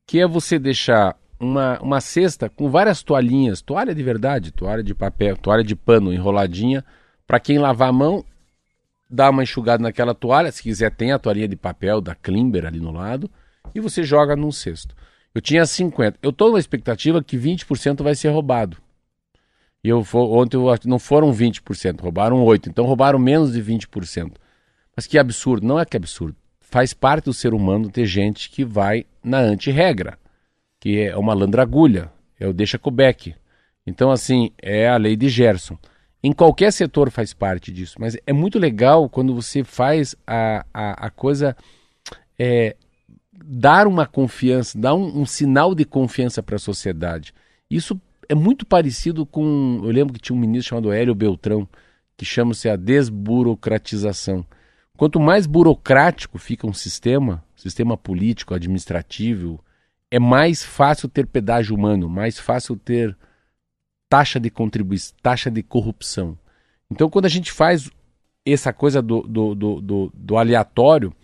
que 0.07 0.21
é 0.21 0.27
você 0.27 0.59
deixar 0.59 1.17
uma, 1.39 1.79
uma 1.81 2.01
cesta 2.01 2.49
com 2.49 2.71
várias 2.71 3.03
toalhinhas, 3.03 3.63
toalha 3.63 3.95
de 3.95 4.03
verdade, 4.03 4.53
toalha 4.53 4.83
de 4.83 4.95
papel, 4.95 5.37
toalha 5.37 5.65
de 5.65 5.75
pano 5.75 6.13
enroladinha, 6.13 6.85
para 7.27 7.41
quem 7.41 7.59
lavar 7.59 7.89
a 7.89 7.93
mão, 7.93 8.25
dá 9.09 9.29
uma 9.31 9.43
enxugada 9.43 9.83
naquela 9.83 10.15
toalha, 10.15 10.53
se 10.53 10.63
quiser 10.63 10.95
tem 10.95 11.13
a 11.13 11.19
toalhinha 11.19 11.49
de 11.49 11.57
papel 11.57 12.01
da 12.01 12.15
Klimber 12.15 12.67
ali 12.67 12.79
no 12.79 12.93
lado, 12.93 13.31
e 13.75 13.81
você 13.81 14.03
joga 14.03 14.37
num 14.37 14.53
cesto. 14.53 14.95
Eu 15.35 15.41
tinha 15.41 15.65
50. 15.65 16.19
Eu 16.23 16.31
estou 16.31 16.53
na 16.53 16.59
expectativa 16.59 17.23
que 17.23 17.37
20% 17.37 18.03
vai 18.03 18.15
ser 18.15 18.29
roubado. 18.29 18.77
E 19.83 19.89
eu 19.89 20.03
vou, 20.03 20.37
ontem 20.37 20.57
eu, 20.57 20.67
não 20.85 20.99
foram 20.99 21.33
20%, 21.33 22.01
roubaram 22.01 22.45
8%. 22.45 22.69
Então 22.69 22.85
roubaram 22.85 23.19
menos 23.19 23.53
de 23.53 23.63
20%. 23.63 24.33
Mas 24.95 25.07
que 25.07 25.19
absurdo. 25.19 25.67
Não 25.67 25.79
é 25.79 25.85
que 25.85 25.97
absurdo. 25.97 26.37
Faz 26.61 26.93
parte 26.93 27.25
do 27.25 27.35
ser 27.35 27.55
humano 27.55 27.91
ter 27.91 28.07
gente 28.07 28.51
que 28.51 28.65
vai 28.65 29.07
na 29.23 29.39
anti-regra, 29.39 30.19
que 30.79 31.01
é 31.01 31.17
uma 31.17 31.35
landragulha, 31.35 32.13
é 32.39 32.47
o 32.47 32.53
deixa 32.53 32.79
cobeck. 32.79 33.35
Então, 33.87 34.11
assim, 34.11 34.53
é 34.61 34.89
a 34.89 34.97
lei 34.97 35.17
de 35.17 35.29
Gerson. 35.29 35.77
Em 36.23 36.33
qualquer 36.33 36.71
setor 36.73 37.11
faz 37.11 37.33
parte 37.33 37.73
disso, 37.73 37.97
mas 37.99 38.17
é 38.27 38.33
muito 38.33 38.59
legal 38.59 39.09
quando 39.09 39.35
você 39.35 39.65
faz 39.65 40.15
a, 40.27 40.65
a, 40.73 41.07
a 41.07 41.11
coisa 41.11 41.57
é, 42.39 42.77
dar 43.45 43.87
uma 43.87 44.07
confiança, 44.07 44.79
dar 44.79 44.95
um, 44.95 45.21
um 45.21 45.27
sinal 45.27 45.75
de 45.75 45.85
confiança 45.85 46.43
para 46.43 46.57
a 46.57 46.59
sociedade. 46.59 47.35
Isso 47.71 48.01
é 48.29 48.35
muito 48.35 48.65
parecido 48.65 49.27
com. 49.27 49.81
Eu 49.83 49.91
lembro 49.91 50.13
que 50.15 50.21
tinha 50.21 50.37
um 50.37 50.41
ministro 50.41 50.71
chamado 50.71 50.93
Hélio 50.93 51.15
Beltrão, 51.15 51.69
que 52.17 52.25
chama-se 52.25 52.69
a 52.69 52.77
desburocratização. 52.77 54.45
Quanto 54.97 55.19
mais 55.19 55.47
burocrático 55.47 56.39
fica 56.39 56.67
um 56.67 56.73
sistema, 56.73 57.43
sistema 57.57 57.97
político, 57.97 58.55
administrativo, 58.55 59.59
é 60.11 60.19
mais 60.19 60.63
fácil 60.63 61.09
ter 61.09 61.27
pedágio 61.27 61.75
humano, 61.75 62.09
mais 62.09 62.39
fácil 62.39 62.77
ter 62.77 63.17
taxa 64.09 64.39
de 64.39 64.51
contribuição, 64.51 65.15
taxa 65.23 65.51
de 65.51 65.63
corrupção. 65.63 66.37
Então, 66.91 67.09
quando 67.09 67.27
a 67.27 67.29
gente 67.29 67.51
faz 67.53 67.89
essa 68.45 68.73
coisa 68.73 69.01
do, 69.01 69.23
do, 69.23 69.55
do, 69.55 69.81
do, 69.81 70.13
do 70.13 70.37
aleatório, 70.37 71.15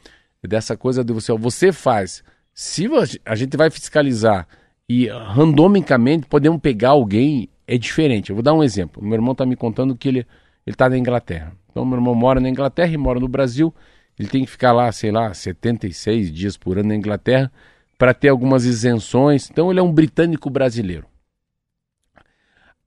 dessa 0.43 0.76
coisa 0.76 1.05
de 1.05 1.12
você, 1.12 1.32
ó, 1.32 1.37
você 1.37 1.72
faz. 1.72 2.22
Se 2.53 2.89
a 3.24 3.34
gente 3.34 3.57
vai 3.57 3.70
fiscalizar 3.70 4.47
e 4.89 5.09
randomicamente 5.09 6.26
podemos 6.26 6.61
pegar 6.61 6.91
alguém, 6.91 7.49
é 7.66 7.76
diferente. 7.76 8.30
Eu 8.30 8.37
vou 8.37 8.43
dar 8.43 8.55
um 8.55 8.62
exemplo. 8.62 9.03
Meu 9.03 9.14
irmão 9.14 9.32
está 9.32 9.45
me 9.45 9.57
contando 9.57 9.97
que 9.97 10.09
ele 10.09 10.26
está 10.66 10.89
na 10.89 10.97
Inglaterra. 10.97 11.53
Então, 11.70 11.84
meu 11.84 11.99
irmão 11.99 12.14
mora 12.14 12.41
na 12.41 12.49
Inglaterra 12.49 12.93
e 12.93 12.97
mora 12.97 13.20
no 13.20 13.28
Brasil. 13.28 13.74
Ele 14.18 14.28
tem 14.28 14.45
que 14.45 14.51
ficar 14.51 14.72
lá, 14.72 14.91
sei 14.93 15.11
lá, 15.11 15.34
76 15.34 16.32
dias 16.32 16.57
por 16.57 16.78
ano 16.78 16.89
na 16.89 16.97
Inglaterra 16.97 17.53
para 17.99 18.14
ter 18.14 18.28
algumas 18.28 18.64
isenções. 18.64 19.51
Então, 19.51 19.70
ele 19.70 19.80
é 19.80 19.82
um 19.82 19.93
britânico 19.93 20.49
brasileiro. 20.49 21.07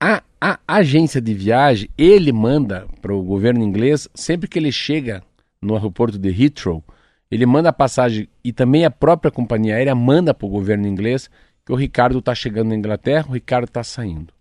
A, 0.00 0.22
a 0.40 0.58
agência 0.66 1.20
de 1.20 1.34
viagem, 1.34 1.90
ele 1.96 2.32
manda 2.32 2.86
para 3.02 3.14
o 3.14 3.22
governo 3.22 3.62
inglês, 3.62 4.08
sempre 4.14 4.48
que 4.48 4.58
ele 4.58 4.72
chega 4.72 5.22
no 5.60 5.74
aeroporto 5.74 6.18
de 6.18 6.30
Heathrow, 6.30 6.82
ele 7.30 7.46
manda 7.46 7.68
a 7.68 7.72
passagem 7.72 8.28
e 8.42 8.52
também 8.52 8.84
a 8.84 8.90
própria 8.90 9.30
companhia 9.30 9.76
aérea 9.76 9.94
manda 9.94 10.34
para 10.34 10.46
o 10.46 10.50
governo 10.50 10.86
inglês 10.86 11.30
que 11.64 11.72
o 11.72 11.76
Ricardo 11.76 12.18
está 12.18 12.34
chegando 12.34 12.70
na 12.70 12.76
Inglaterra, 12.76 13.26
o 13.28 13.32
Ricardo 13.32 13.66
está 13.66 13.84
saindo. 13.84 14.32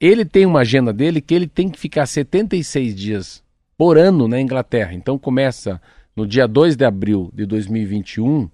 Ele 0.00 0.24
tem 0.24 0.44
uma 0.44 0.60
agenda 0.60 0.92
dele 0.92 1.20
que 1.20 1.34
ele 1.34 1.48
tem 1.48 1.68
que 1.68 1.78
ficar 1.78 2.06
76 2.06 2.94
dias 2.94 3.42
por 3.76 3.96
ano 3.96 4.28
na 4.28 4.40
Inglaterra. 4.40 4.92
Então 4.92 5.18
começa 5.18 5.80
no 6.14 6.26
dia 6.26 6.46
2 6.46 6.76
de 6.76 6.84
abril 6.84 7.30
de 7.32 7.46
2021, 7.46 8.50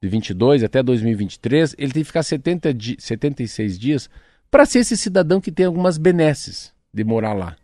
de 0.00 0.08
22 0.08 0.62
até 0.62 0.82
2023, 0.82 1.74
ele 1.78 1.92
tem 1.92 2.02
que 2.02 2.06
ficar 2.06 2.22
70 2.22 2.74
di 2.74 2.96
76 2.98 3.78
dias 3.78 4.10
para 4.50 4.64
ser 4.64 4.80
esse 4.80 4.96
cidadão 4.96 5.40
que 5.40 5.50
tem 5.50 5.66
algumas 5.66 5.98
benesses 5.98 6.72
de 6.92 7.02
morar 7.02 7.32
lá. 7.32 7.56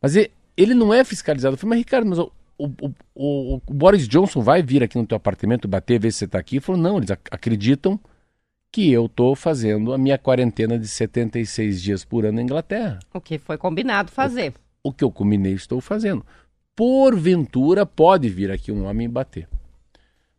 Mas 0.00 0.16
ele, 0.16 0.74
não 0.74 0.92
é 0.92 1.04
fiscalizado. 1.04 1.54
Eu 1.54 1.58
falei, 1.58 1.70
mas 1.70 1.78
Ricardo, 1.78 2.06
mas 2.08 2.18
o, 2.58 2.70
o, 3.14 3.56
o, 3.56 3.60
Boris 3.72 4.08
Johnson 4.08 4.40
vai 4.40 4.62
vir 4.62 4.82
aqui 4.82 4.96
no 4.96 5.06
teu 5.06 5.16
apartamento 5.16 5.68
bater, 5.68 6.00
ver 6.00 6.12
se 6.12 6.18
você 6.18 6.24
está 6.24 6.38
aqui? 6.38 6.56
Ele 6.56 6.60
falou, 6.60 6.80
não, 6.80 6.98
eles 6.98 7.10
ac 7.10 7.20
acreditam 7.30 8.00
que 8.72 8.90
eu 8.90 9.06
estou 9.06 9.34
fazendo 9.34 9.92
a 9.92 9.98
minha 9.98 10.18
quarentena 10.18 10.78
de 10.78 10.86
76 10.86 11.82
dias 11.82 12.04
por 12.04 12.24
ano 12.24 12.36
na 12.36 12.42
Inglaterra. 12.42 12.98
O 13.12 13.20
que 13.20 13.38
foi 13.38 13.56
combinado 13.56 14.10
fazer. 14.10 14.54
O, 14.82 14.90
o 14.90 14.92
que 14.92 15.04
eu 15.04 15.10
combinei 15.10 15.54
estou 15.54 15.80
fazendo. 15.80 16.24
porventura 16.74 17.86
pode 17.86 18.28
vir 18.28 18.50
aqui 18.50 18.70
um 18.72 18.86
homem 18.86 19.08
bater. 19.08 19.48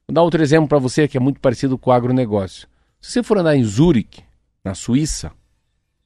Vou 0.08 0.14
dar 0.14 0.22
outro 0.22 0.42
exemplo 0.42 0.70
para 0.70 0.80
você 0.80 1.08
que 1.08 1.18
é 1.18 1.20
muito 1.20 1.40
parecido 1.40 1.78
com 1.78 1.90
o 1.90 1.94
agronegócio. 1.94 2.68
Se 3.02 3.12
você 3.12 3.24
for 3.24 3.38
andar 3.38 3.56
em 3.56 3.64
Zurique, 3.64 4.24
na 4.64 4.74
Suíça, 4.74 5.32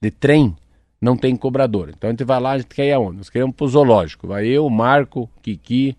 de 0.00 0.10
trem, 0.10 0.56
não 1.02 1.16
tem 1.16 1.34
cobrador. 1.34 1.90
Então 1.90 2.08
a 2.08 2.12
gente 2.12 2.22
vai 2.22 2.38
lá, 2.38 2.52
a 2.52 2.58
gente 2.58 2.72
quer 2.72 2.86
ir 2.86 2.92
aonde? 2.92 3.18
Nós 3.18 3.28
queremos 3.28 3.56
pro 3.56 3.66
zoológico. 3.66 4.28
Vai 4.28 4.46
eu, 4.46 4.64
o 4.64 4.70
Marco, 4.70 5.28
Kiki, 5.42 5.96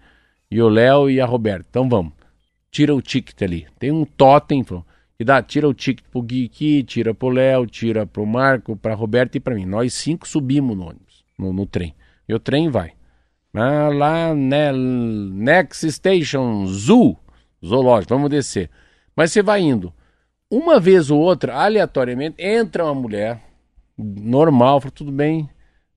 e 0.50 0.62
o 0.62 0.70
Léo 0.70 1.10
e 1.10 1.20
a 1.20 1.26
Roberta. 1.26 1.66
Então 1.70 1.90
vamos. 1.90 2.14
Tira 2.72 2.96
o 2.96 3.02
ticket 3.02 3.40
ali. 3.42 3.68
Tem 3.78 3.92
um 3.92 4.06
totem, 4.06 4.64
falou, 4.64 4.86
e 5.20 5.26
dá, 5.26 5.44
tira 5.44 5.68
o 5.68 5.74
ticket 5.74 6.06
pro 6.10 6.24
Kiki, 6.24 6.84
tira 6.84 7.14
pro 7.14 7.28
Léo, 7.28 7.68
tira 7.68 8.06
pro 8.08 8.26
Marco, 8.26 8.78
pra 8.78 8.96
Roberta 8.96 9.38
e 9.38 9.42
pra 9.42 9.54
mim. 9.54 9.66
Nós 9.66 9.94
cinco 9.94 10.28
subimos 10.28 10.78
no 10.78 10.86
ônibus, 10.86 11.26
no, 11.38 11.52
no 11.52 11.66
trem. 11.66 11.94
E 12.28 12.34
o 12.34 12.40
trem 12.40 12.70
vai. 12.70 12.94
Ah, 13.54 13.90
lá, 13.90 14.34
né, 14.34 14.72
next 14.72 15.92
station, 15.92 16.66
zoo, 16.66 17.18
zoológico, 17.64 18.16
vamos 18.16 18.30
descer. 18.30 18.70
Mas 19.16 19.32
você 19.32 19.44
vai 19.44 19.62
indo. 19.62 19.94
Uma 20.50 20.80
vez 20.80 21.12
ou 21.12 21.20
outra, 21.20 21.56
aleatoriamente, 21.56 22.42
entra 22.42 22.86
uma 22.86 22.96
mulher, 22.96 23.42
normal, 24.04 24.82
fala, 24.82 24.92
tudo 24.92 25.12
bem, 25.12 25.50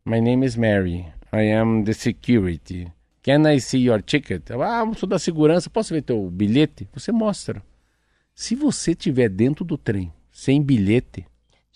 my 0.04 0.20
name 0.20 0.44
is 0.46 0.56
Mary, 0.56 1.06
I 1.32 1.52
am 1.52 1.84
the 1.84 1.92
security. 1.92 2.90
Can 3.22 3.44
I 3.46 3.58
see 3.58 3.80
your 3.84 4.00
ticket? 4.00 4.50
Ah, 4.52 4.84
sou 4.96 5.08
da 5.08 5.18
segurança, 5.18 5.68
posso 5.68 5.92
ver 5.92 6.02
teu 6.02 6.30
bilhete? 6.30 6.88
Você 6.94 7.10
mostra. 7.10 7.60
Se 8.34 8.54
você 8.54 8.94
tiver 8.94 9.28
dentro 9.28 9.64
do 9.64 9.76
trem, 9.76 10.12
sem 10.30 10.62
bilhete, 10.62 11.26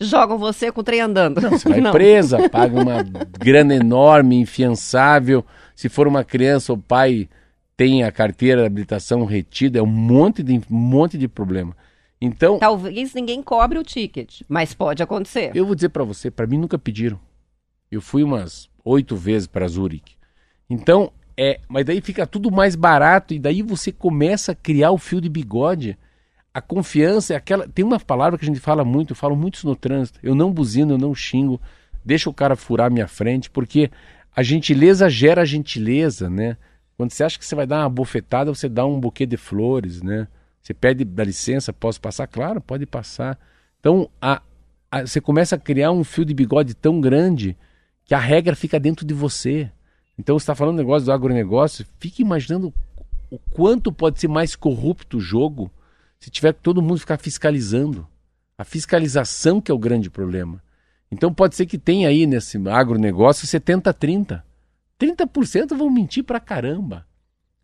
Jogam 0.03 0.39
você 0.39 0.73
com 0.73 0.81
o 0.81 0.85
trem 0.85 1.03
andando. 1.03 1.43
você 1.43 1.69
vai 1.69 1.83
presa, 1.93 2.49
paga 2.49 2.81
uma 2.81 3.03
grana 3.39 3.75
enorme, 3.75 4.41
infiançável. 4.41 5.45
Se 5.77 5.91
for 5.91 6.09
uma 6.09 6.25
criança, 6.25 6.73
o 6.73 6.79
pai 6.79 7.29
tem 7.77 8.03
a 8.03 8.11
carteira 8.11 8.63
de 8.63 8.67
habilitação 8.67 9.25
retida, 9.27 9.79
é 9.79 9.83
um 9.83 9.87
monte 9.87 10.43
de, 10.43 10.55
um 10.55 10.63
monte 10.71 11.19
de 11.19 11.29
problema. 11.29 11.77
Então, 12.21 12.59
Talvez 12.59 13.15
ninguém 13.15 13.43
cobre 13.43 13.79
o 13.79 13.83
ticket, 13.85 14.43
mas 14.49 14.75
pode 14.75 15.03
acontecer. 15.03 15.53
eu 15.55 15.65
vou 15.65 15.75
dizer 15.75 15.89
pra 15.89 16.05
você, 16.05 16.31
pra 16.31 16.47
mim 16.47 16.59
nunca 16.59 16.79
pediram. 16.79 17.19
Eu 17.91 18.01
fui 18.01 18.23
umas 18.23 18.69
oito 18.85 19.17
vezes 19.17 19.47
para 19.49 19.67
Zurique. 19.67 20.15
Então, 20.69 21.13
é, 21.37 21.61
mas 21.69 21.85
daí 21.87 22.01
fica 22.01 22.27
tudo 22.27 22.51
mais 22.51 22.77
barato 22.77 23.33
e 23.33 23.39
daí 23.39 23.63
você 23.63 23.91
começa 23.91 24.53
a 24.53 24.55
criar 24.55 24.91
o 24.91 24.99
fio 24.99 25.21
de 25.21 25.29
bigode. 25.29 25.97
A 26.53 26.61
confiança 26.61 27.33
é 27.33 27.37
aquela. 27.37 27.67
Tem 27.67 27.85
uma 27.85 27.99
palavra 27.99 28.39
que 28.39 28.45
a 28.45 28.49
gente 28.49 28.61
fala 28.61 28.85
muito, 28.85 29.13
eu 29.13 29.17
falo 29.17 29.35
muito 29.35 29.55
isso 29.55 29.67
no 29.67 29.75
trânsito. 29.75 30.21
Eu 30.23 30.35
não 30.35 30.53
buzino, 30.53 30.95
eu 30.95 30.99
não 30.99 31.15
xingo, 31.15 31.61
deixa 32.05 32.29
o 32.29 32.35
cara 32.35 32.55
furar 32.55 32.91
minha 32.91 33.09
frente, 33.09 33.49
porque 33.49 33.91
a 34.37 34.43
gentileza 34.43 35.09
gera 35.09 35.45
gentileza, 35.47 36.29
né? 36.29 36.57
Quando 36.97 37.13
você 37.13 37.25
acha 37.25 37.39
que 37.39 37.47
você 37.47 37.55
vai 37.55 37.67
dar 37.67 37.81
uma 37.81 37.89
bofetada, 37.89 38.55
você 38.55 38.69
dá 38.69 38.85
um 38.85 39.01
buquê 39.01 39.25
de 39.25 39.37
flores, 39.39 40.03
né? 40.03 40.29
Você 40.71 40.75
pede, 40.75 41.05
dá 41.05 41.25
licença, 41.25 41.73
posso 41.73 42.01
passar? 42.01 42.29
Claro, 42.29 42.61
pode 42.61 42.87
passar. 42.87 43.37
Então, 43.81 44.09
a, 44.23 44.41
a- 44.89 45.05
você 45.05 45.21
começa 45.21 45.57
a 45.57 45.59
criar 45.59 45.91
um 45.91 46.05
fio 46.05 46.25
de 46.25 46.33
bigode 46.33 46.75
tão 46.75 47.01
grande 47.01 47.57
que 48.05 48.15
a 48.15 48.21
regra 48.21 48.55
fica 48.55 48.79
dentro 48.79 49.05
de 49.05 49.13
você. 49.13 49.69
Então, 50.17 50.39
você 50.39 50.45
está 50.45 50.55
falando 50.55 50.77
do 50.77 50.83
negócio 50.83 51.07
do 51.07 51.13
agronegócio, 51.13 51.85
fique 51.99 52.23
imaginando 52.23 52.73
o 53.33 53.37
quanto 53.51 53.91
pode 53.93 54.21
ser 54.21 54.29
mais 54.29 54.55
corrupto 54.55 55.17
o 55.17 55.21
jogo 55.21 55.73
se 56.21 56.31
tiver 56.31 56.53
que 56.55 56.61
todo 56.61 56.81
mundo 56.81 57.01
ficar 57.01 57.19
fiscalizando. 57.19 58.07
A 58.57 58.63
fiscalização 58.63 59.61
que 59.61 59.73
é 59.73 59.75
o 59.75 59.79
grande 59.79 60.09
problema. 60.09 60.63
Então, 61.11 61.35
pode 61.35 61.57
ser 61.57 61.67
que 61.67 61.79
tenha 61.79 62.07
aí 62.07 62.29
nesse 62.29 62.57
agronegócio 62.69 63.45
70-30. 63.45 64.41
30% 65.01 65.77
vão 65.77 65.91
mentir 65.91 66.23
pra 66.23 66.39
caramba. 66.39 67.05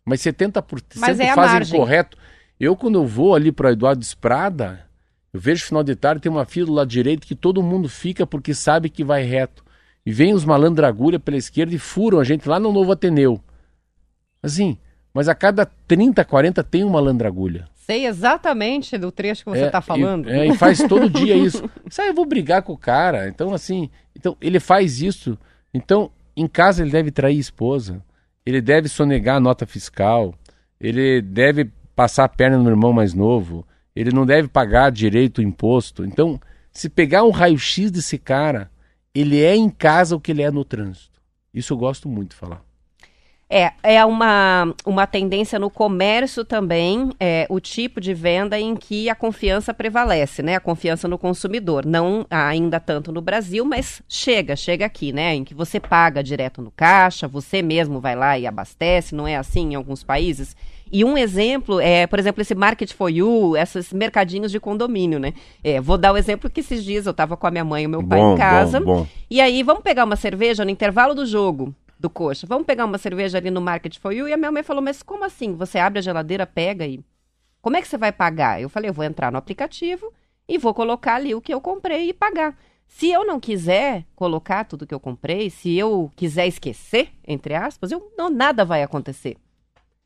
Mas 0.03 0.19
70% 0.21 0.83
Mas 0.97 1.21
é 1.21 1.33
fazem 1.33 1.53
margem. 1.53 1.79
correto. 1.79 2.17
Eu, 2.59 2.75
quando 2.75 2.95
eu 2.95 3.05
vou 3.05 3.35
ali 3.35 3.51
para 3.51 3.71
Eduardo 3.71 4.01
Esprada, 4.01 4.85
eu 5.31 5.39
vejo 5.39 5.65
final 5.65 5.83
de 5.83 5.95
tarde 5.95 6.21
tem 6.21 6.31
uma 6.31 6.45
fila 6.45 6.65
do 6.65 6.73
lado 6.73 6.87
direito 6.87 7.27
que 7.27 7.35
todo 7.35 7.61
mundo 7.61 7.87
fica 7.87 8.25
porque 8.25 8.53
sabe 8.53 8.89
que 8.89 9.03
vai 9.03 9.23
reto. 9.23 9.63
E 10.05 10.11
vem 10.11 10.33
os 10.33 10.45
malandragulha 10.45 11.19
pela 11.19 11.37
esquerda 11.37 11.75
e 11.75 11.77
furam 11.77 12.19
a 12.19 12.23
gente 12.23 12.47
lá 12.47 12.59
no 12.59 12.71
Novo 12.71 12.91
Ateneu. 12.93 13.41
Assim, 14.41 14.77
mas 15.13 15.27
a 15.27 15.35
cada 15.35 15.65
30, 15.65 16.23
40 16.23 16.63
tem 16.63 16.83
uma 16.83 16.93
malandragulha. 16.93 17.67
Sei 17.75 18.05
exatamente 18.05 18.97
do 18.97 19.11
trecho 19.11 19.43
que 19.43 19.49
você 19.49 19.63
É, 19.63 19.65
está 19.67 19.81
falando. 19.81 20.29
E, 20.29 20.31
é, 20.31 20.47
e 20.47 20.55
faz 20.57 20.79
todo 20.79 21.09
dia 21.09 21.35
isso. 21.37 21.69
Sai, 21.89 22.09
eu 22.09 22.13
vou 22.13 22.25
brigar 22.25 22.61
com 22.61 22.73
o 22.73 22.77
cara. 22.77 23.27
Então, 23.27 23.53
assim, 23.53 23.89
então 24.15 24.35
ele 24.41 24.59
faz 24.59 25.01
isso. 25.01 25.37
Então, 25.73 26.11
em 26.35 26.47
casa 26.47 26.81
ele 26.83 26.91
deve 26.91 27.11
trair 27.11 27.37
a 27.37 27.39
esposa. 27.39 28.03
Ele 28.45 28.61
deve 28.61 28.87
sonegar 28.89 29.37
a 29.37 29.39
nota 29.39 29.65
fiscal. 29.65 30.33
Ele 30.79 31.21
deve 31.21 31.69
passar 31.97 32.25
a 32.25 32.29
perna 32.29 32.59
no 32.59 32.69
irmão 32.69 32.93
mais 32.93 33.15
novo. 33.15 33.65
Ele 33.95 34.11
não 34.11 34.23
deve 34.23 34.47
pagar 34.47 34.91
direito 34.91 35.39
o 35.39 35.41
imposto. 35.41 36.05
Então, 36.05 36.39
se 36.71 36.87
pegar 36.87 37.23
um 37.23 37.31
raio-x 37.31 37.89
desse 37.89 38.19
cara, 38.19 38.69
ele 39.15 39.41
é 39.41 39.55
em 39.55 39.67
casa 39.67 40.15
o 40.15 40.19
que 40.19 40.31
ele 40.31 40.43
é 40.43 40.51
no 40.51 40.63
trânsito. 40.63 41.19
Isso 41.51 41.73
eu 41.73 41.77
gosto 41.77 42.07
muito 42.07 42.29
de 42.29 42.35
falar. 42.35 42.61
É, 43.49 43.71
é 43.81 44.05
uma, 44.05 44.75
uma 44.85 45.07
tendência 45.07 45.57
no 45.57 45.69
comércio 45.69 46.43
também, 46.43 47.11
é, 47.17 47.47
o 47.49 47.61
tipo 47.61 48.01
de 48.01 48.13
venda 48.13 48.59
em 48.59 48.75
que 48.75 49.09
a 49.09 49.15
confiança 49.15 49.73
prevalece, 49.73 50.43
né? 50.43 50.55
A 50.55 50.59
confiança 50.59 51.07
no 51.07 51.17
consumidor. 51.17 51.83
Não 51.83 52.27
ainda 52.29 52.79
tanto 52.79 53.11
no 53.11 53.21
Brasil, 53.21 53.65
mas 53.65 54.03
chega, 54.07 54.55
chega 54.55 54.85
aqui, 54.85 55.11
né? 55.11 55.33
Em 55.33 55.43
que 55.43 55.55
você 55.55 55.79
paga 55.79 56.21
direto 56.21 56.61
no 56.61 56.69
caixa, 56.69 57.27
você 57.27 57.63
mesmo 57.63 57.99
vai 57.99 58.15
lá 58.15 58.37
e 58.37 58.45
abastece, 58.45 59.15
não 59.15 59.27
é 59.27 59.37
assim 59.37 59.71
em 59.71 59.75
alguns 59.75 60.03
países? 60.03 60.55
E 60.91 61.03
um 61.03 61.17
exemplo 61.17 61.79
é, 61.79 62.07
por 62.07 62.19
exemplo, 62.19 62.41
esse 62.41 62.55
Market 62.55 62.93
for 62.93 63.09
You, 63.09 63.55
esses 63.57 63.91
mercadinhos 63.91 64.51
de 64.51 64.59
condomínio, 64.59 65.19
né? 65.19 65.33
É, 65.63 65.79
vou 65.81 65.97
dar 65.97 66.13
o 66.13 66.17
exemplo 66.17 66.49
que 66.49 66.61
esses 66.61 66.83
dias 66.83 67.05
eu 67.05 67.11
estava 67.11 67.35
com 67.35 67.47
a 67.47 67.51
minha 67.51 67.65
mãe 67.65 67.83
e 67.83 67.87
o 67.87 67.89
meu 67.89 68.03
pai 68.03 68.19
Bom, 68.19 68.33
em 68.33 68.37
casa. 68.37 68.79
bom, 68.79 68.99
bom. 68.99 69.07
E 69.29 69.41
aí, 69.41 69.63
vamos 69.63 69.83
pegar 69.83 70.05
uma 70.05 70.15
cerveja 70.15 70.63
no 70.63 70.71
intervalo 70.71 71.13
do 71.13 71.25
jogo 71.25 71.73
do 71.99 72.09
coxa. 72.09 72.45
Vamos 72.47 72.65
pegar 72.65 72.85
uma 72.85 72.97
cerveja 72.97 73.37
ali 73.37 73.49
no 73.49 73.61
Market 73.61 73.97
for 73.99 74.11
You. 74.11 74.27
E 74.27 74.33
a 74.33 74.37
minha 74.37 74.51
mãe 74.51 74.63
falou, 74.63 74.81
mas 74.81 75.01
como 75.01 75.25
assim? 75.25 75.55
Você 75.55 75.79
abre 75.79 75.99
a 75.99 76.01
geladeira, 76.01 76.45
pega 76.45 76.85
e... 76.85 76.99
Como 77.61 77.75
é 77.75 77.81
que 77.81 77.87
você 77.87 77.97
vai 77.97 78.11
pagar? 78.11 78.61
Eu 78.61 78.69
falei, 78.69 78.89
eu 78.89 78.93
vou 78.93 79.03
entrar 79.03 79.31
no 79.31 79.37
aplicativo 79.37 80.13
e 80.47 80.57
vou 80.57 80.73
colocar 80.73 81.15
ali 81.15 81.35
o 81.35 81.41
que 81.41 81.53
eu 81.53 81.59
comprei 81.59 82.09
e 82.09 82.13
pagar. 82.13 82.57
Se 82.87 83.11
eu 83.11 83.25
não 83.25 83.39
quiser 83.39 84.05
colocar 84.15 84.63
tudo 84.63 84.87
que 84.87 84.93
eu 84.93 84.99
comprei, 84.99 85.49
se 85.49 85.75
eu 85.75 86.09
quiser 86.15 86.47
esquecer, 86.47 87.09
entre 87.27 87.53
aspas, 87.53 87.91
eu, 87.91 88.13
não, 88.17 88.29
nada 88.29 88.63
vai 88.63 88.81
acontecer. 88.81 89.37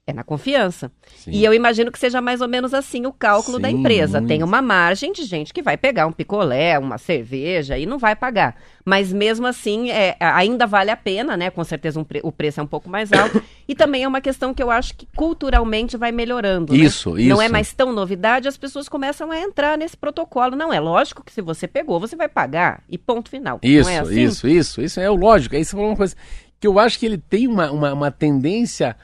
É 0.08 0.14
na 0.14 0.24
confiança. 0.24 0.92
Sim. 1.16 1.30
E 1.32 1.46
eu 1.46 1.54
imagino 1.54 1.92
que 1.92 2.00
seja 2.00 2.20
mais 2.20 2.42
ou 2.42 2.48
menos 2.48 2.74
assim 2.74 3.06
o 3.06 3.14
cálculo 3.14 3.60
da 3.60 3.70
Sim, 3.70 3.76
empresa. 3.78 4.18
muito. 4.20 4.30
Tem 4.30 4.42
uma 4.42 4.60
margem 4.60 5.14
de 5.14 5.24
gente 5.24 5.54
que 5.54 5.62
vai 5.62 5.78
pegar 5.78 6.08
um 6.08 6.12
picolé, 6.12 6.80
uma 6.80 6.98
cerveja 6.98 7.78
e 7.78 7.86
não 7.86 8.00
vai 8.00 8.16
pagar. 8.16 8.56
Mas 8.84 9.14
mesmo 9.14 9.46
assim, 9.46 9.92
é, 9.92 10.18
ainda 10.20 10.66
vale 10.66 10.90
a 10.90 10.98
pena, 10.98 11.38
né? 11.38 11.52
Com 11.52 11.64
certeza 11.64 12.00
um 12.00 12.04
pre- 12.04 12.20
o 12.24 12.32
preço 12.32 12.60
é 12.60 12.64
um 12.64 12.68
pouco 12.68 12.90
mais 12.90 13.14
alto. 13.14 13.44
e 13.68 13.76
também 13.76 14.02
é 14.04 14.08
uma 14.08 14.22
questão 14.22 14.56
que 14.56 14.64
eu 14.64 14.72
acho 14.72 14.96
que 14.98 15.08
culturalmente 15.16 15.96
vai 15.96 16.12
melhorando. 16.12 16.74
né? 16.74 16.80
Isso, 16.80 17.12
Não 17.12 17.40
é 17.40 17.46
isso. 17.46 17.52
mais 17.54 17.72
tão 17.72 17.94
novidade, 17.94 18.48
as 18.48 18.58
pessoas 18.58 18.90
começam 18.90 19.30
a 19.30 19.40
entrar 19.40 19.78
nesse 19.78 19.96
protocolo. 19.96 20.56
Não, 20.56 20.74
é 20.74 20.80
lógico 20.80 21.24
que 21.24 21.32
se 21.32 21.44
você 21.44 21.68
pegou, 21.68 22.00
você 22.00 22.16
vai 22.16 22.28
pagar. 22.28 22.82
E 22.90 22.98
ponto 22.98 23.30
final. 23.30 23.60
Isso, 23.62 23.88
não 23.88 23.96
é 23.96 24.00
assim? 24.00 24.20
isso, 24.24 24.48
isso, 24.48 24.82
isso 24.82 25.00
é 25.00 25.08
o 25.12 25.16
lógico. 25.16 25.56
Aí 25.56 25.64
você 25.64 25.72
falou 25.72 25.90
uma 25.92 25.96
coisa 25.96 26.16
que 26.60 26.66
eu 26.66 26.80
acho 26.80 26.98
que 26.98 27.06
ele 27.06 27.20
tem 27.20 27.48
uma, 27.48 27.72
uma, 27.72 27.94
uma 27.94 28.12
tendência 28.12 28.96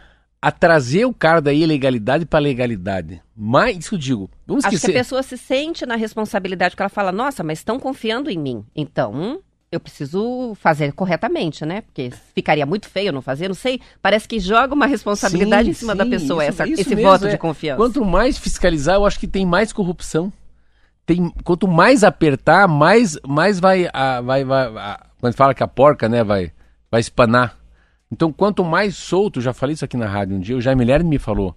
a 0.42 0.52
trazer 0.52 1.06
o 1.06 1.14
cara 1.14 1.42
da 1.42 1.52
ilegalidade 1.52 2.26
para 2.26 2.40
a 2.40 2.42
legalidade. 2.42 3.22
Mas, 3.36 3.78
isso 3.78 3.96
eu 3.96 4.00
digo, 4.00 4.30
vamos 4.46 4.64
Acho 4.64 4.70
que 4.72 4.76
esquecer. 4.76 4.96
a 4.98 5.00
pessoa 5.00 5.24
se 5.24 5.38
sente 5.38 5.86
na 5.86 5.96
responsabilidade, 5.96 6.72
porque 6.76 6.84
ela 6.84 6.90
fala, 6.90 7.12
nossa, 7.12 7.44
mas 7.44 7.60
estão 7.60 7.80
confiando 7.80 8.30
em 8.30 8.38
mim. 8.38 8.64
Então, 8.76 9.40
eu 9.72 9.80
preciso 9.80 10.54
fazer 10.56 10.94
corretamente, 10.94 11.66
né? 11.66 11.82
Porque 11.82 12.12
ficaria 12.36 12.66
muito 12.66 12.88
feio 12.88 13.08
eu 13.10 13.14
não 13.14 13.22
fazer, 13.22 13.48
não 13.48 13.56
sei. 13.56 13.82
Parece 14.02 14.28
que 14.28 14.40
joga 14.40 14.74
uma 14.74 14.86
responsabilidade 14.86 15.66
Sim, 15.66 15.72
em 15.72 15.74
cima 15.74 15.92
sim, 15.94 15.98
da 15.98 16.06
pessoa, 16.06 16.44
isso- 16.44 16.50
essa- 16.62 16.68
isso 16.72 16.82
esse 16.82 16.96
mesmo, 16.96 17.10
voto 17.12 17.28
é. 17.28 17.32
de 17.32 17.38
confiança. 17.38 17.78
Quanto 17.78 18.06
mais 18.06 18.38
fiscalizar, 18.38 18.96
eu 18.96 19.06
acho 19.06 19.20
que 19.20 19.28
tem 19.28 19.46
mais 19.46 19.74
corrupção. 19.74 20.32
Tem, 21.06 21.30
quanto 21.44 21.68
mais 21.68 22.04
apertar, 22.04 22.68
mais, 22.68 23.18
mais 23.28 23.60
vai, 23.60 23.90
a, 23.92 24.22
vai, 24.22 24.44
vai 24.44 24.66
a- 24.68 25.06
quando 25.20 25.34
fala 25.34 25.54
que 25.54 25.64
a 25.64 25.68
porca, 25.68 26.08
né, 26.08 26.24
vai, 26.24 26.52
vai 26.92 27.00
espanar. 27.02 27.57
Então, 28.12 28.32
quanto 28.32 28.64
mais 28.64 28.96
solto, 28.96 29.42
já 29.42 29.54
falei 29.54 29.74
isso 29.74 29.86
aqui 29.86 29.98
na 29.98 30.08
rádio 30.08 30.36
um 30.36 30.40
dia, 30.40 30.56
o 30.56 30.62
Jaime 30.62 30.86
Lerner 30.86 31.08
me 31.08 31.20
falou 31.20 31.56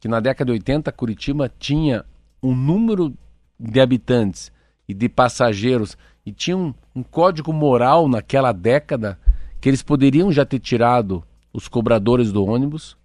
que 0.00 0.08
na 0.08 0.18
década 0.18 0.46
de 0.46 0.52
80 0.52 0.90
Curitiba 0.92 1.50
tinha 1.58 2.04
um 2.42 2.54
número 2.54 3.14
de 3.58 3.80
habitantes 3.80 4.50
e 4.88 4.92
de 4.92 5.08
passageiros 5.08 5.96
e 6.26 6.32
tinha 6.32 6.56
um, 6.56 6.74
um 6.94 7.02
código 7.02 7.52
moral 7.52 8.08
naquela 8.08 8.52
década 8.52 9.18
que 9.60 9.68
eles 9.68 9.82
poderiam 9.82 10.32
já 10.32 10.44
ter 10.44 10.58
tirado 10.58 11.22
os 11.52 11.68
cobradores 11.68 12.32
do 12.32 12.44
ônibus 12.44 12.96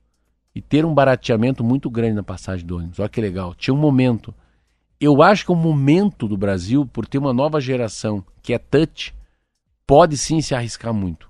e 0.55 0.61
ter 0.61 0.83
um 0.85 0.93
barateamento 0.93 1.63
muito 1.63 1.87
grande 1.87 2.15
na 2.15 2.23
passagem 2.23 2.65
do 2.65 2.77
ônibus. 2.77 2.99
Olha 2.99 3.09
que 3.09 3.21
legal. 3.21 3.53
Tinha 3.53 3.75
um 3.75 3.77
momento. 3.77 4.33
Eu 4.99 5.21
acho 5.21 5.45
que 5.45 5.51
um 5.51 5.55
momento 5.55 6.27
do 6.27 6.35
Brasil, 6.35 6.83
por 6.83 7.05
ter 7.05 7.19
uma 7.19 7.31
nova 7.31 7.61
geração 7.61 8.25
que 8.41 8.53
é 8.53 8.57
touch, 8.57 9.13
pode 9.85 10.17
sim 10.17 10.41
se 10.41 10.55
arriscar 10.55 10.91
muito. 10.91 11.26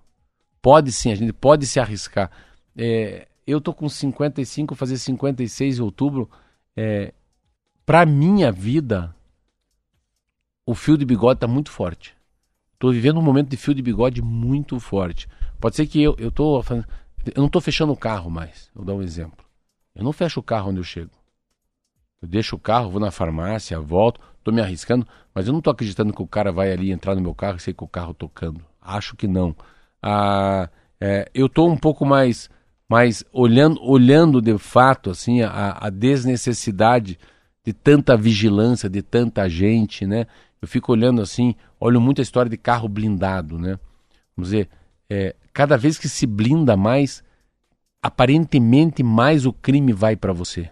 Pode 0.67 0.91
sim, 0.91 1.13
a 1.13 1.15
gente 1.15 1.31
pode 1.31 1.65
se 1.65 1.79
arriscar. 1.79 2.29
É, 2.75 3.25
eu 3.47 3.61
tô 3.61 3.73
com 3.73 3.87
55, 3.87 4.75
vou 4.75 4.77
fazer 4.77 4.97
56 4.97 5.79
em 5.79 5.81
outubro. 5.81 6.29
É, 6.75 7.13
pra 7.85 8.05
minha 8.05 8.51
vida, 8.51 9.15
o 10.65 10.75
fio 10.75 10.97
de 10.97 11.05
bigode 11.05 11.39
tá 11.39 11.47
muito 11.47 11.71
forte. 11.71 12.17
Tô 12.77 12.91
vivendo 12.91 13.17
um 13.17 13.21
momento 13.21 13.47
de 13.47 13.55
fio 13.55 13.73
de 13.73 13.81
bigode 13.81 14.21
muito 14.21 14.77
forte. 14.77 15.29
Pode 15.57 15.77
ser 15.77 15.87
que 15.87 16.03
eu, 16.03 16.13
eu 16.19 16.29
tô 16.29 16.61
eu 17.33 17.41
não 17.41 17.47
tô 17.47 17.61
fechando 17.61 17.93
o 17.93 17.97
carro 17.97 18.29
mais. 18.29 18.69
Vou 18.75 18.83
dar 18.83 18.93
um 18.93 19.01
exemplo. 19.01 19.45
Eu 19.95 20.03
não 20.03 20.11
fecho 20.11 20.41
o 20.41 20.43
carro 20.43 20.71
onde 20.71 20.81
eu 20.81 20.83
chego. 20.83 21.11
Eu 22.21 22.27
deixo 22.27 22.57
o 22.57 22.59
carro, 22.59 22.91
vou 22.91 22.99
na 22.99 23.09
farmácia, 23.09 23.79
volto, 23.79 24.19
tô 24.43 24.51
me 24.51 24.59
arriscando, 24.59 25.07
mas 25.33 25.47
eu 25.47 25.53
não 25.53 25.61
tô 25.61 25.69
acreditando 25.69 26.11
que 26.11 26.21
o 26.21 26.27
cara 26.27 26.51
vai 26.51 26.73
ali 26.73 26.91
entrar 26.91 27.15
no 27.15 27.21
meu 27.21 27.33
carro 27.33 27.55
e 27.55 27.61
sair 27.61 27.73
com 27.73 27.85
o 27.85 27.87
carro 27.87 28.13
tocando. 28.13 28.59
Acho 28.81 29.15
que 29.15 29.29
não. 29.29 29.55
Ah, 30.01 30.69
é, 30.99 31.29
eu 31.33 31.47
tô 31.47 31.67
um 31.67 31.77
pouco 31.77 32.05
mais, 32.05 32.49
mais 32.89 33.23
olhando, 33.31 33.81
olhando 33.83 34.41
de 34.41 34.57
fato 34.57 35.09
assim 35.09 35.41
a, 35.41 35.77
a 35.79 35.89
desnecessidade 35.89 37.19
de 37.63 37.73
tanta 37.73 38.15
vigilância, 38.15 38.89
de 38.89 39.01
tanta 39.01 39.47
gente, 39.49 40.05
né? 40.05 40.25
Eu 40.61 40.67
fico 40.67 40.91
olhando 40.91 41.21
assim, 41.21 41.53
olho 41.79 42.01
muito 42.01 42.19
a 42.19 42.23
história 42.23 42.49
de 42.49 42.57
carro 42.57 42.87
blindado, 42.87 43.59
né? 43.59 43.77
Vamos 44.35 44.51
dizer, 44.51 44.69
é, 45.09 45.35
cada 45.53 45.77
vez 45.77 45.97
que 45.97 46.07
se 46.07 46.25
blinda 46.25 46.75
mais, 46.77 47.23
aparentemente 48.01 49.03
mais 49.03 49.45
o 49.45 49.53
crime 49.53 49.93
vai 49.93 50.15
para 50.15 50.33
você. 50.33 50.69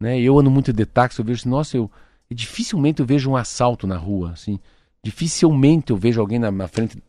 Né? 0.00 0.20
Eu 0.20 0.38
ando 0.38 0.50
muito 0.50 0.72
de 0.72 0.84
táxi, 0.86 1.18
eu 1.18 1.24
vejo 1.24 1.40
assim, 1.40 1.48
nossa, 1.48 1.76
eu 1.76 1.90
dificilmente 2.30 3.00
eu 3.00 3.06
vejo 3.06 3.30
um 3.30 3.36
assalto 3.36 3.86
na 3.86 3.96
rua, 3.96 4.32
assim. 4.32 4.58
Dificilmente 5.02 5.90
eu 5.90 5.96
vejo 5.96 6.20
alguém 6.20 6.38
na, 6.38 6.50
na 6.50 6.68
frente 6.68 7.02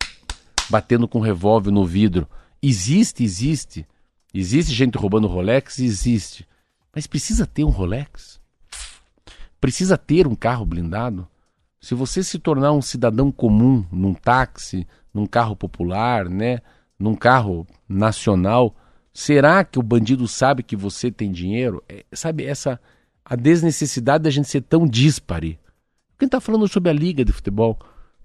batendo 0.69 1.07
com 1.07 1.19
um 1.19 1.23
revólver 1.23 1.71
no 1.71 1.85
vidro. 1.85 2.27
Existe, 2.61 3.23
existe. 3.23 3.85
Existe 4.33 4.73
gente 4.73 4.97
roubando 4.97 5.27
Rolex, 5.27 5.79
existe. 5.79 6.47
Mas 6.93 7.07
precisa 7.07 7.45
ter 7.45 7.63
um 7.63 7.69
Rolex? 7.69 8.39
Precisa 9.59 9.97
ter 9.97 10.27
um 10.27 10.35
carro 10.35 10.65
blindado? 10.65 11.27
Se 11.81 11.95
você 11.95 12.23
se 12.23 12.37
tornar 12.37 12.71
um 12.73 12.81
cidadão 12.81 13.31
comum 13.31 13.85
num 13.91 14.13
táxi, 14.13 14.85
num 15.13 15.25
carro 15.25 15.55
popular, 15.55 16.29
né, 16.29 16.59
num 16.97 17.15
carro 17.15 17.65
nacional, 17.87 18.75
será 19.13 19.63
que 19.63 19.79
o 19.79 19.83
bandido 19.83 20.27
sabe 20.27 20.61
que 20.61 20.75
você 20.75 21.09
tem 21.09 21.31
dinheiro? 21.31 21.83
É, 21.87 22.05
sabe 22.13 22.45
essa 22.45 22.79
a 23.23 23.35
desnecessidade 23.35 24.23
da 24.23 24.29
gente 24.29 24.47
ser 24.47 24.61
tão 24.61 24.87
díspare. 24.87 25.59
Quem 26.17 26.25
está 26.25 26.41
falando 26.41 26.67
sobre 26.67 26.89
a 26.89 26.93
liga 26.93 27.23
de 27.23 27.31
futebol? 27.31 27.79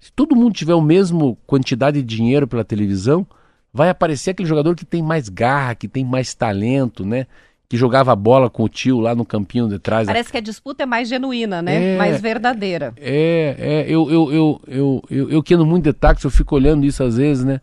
Se 0.05 0.13
todo 0.13 0.35
mundo 0.35 0.53
tiver 0.53 0.75
o 0.75 0.81
mesmo 0.81 1.35
quantidade 1.47 1.99
de 1.99 2.15
dinheiro 2.15 2.47
pela 2.47 2.63
televisão, 2.63 3.25
vai 3.73 3.89
aparecer 3.89 4.29
aquele 4.29 4.47
jogador 4.47 4.75
que 4.75 4.85
tem 4.85 5.01
mais 5.01 5.29
garra, 5.29 5.73
que 5.73 5.87
tem 5.87 6.05
mais 6.05 6.31
talento, 6.35 7.03
né? 7.03 7.25
Que 7.67 7.75
jogava 7.75 8.15
bola 8.15 8.47
com 8.47 8.61
o 8.61 8.69
tio 8.69 8.99
lá 8.99 9.15
no 9.15 9.25
campinho 9.25 9.67
de 9.67 9.79
trás. 9.79 10.05
Parece 10.05 10.31
que 10.31 10.37
a 10.37 10.41
disputa 10.41 10.83
é 10.83 10.85
mais 10.85 11.09
genuína, 11.09 11.59
né? 11.59 11.95
É. 11.95 11.97
Mais 11.97 12.21
verdadeira. 12.21 12.93
É, 12.97 13.55
é, 13.57 13.85
eu, 13.87 14.07
eu, 14.11 14.31
eu, 14.31 14.61
eu, 14.67 15.03
eu, 15.09 15.29
eu 15.31 15.41
que 15.41 15.55
ando 15.55 15.65
muito 15.65 15.85
de 15.85 15.93
táxi, 15.93 16.23
eu 16.23 16.29
fico 16.29 16.53
olhando 16.53 16.85
isso 16.85 17.03
às 17.03 17.17
vezes, 17.17 17.43
né? 17.43 17.59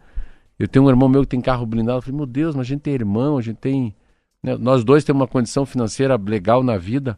Eu 0.58 0.66
tenho 0.66 0.84
um 0.84 0.88
irmão 0.88 1.08
meu 1.08 1.22
que 1.22 1.28
tem 1.28 1.40
carro 1.40 1.64
blindado, 1.64 1.98
eu 1.98 2.02
falei, 2.02 2.16
meu 2.16 2.26
Deus, 2.26 2.56
mas 2.56 2.66
a 2.66 2.68
gente 2.68 2.80
tem 2.80 2.94
irmão, 2.94 3.38
a 3.38 3.40
gente 3.40 3.58
tem. 3.58 3.94
né, 4.42 4.56
Nós 4.56 4.82
dois 4.82 5.04
temos 5.04 5.20
uma 5.20 5.28
condição 5.28 5.64
financeira 5.64 6.16
legal 6.16 6.64
na 6.64 6.76
vida, 6.76 7.16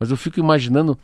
mas 0.00 0.10
eu 0.10 0.16
fico 0.16 0.40
imaginando 0.40 0.98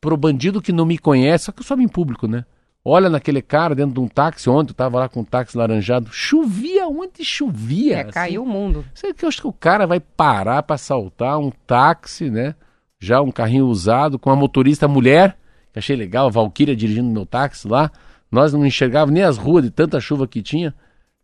pro 0.00 0.16
bandido 0.16 0.62
que 0.62 0.70
não 0.70 0.86
me 0.86 0.96
conhece, 0.96 1.46
só 1.46 1.52
que 1.52 1.60
eu 1.68 1.76
me 1.76 1.82
em 1.82 1.88
público, 1.88 2.28
né? 2.28 2.44
Olha 2.88 3.10
naquele 3.10 3.42
cara 3.42 3.74
dentro 3.74 3.94
de 3.94 3.98
um 3.98 4.06
táxi, 4.06 4.48
ontem 4.48 4.70
eu 4.70 4.76
tava 4.76 5.00
lá 5.00 5.08
com 5.08 5.18
um 5.18 5.24
táxi 5.24 5.58
laranjado, 5.58 6.08
chovia 6.12 6.86
onde 6.86 7.24
chovia. 7.24 7.96
É, 7.96 8.00
assim. 8.02 8.12
caiu 8.12 8.44
o 8.44 8.46
mundo. 8.46 8.84
Sabe 8.94 9.12
que 9.12 9.24
eu 9.24 9.28
acho 9.28 9.40
que 9.40 9.48
o 9.48 9.52
cara 9.52 9.88
vai 9.88 9.98
parar 9.98 10.62
para 10.62 10.76
assaltar 10.76 11.36
um 11.36 11.50
táxi, 11.66 12.30
né? 12.30 12.54
Já 13.00 13.20
um 13.20 13.32
carrinho 13.32 13.66
usado 13.66 14.20
com 14.20 14.30
uma 14.30 14.36
motorista 14.36 14.86
mulher, 14.86 15.36
que 15.72 15.80
achei 15.80 15.96
legal, 15.96 16.28
a 16.28 16.30
Valkyria 16.30 16.76
dirigindo 16.76 17.10
meu 17.10 17.26
táxi 17.26 17.66
lá. 17.66 17.90
Nós 18.30 18.52
não 18.52 18.64
enxergávamos 18.64 19.12
nem 19.12 19.24
as 19.24 19.36
ruas 19.36 19.64
de 19.64 19.70
tanta 19.72 19.98
chuva 19.98 20.28
que 20.28 20.40
tinha. 20.40 20.72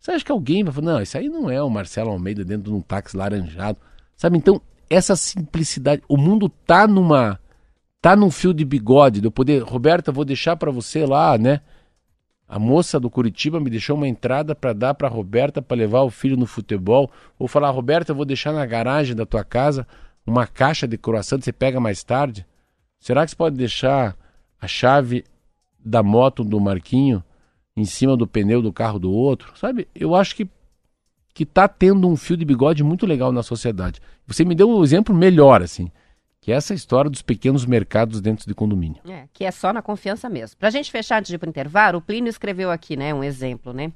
Você 0.01 0.11
acha 0.11 0.25
que 0.25 0.33
alguém 0.33 0.65
vai 0.65 0.73
falar, 0.73 0.95
não, 0.95 1.01
isso 1.01 1.17
aí 1.17 1.29
não 1.29 1.49
é 1.49 1.63
o 1.63 1.71
Marcelo 1.71 2.11
Almeida 2.11 2.45
dentro 2.45 2.73
de 2.73 2.77
um 2.77 2.81
táxi 2.81 3.17
laranjado. 3.17 3.79
Sabe, 4.17 4.37
então, 4.37 4.61
essa 4.91 5.15
simplicidade, 5.15 6.03
o 6.09 6.17
mundo 6.17 6.49
tá 6.49 6.89
numa 6.89 7.39
tá 8.03 8.17
num 8.17 8.33
fio 8.33 8.53
de 8.53 8.65
bigode, 8.65 9.21
de 9.21 9.29
eu 9.29 9.31
poder, 9.31 9.63
Roberta, 9.63 10.11
vou 10.11 10.25
deixar 10.25 10.57
para 10.57 10.73
você 10.73 11.07
lá, 11.07 11.39
né? 11.39 11.61
A 12.49 12.59
moça 12.59 12.99
do 12.99 13.09
Curitiba 13.09 13.61
me 13.61 13.71
deixou 13.71 13.97
uma 13.97 14.09
entrada 14.09 14.55
para 14.57 14.73
dar 14.73 14.93
para 14.93 15.09
Roberta 15.09 15.63
para 15.63 15.77
levar 15.77 16.03
o 16.03 16.11
filho 16.11 16.37
no 16.37 16.45
futebol, 16.45 17.09
ou 17.39 17.47
falar, 17.47 17.71
Roberta, 17.71 18.11
eu 18.11 18.17
vou 18.17 18.25
deixar 18.25 18.53
na 18.53 18.67
garagem 18.67 19.15
da 19.15 19.25
tua 19.25 19.45
casa 19.45 19.87
uma 20.27 20.47
caixa 20.49 20.87
de 20.87 20.99
croissant, 20.99 21.41
você 21.41 21.53
pega 21.53 21.79
mais 21.79 22.03
tarde. 22.03 22.45
Será 22.99 23.25
que 23.25 23.31
você 23.31 23.37
pode 23.37 23.57
deixar 23.57 24.17
a 24.61 24.67
chave 24.67 25.25
da 25.83 26.03
moto 26.03 26.45
do 26.45 26.61
Marquinho 26.61 27.23
em 27.77 27.85
cima 27.85 28.17
do 28.17 28.27
pneu 28.27 28.61
do 28.61 28.73
carro 28.73 28.99
do 28.99 29.13
outro? 29.13 29.57
Sabe? 29.57 29.87
Eu 29.95 30.15
acho 30.15 30.35
que 30.35 30.49
que 31.35 31.47
tá 31.47 31.67
tendo 31.67 32.07
um 32.07 32.15
fio 32.15 32.37
de 32.37 32.45
bigode 32.45 32.85
muito 32.85 33.07
legal 33.07 33.33
na 33.33 33.43
sociedade. 33.43 34.03
Você 34.27 34.45
me 34.45 34.55
deu 34.55 34.69
um 34.69 34.85
exemplo 34.85 35.15
melhor 35.15 35.63
assim, 35.63 35.91
que 36.43 36.51
é 36.51 36.57
essa 36.57 36.75
história 36.75 37.09
dos 37.09 37.23
pequenos 37.23 37.65
mercados 37.65 38.21
dentro 38.21 38.47
de 38.47 38.53
condomínio. 38.53 39.01
É, 39.09 39.29
que 39.33 39.45
é 39.45 39.51
só 39.53 39.73
na 39.73 39.81
confiança 39.81 40.29
mesmo. 40.29 40.57
Pra 40.59 40.71
gente 40.71 40.91
fechar 40.91 41.21
antes 41.21 41.31
de 41.31 41.37
ir 41.37 41.49
intervalo, 41.49 41.99
o 41.99 42.03
Plínio 42.03 42.29
escreveu 42.29 42.69
aqui, 42.69 42.97
né, 42.97 43.15
um 43.15 43.23
exemplo, 43.23 43.73
né? 43.73 43.93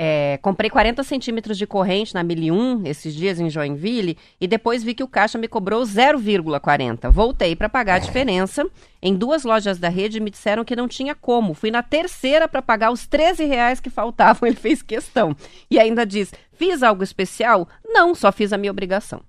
É, 0.00 0.38
comprei 0.40 0.70
40 0.70 1.02
centímetros 1.02 1.58
de 1.58 1.66
corrente 1.66 2.14
na 2.14 2.22
1001 2.22 2.86
esses 2.86 3.12
dias 3.12 3.40
em 3.40 3.50
Joinville 3.50 4.16
e 4.40 4.46
depois 4.46 4.84
vi 4.84 4.94
que 4.94 5.02
o 5.02 5.08
caixa 5.08 5.36
me 5.36 5.48
cobrou 5.48 5.82
0,40. 5.82 7.10
Voltei 7.10 7.56
para 7.56 7.68
pagar 7.68 7.96
a 7.96 7.98
diferença. 7.98 8.64
Em 9.02 9.12
duas 9.12 9.42
lojas 9.42 9.76
da 9.76 9.88
rede 9.88 10.20
me 10.20 10.30
disseram 10.30 10.64
que 10.64 10.76
não 10.76 10.86
tinha 10.86 11.16
como. 11.16 11.52
Fui 11.52 11.72
na 11.72 11.82
terceira 11.82 12.46
para 12.46 12.62
pagar 12.62 12.92
os 12.92 13.08
13 13.08 13.44
reais 13.46 13.80
que 13.80 13.90
faltavam. 13.90 14.46
Ele 14.46 14.54
fez 14.54 14.82
questão. 14.82 15.34
E 15.68 15.80
ainda 15.80 16.06
diz: 16.06 16.32
fiz 16.52 16.84
algo 16.84 17.02
especial? 17.02 17.66
Não, 17.84 18.14
só 18.14 18.30
fiz 18.30 18.52
a 18.52 18.56
minha 18.56 18.70
obrigação. 18.70 19.20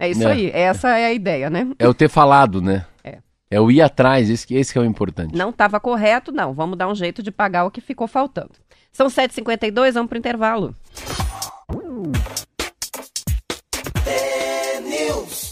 É 0.00 0.08
isso 0.08 0.26
É. 0.26 0.32
aí. 0.32 0.50
Essa 0.52 0.96
é 0.98 1.04
a 1.06 1.12
ideia, 1.12 1.50
né? 1.50 1.68
É 1.78 1.86
o 1.86 1.92
ter 1.94 2.08
falado, 2.08 2.60
né? 2.62 2.86
É. 3.04 3.18
É 3.50 3.60
o 3.60 3.70
ir 3.70 3.82
atrás, 3.82 4.30
esse, 4.30 4.46
que- 4.46 4.54
esse 4.54 4.72
que 4.72 4.78
é 4.78 4.82
o 4.82 4.84
importante. 4.84 5.36
Não 5.36 5.50
estava 5.50 5.78
correto, 5.78 6.32
não. 6.32 6.54
Vamos 6.54 6.78
dar 6.78 6.88
um 6.88 6.94
jeito 6.94 7.22
de 7.22 7.30
pagar 7.30 7.64
o 7.66 7.70
que 7.70 7.80
ficou 7.82 8.08
faltando. 8.08 8.52
São 8.90 9.08
7h52, 9.08 9.92
vamos 9.92 10.08
pro 10.08 10.18
intervalo. 10.18 10.74
News. 14.88 15.49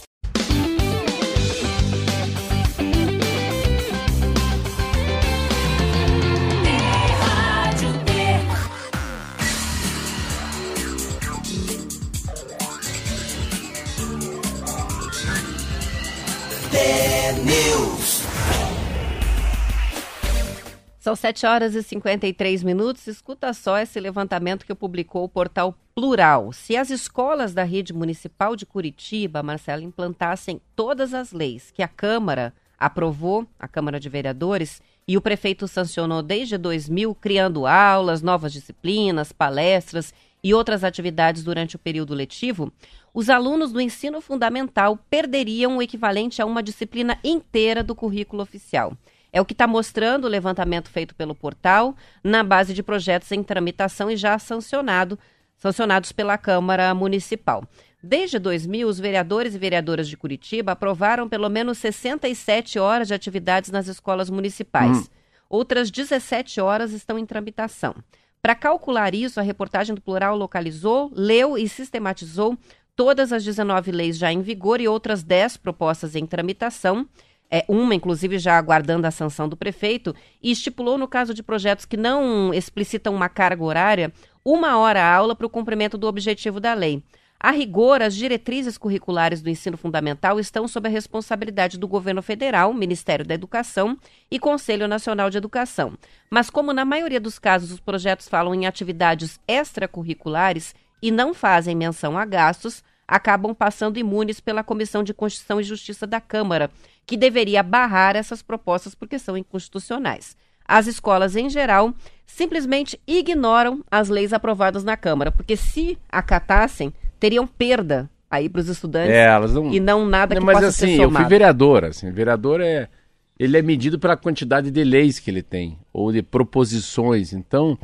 São 20.99 21.15
7 21.15 21.47
horas 21.47 21.75
e 21.75 21.83
53 21.83 22.63
minutos. 22.65 23.07
Escuta 23.07 23.53
só 23.53 23.79
esse 23.79 24.01
levantamento 24.01 24.67
que 24.67 24.75
publicou 24.75 25.25
o 25.25 25.29
portal 25.29 25.79
Plural. 25.95 26.53
Se 26.53 26.77
as 26.77 26.91
escolas 26.91 27.55
da 27.55 27.63
rede 27.63 27.93
municipal 27.93 28.57
de 28.57 28.67
Curitiba, 28.67 29.43
Marcelo, 29.43 29.83
implantassem 29.83 30.61
todas 30.75 31.15
as 31.15 31.33
leis 31.33 31.71
que 31.71 31.83
a 31.83 31.89
Câmara 31.89 32.53
aprovou, 32.79 33.47
a 33.59 33.67
Câmara 33.67 33.99
de 33.99 34.09
Vereadores, 34.09 34.81
e 35.07 35.17
o 35.17 35.21
prefeito 35.21 35.67
sancionou 35.67 36.23
desde 36.23 36.59
2000, 36.59 37.15
criando 37.15 37.67
aulas, 37.67 38.23
novas 38.23 38.53
disciplinas, 38.53 39.33
palestras 39.33 40.13
e 40.43 40.55
outras 40.55 40.85
atividades 40.85 41.43
durante 41.43 41.77
o 41.77 41.79
período 41.79 42.15
letivo, 42.15 42.73
os 43.13 43.29
alunos 43.29 43.73
do 43.73 43.81
ensino 43.81 44.21
fundamental 44.21 44.99
perderiam 45.11 45.77
o 45.77 45.83
equivalente 45.83 46.41
a 46.41 46.47
uma 46.47 46.63
disciplina 46.63 47.19
inteira 47.25 47.83
do 47.83 47.95
currículo 47.95 48.43
oficial. 48.43 48.93
É 49.33 49.41
o 49.41 49.45
que 49.45 49.53
está 49.53 49.67
mostrando 49.67 50.25
o 50.25 50.29
levantamento 50.29 50.89
feito 50.89 51.15
pelo 51.15 51.35
portal, 51.35 51.95
na 52.23 52.43
base 52.43 52.73
de 52.73 52.83
projetos 52.83 53.31
em 53.33 53.43
tramitação 53.43 54.11
e 54.11 54.17
já 54.17 54.39
sancionado, 54.39 55.19
sancionados 55.57 56.13
pela 56.13 56.39
Câmara 56.39 56.95
Municipal. 56.95 57.65
Desde 58.03 58.39
2000, 58.39 58.89
os 58.89 59.01
vereadores 59.01 59.55
e 59.55 59.59
vereadoras 59.59 60.09
de 60.09 60.17
Curitiba 60.17 60.73
aprovaram 60.73 61.29
pelo 61.29 61.49
menos 61.49 61.79
67 61.79 62.79
horas 62.79 63.09
de 63.09 63.15
atividades 63.15 63.71
nas 63.71 63.89
escolas 63.89 64.31
municipais. 64.31 65.11
Outras 65.51 65.91
17 65.91 66.61
horas 66.61 66.93
estão 66.93 67.19
em 67.19 67.27
tramitação. 67.27 67.95
Para 68.41 68.55
calcular 68.55 69.15
isso, 69.15 69.41
a 69.41 69.43
reportagem 69.43 69.95
do 69.95 70.01
Plural 70.01 70.37
localizou, 70.37 71.11
leu 71.13 71.59
e 71.59 71.69
sistematizou 71.69 72.57
todas 72.95 73.33
as 73.33 73.45
19 73.45 73.91
leis 73.91 74.17
já 74.17 74.33
em 74.33 74.43
vigor 74.43 74.81
e 74.81 74.89
outras 74.89 75.23
10 75.23 75.57
propostas 75.57 76.15
em 76.15 76.27
tramitação 76.27 77.07
é, 77.51 77.65
uma, 77.69 77.95
inclusive, 77.95 78.39
já 78.39 78.59
aguardando 78.59 79.07
a 79.07 79.11
sanção 79.11 79.49
do 79.49 79.57
prefeito, 79.57 80.15
e 80.43 80.51
estipulou, 80.51 80.99
no 80.99 81.09
caso 81.09 81.33
de 81.33 81.43
projetos 81.43 81.85
que 81.85 81.97
não 81.97 82.53
explicitam 82.53 83.15
uma 83.15 83.29
carga 83.29 83.65
horária, 83.65 84.13
uma 84.45 84.79
hora 84.79 85.05
aula 85.05 85.35
para 85.35 85.47
o 85.47 85.51
cumprimento 85.51 85.97
do 85.97 86.07
objetivo 86.07 86.61
da 86.61 86.75
lei. 86.75 87.03
A 87.41 87.53
rigor, 87.53 88.03
as 88.03 88.17
diretrizes 88.17 88.77
curriculares 88.77 89.41
do 89.41 89.49
ensino 89.49 89.77
fundamental 89.77 90.41
estão 90.41 90.67
sob 90.67 90.89
a 90.89 90.91
responsabilidade 90.91 91.79
do 91.79 91.87
governo 91.87 92.21
federal, 92.21 92.75
Ministério 92.75 93.25
da 93.25 93.35
Educação 93.35 93.97
e 94.29 94.41
Conselho 94.41 94.89
Nacional 94.89 95.31
de 95.31 95.39
Educação. 95.39 95.93
Mas, 96.29 96.51
como 96.51 96.73
na 96.73 96.85
maioria 96.85 97.21
dos 97.21 97.39
casos 97.39 97.71
os 97.71 97.79
projetos 97.79 98.29
falam 98.29 98.53
em 98.55 98.67
atividades 98.67 99.39
extracurriculares 99.47 100.75
e 101.01 101.13
não 101.13 101.33
fazem 101.33 101.77
menção 101.77 102.19
a 102.19 102.25
gastos, 102.25 102.83
acabam 103.07 103.55
passando 103.55 103.99
imunes 103.99 104.41
pela 104.41 104.65
Comissão 104.65 105.05
de 105.05 105.15
Constituição 105.15 105.61
e 105.61 105.65
Justiça 105.65 106.09
da 106.09 106.21
Câmara, 106.21 106.71
que 107.09 107.17
deveria 107.17 107.63
barrar 107.63 108.15
essas 108.17 108.43
propostas 108.43 108.95
porque 108.95 109.19
são 109.19 109.35
inconstitucionais. 109.35 110.37
As 110.67 110.87
escolas, 110.87 111.35
em 111.37 111.49
geral, 111.49 111.95
simplesmente 112.27 113.01
ignoram 113.07 113.83
as 113.91 114.11
leis 114.11 114.35
aprovadas 114.35 114.85
na 114.85 114.95
Câmara, 114.95 115.33
porque 115.33 115.57
se 115.57 115.99
acatassem, 116.11 116.93
teriam 117.19 117.47
perda 117.47 118.11
aí 118.31 118.47
para 118.47 118.61
os 118.61 118.69
estudantes 118.69 119.11
É, 119.11 119.39
não. 119.49 119.73
e 119.73 119.81
não 119.81 120.05
nada 120.05 120.35
que 120.35 120.39
Não, 120.41 120.45
mas 120.47 120.57
possa 120.57 120.67
assim, 120.69 120.79
ser 120.79 120.93
eu 120.93 120.97
fui 120.97 121.05
somado. 121.07 121.29
vereador, 121.31 121.85
assim, 121.87 122.11
vereador 122.13 122.61
é 122.61 122.91
ele 123.39 123.57
é 123.57 123.63
medido 123.63 123.99
pela 123.99 124.17
quantidade 124.17 124.71
de 124.71 124.85
leis 124.85 125.19
que 125.19 125.31
ele 125.31 125.43
tem 125.43 125.79
ou 125.93 126.13
de 126.13 126.21
proposições. 126.23 127.33
Então, 127.33 127.79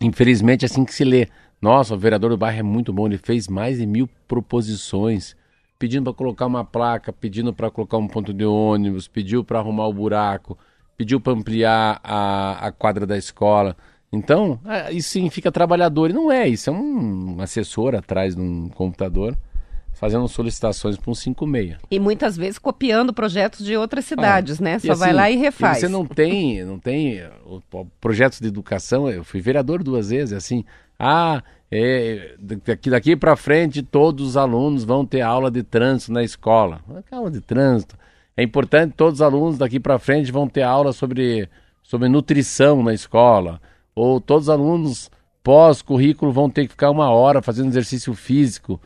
infelizmente, 0.00 0.64
é 0.64 0.66
assim 0.66 0.84
que 0.84 0.94
se 0.94 1.04
lê. 1.04 1.28
Nossa, 1.60 1.94
o 1.94 1.98
vereador 1.98 2.30
do 2.30 2.38
bairro 2.38 2.60
é 2.60 2.62
muito 2.62 2.90
bom, 2.92 3.06
ele 3.06 3.18
fez 3.18 3.48
mais 3.48 3.78
de 3.78 3.84
mil 3.86 4.08
proposições, 4.28 5.36
pedindo 5.78 6.04
para 6.04 6.14
colocar 6.14 6.46
uma 6.46 6.64
placa, 6.64 7.12
pedindo 7.12 7.52
para 7.52 7.70
colocar 7.70 7.98
um 7.98 8.08
ponto 8.08 8.32
de 8.32 8.44
ônibus, 8.44 9.08
pediu 9.08 9.44
para 9.44 9.58
arrumar 9.58 9.86
o 9.86 9.92
buraco, 9.92 10.58
pediu 10.96 11.20
para 11.20 11.32
ampliar 11.32 12.00
a, 12.02 12.66
a 12.66 12.72
quadra 12.72 13.06
da 13.06 13.16
escola. 13.16 13.76
Então, 14.12 14.58
ah, 14.64 14.90
isso 14.92 15.10
significa 15.10 15.52
trabalhador. 15.52 16.10
E 16.10 16.12
não 16.12 16.30
é, 16.30 16.48
isso 16.48 16.70
é 16.70 16.72
um 16.72 17.36
assessor 17.40 17.94
atrás 17.94 18.34
de 18.34 18.40
um 18.40 18.68
computador 18.68 19.36
fazendo 19.98 20.28
solicitações 20.28 20.96
para 20.96 21.10
um 21.10 21.14
56. 21.14 21.78
E 21.90 21.98
muitas 21.98 22.36
vezes 22.36 22.58
copiando 22.58 23.12
projetos 23.14 23.64
de 23.64 23.76
outras 23.76 24.04
cidades, 24.04 24.60
né? 24.60 24.78
Só 24.78 24.92
Ah, 24.92 24.94
E 24.94 24.98
vai 24.98 25.08
assim, 25.08 25.16
lá 25.16 25.30
e 25.30 25.36
refaz. 25.36 25.78
você 25.78 25.88
não 25.88 26.04
tem, 26.04 26.62
não 26.64 26.78
tem 26.78 27.22
o- 27.46 27.62
o- 27.72 27.86
projetos 28.00 28.38
de 28.40 28.46
educação. 28.46 29.08
Eu 29.10 29.24
fui 29.24 29.40
vereador 29.40 29.82
duas 29.82 30.10
vezes, 30.10 30.34
assim. 30.34 30.64
Ah, 30.98 31.42
é, 31.70 32.34
daqui, 32.38 32.90
daqui 32.90 33.16
para 33.16 33.34
frente 33.36 33.82
todos 33.82 34.24
os 34.28 34.36
alunos 34.36 34.84
vão 34.84 35.04
ter 35.04 35.22
aula 35.22 35.50
de 35.50 35.62
trânsito 35.62 36.12
na 36.12 36.22
escola. 36.22 36.80
Ah, 37.10 37.16
aula 37.16 37.30
de 37.30 37.40
trânsito. 37.40 37.96
É 38.36 38.42
importante 38.42 38.92
todos 38.94 39.14
os 39.14 39.22
alunos 39.22 39.56
daqui 39.56 39.80
para 39.80 39.98
frente 39.98 40.30
vão 40.30 40.46
ter 40.46 40.62
aula 40.62 40.92
sobre, 40.92 41.48
sobre 41.82 42.06
nutrição 42.08 42.82
na 42.82 42.92
escola. 42.92 43.60
Ou 43.94 44.20
todos 44.20 44.44
os 44.44 44.50
alunos 44.50 45.10
pós-currículo 45.42 46.30
vão 46.32 46.50
ter 46.50 46.64
que 46.64 46.72
ficar 46.72 46.90
uma 46.90 47.08
hora 47.10 47.40
fazendo 47.40 47.68
exercício 47.68 48.12
físico 48.12 48.78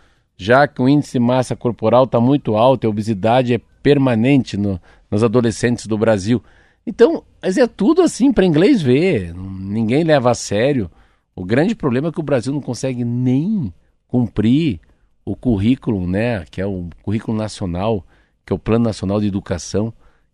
já 0.42 0.66
que 0.66 0.80
o 0.80 0.88
índice 0.88 1.12
de 1.12 1.18
massa 1.18 1.54
corporal 1.54 2.04
está 2.04 2.18
muito 2.18 2.56
alto, 2.56 2.86
a 2.86 2.90
obesidade 2.90 3.52
é 3.52 3.60
permanente 3.82 4.56
no- 4.56 4.80
nos 5.10 5.22
adolescentes 5.22 5.86
do 5.86 5.98
Brasil. 5.98 6.42
Então, 6.86 7.22
mas 7.42 7.58
é 7.58 7.66
tudo 7.66 8.00
assim 8.00 8.32
para 8.32 8.46
inglês 8.46 8.80
ver, 8.80 9.34
ninguém 9.34 10.02
leva 10.02 10.30
a 10.30 10.34
sério. 10.34 10.90
O 11.36 11.44
grande 11.44 11.74
problema 11.74 12.08
é 12.08 12.12
que 12.12 12.20
o 12.20 12.22
Brasil 12.22 12.54
não 12.54 12.60
consegue 12.62 13.04
nem 13.04 13.70
cumprir 14.08 14.80
o 15.26 15.36
currículo, 15.36 16.06
né, 16.06 16.46
que 16.50 16.58
é 16.58 16.66
o 16.66 16.88
currículo 17.02 17.36
nacional, 17.36 18.02
que 18.46 18.50
é 18.52 18.56
o 18.56 18.58
Plano 18.58 18.86
Nacional 18.86 19.20
de 19.20 19.26
Educação, 19.26 19.92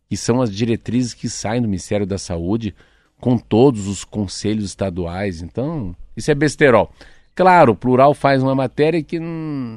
que 0.09 0.17
são 0.17 0.41
as 0.41 0.55
diretrizes 0.55 1.15
que 1.15 1.29
saem 1.29 1.61
do 1.61 1.67
Ministério 1.67 2.07
da 2.07 2.17
Saúde 2.17 2.73
com 3.21 3.37
todos 3.37 3.89
os 3.89 4.05
conselhos 4.05 4.67
estaduais. 4.67 5.43
Então, 5.43 5.97
isso 6.17 6.31
é 6.31 6.35
besterol. 6.35 6.93
Claro, 7.37 7.73
o 7.73 7.77
plural 7.77 8.15
faz 8.15 8.43
uma 8.43 8.55
matéria 8.55 9.03
que 9.03 9.21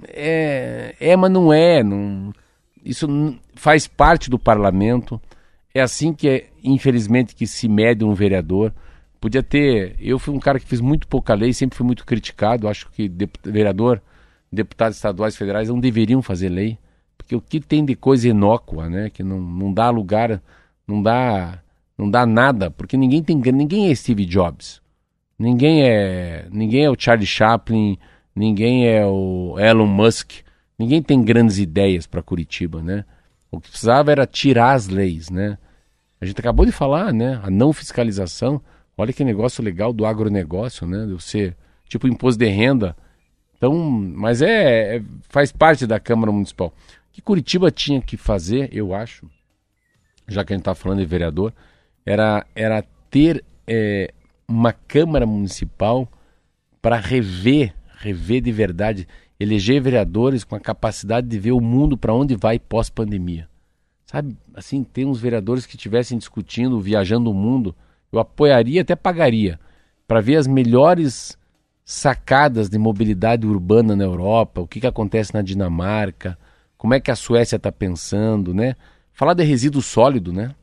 é, 0.08 0.96
é, 0.98 1.16
mas 1.18 1.30
não 1.30 1.52
é. 1.52 1.84
Não, 1.84 2.34
isso 2.84 3.06
faz 3.54 3.86
parte 3.86 4.30
do 4.30 4.40
parlamento. 4.40 5.22
É 5.76 5.82
assim 5.82 6.14
que, 6.14 6.28
é, 6.30 6.48
infelizmente, 6.64 7.36
que 7.36 7.46
se 7.46 7.68
mede 7.68 8.06
um 8.06 8.14
vereador. 8.14 8.74
Podia 9.20 9.44
ter. 9.44 9.98
Eu 10.00 10.18
fui 10.18 10.34
um 10.34 10.40
cara 10.40 10.58
que 10.58 10.66
fiz 10.66 10.80
muito 10.80 11.06
pouca 11.06 11.34
lei, 11.34 11.52
sempre 11.52 11.76
fui 11.78 11.86
muito 11.86 12.06
criticado. 12.06 12.66
Acho 12.66 12.90
que 12.92 13.10
dep- 13.10 13.36
vereador, 13.44 14.02
deputados 14.50 14.96
estaduais 14.96 15.36
federais 15.36 15.68
não 15.68 15.82
deveriam 15.82 16.22
fazer 16.22 16.48
lei. 16.48 16.78
Porque 17.18 17.36
o 17.36 17.42
que 17.42 17.60
tem 17.60 17.84
de 17.84 17.94
coisa 17.94 18.30
inócua, 18.30 18.88
né? 18.90 19.10
Que 19.10 19.22
não, 19.22 19.38
não 19.38 19.74
dá 19.74 19.90
lugar, 19.90 20.42
não 20.88 21.04
dá, 21.04 21.60
não 21.98 22.10
dá 22.10 22.26
nada. 22.26 22.72
Porque 22.72 22.96
ninguém 22.96 23.22
tem 23.22 23.36
ninguém 23.36 23.92
é 23.92 23.96
Steve 23.96 24.26
Jobs. 24.26 24.82
Ninguém 25.40 25.84
é, 25.88 26.48
ninguém 26.52 26.84
é 26.84 26.90
o 26.90 27.00
Charlie 27.00 27.26
Chaplin, 27.26 27.98
ninguém 28.36 28.88
é 28.88 29.06
o 29.06 29.56
Elon 29.58 29.88
Musk, 29.88 30.32
ninguém 30.78 31.02
tem 31.02 31.24
grandes 31.24 31.58
ideias 31.58 32.06
para 32.06 32.22
Curitiba, 32.22 32.84
né? 32.84 33.06
O 33.50 33.60
que 33.60 33.70
precisava 33.70 34.12
era 34.12 34.28
tirar 34.28 34.74
as 34.74 34.90
leis, 34.90 35.30
né? 35.30 35.58
A 36.20 36.26
gente 36.26 36.40
acabou 36.42 36.66
de 36.66 36.74
falar, 36.74 37.14
né? 37.14 37.40
A 37.42 37.50
não 37.50 37.72
fiscalização. 37.72 38.62
Olha 38.98 39.14
que 39.14 39.24
negócio 39.24 39.64
legal 39.64 39.94
do 39.94 40.06
agronegócio, 40.06 40.86
né? 40.86 41.06
De 41.06 41.14
você, 41.14 41.56
tipo 41.88 42.06
imposto 42.06 42.38
de 42.38 42.50
renda. 42.50 42.96
Então, 43.56 43.74
mas 43.74 44.42
é, 44.42 44.98
é- 44.98 45.02
faz 45.30 45.54
parte 45.54 45.88
da 45.88 46.00
Câmara 46.02 46.34
Municipal. 46.34 46.68
O 46.68 47.14
que 47.14 47.22
Curitiba 47.22 47.72
tinha 47.72 48.02
que 48.02 48.18
fazer, 48.18 48.70
eu 48.74 48.94
acho, 48.94 49.26
já 50.28 50.44
que 50.44 50.52
a 50.52 50.56
gente 50.56 50.62
está 50.62 50.76
falando 50.76 51.00
de 51.00 51.06
vereador, 51.06 51.54
era, 52.06 52.46
era 52.54 52.84
ter 53.10 53.44
é, 53.66 54.14
uma 54.50 54.74
Câmara 54.74 55.26
Municipal 55.26 56.08
para 56.82 56.98
rever, 56.98 57.74
rever 58.00 58.42
de 58.42 58.52
verdade, 58.52 59.08
eleger 59.40 59.82
vereadores 59.82 60.44
com 60.44 60.56
a 60.56 60.60
capacidade 60.60 61.28
de 61.28 61.38
ver 61.38 61.52
o 61.52 61.62
mundo 61.62 61.98
para 61.98 62.14
onde 62.14 62.36
vai 62.36 62.58
pós-pandemia. 62.58 63.48
Sabe, 64.06 64.36
assim, 64.56 64.84
tem 64.84 65.06
uns 65.06 65.22
vereadores 65.22 65.66
que 65.66 65.76
estivessem 65.76 66.18
discutindo, 66.18 66.82
viajando 66.82 67.30
o 67.30 67.34
mundo, 67.34 67.76
eu 68.12 68.20
apoiaria, 68.20 68.82
até 68.82 68.96
pagaria, 68.96 69.60
para 70.08 70.20
ver 70.20 70.38
as 70.38 70.48
melhores 70.48 71.38
sacadas 71.86 72.70
de 72.70 72.78
mobilidade 72.78 73.46
urbana 73.46 73.96
na 73.96 74.04
Europa, 74.04 74.62
o 74.62 74.68
que, 74.68 74.80
que 74.80 74.88
acontece 74.88 75.34
na 75.34 75.42
Dinamarca, 75.42 76.38
como 76.78 76.94
é 76.94 77.00
que 77.00 77.12
a 77.12 77.16
Suécia 77.16 77.58
está 77.58 77.72
pensando, 77.72 78.54
né? 78.54 78.76
Falar 79.14 79.34
de 79.34 79.44
resíduo 79.44 79.82
sólido, 79.82 80.34
né? 80.34 80.56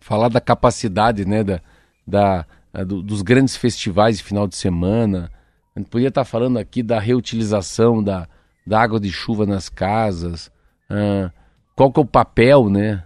Falar 0.00 0.28
da 0.28 0.40
capacidade, 0.40 1.24
né, 1.24 1.42
da, 1.42 1.60
da, 2.06 2.46
a 2.76 2.84
do- 2.84 3.02
dos 3.02 3.22
grandes 3.22 3.56
festivais 3.56 4.18
de 4.18 4.24
final 4.24 4.46
de 4.46 4.54
semana. 4.56 5.30
A 5.74 5.78
gente 5.80 5.88
podia 5.88 6.08
estar 6.08 6.24
falando 6.24 6.58
aqui 6.58 6.82
da 6.82 6.98
reutilização 7.00 8.02
da, 8.02 8.28
da 8.66 8.80
água 8.80 9.00
de 9.00 9.10
chuva 9.10 9.46
nas 9.46 9.68
casas. 9.68 10.50
ah, 10.90 11.30
qual 11.74 11.92
que 11.92 11.98
é 12.00 12.02
o 12.02 12.06
papel, 12.06 12.68
né? 12.70 13.04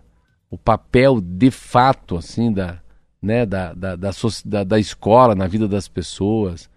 O 0.50 0.58
papel 0.58 1.20
de 1.20 1.50
fato, 1.50 2.16
assim, 2.16 2.52
da, 2.52 2.80
né, 3.22 3.44
da, 3.46 3.72
da, 3.74 3.96
da, 3.96 4.10
da, 4.44 4.64
da 4.64 4.78
escola 4.78 5.34
na 5.34 5.46
vida 5.46 5.66
das 5.68 5.88
pessoas. 5.88 6.68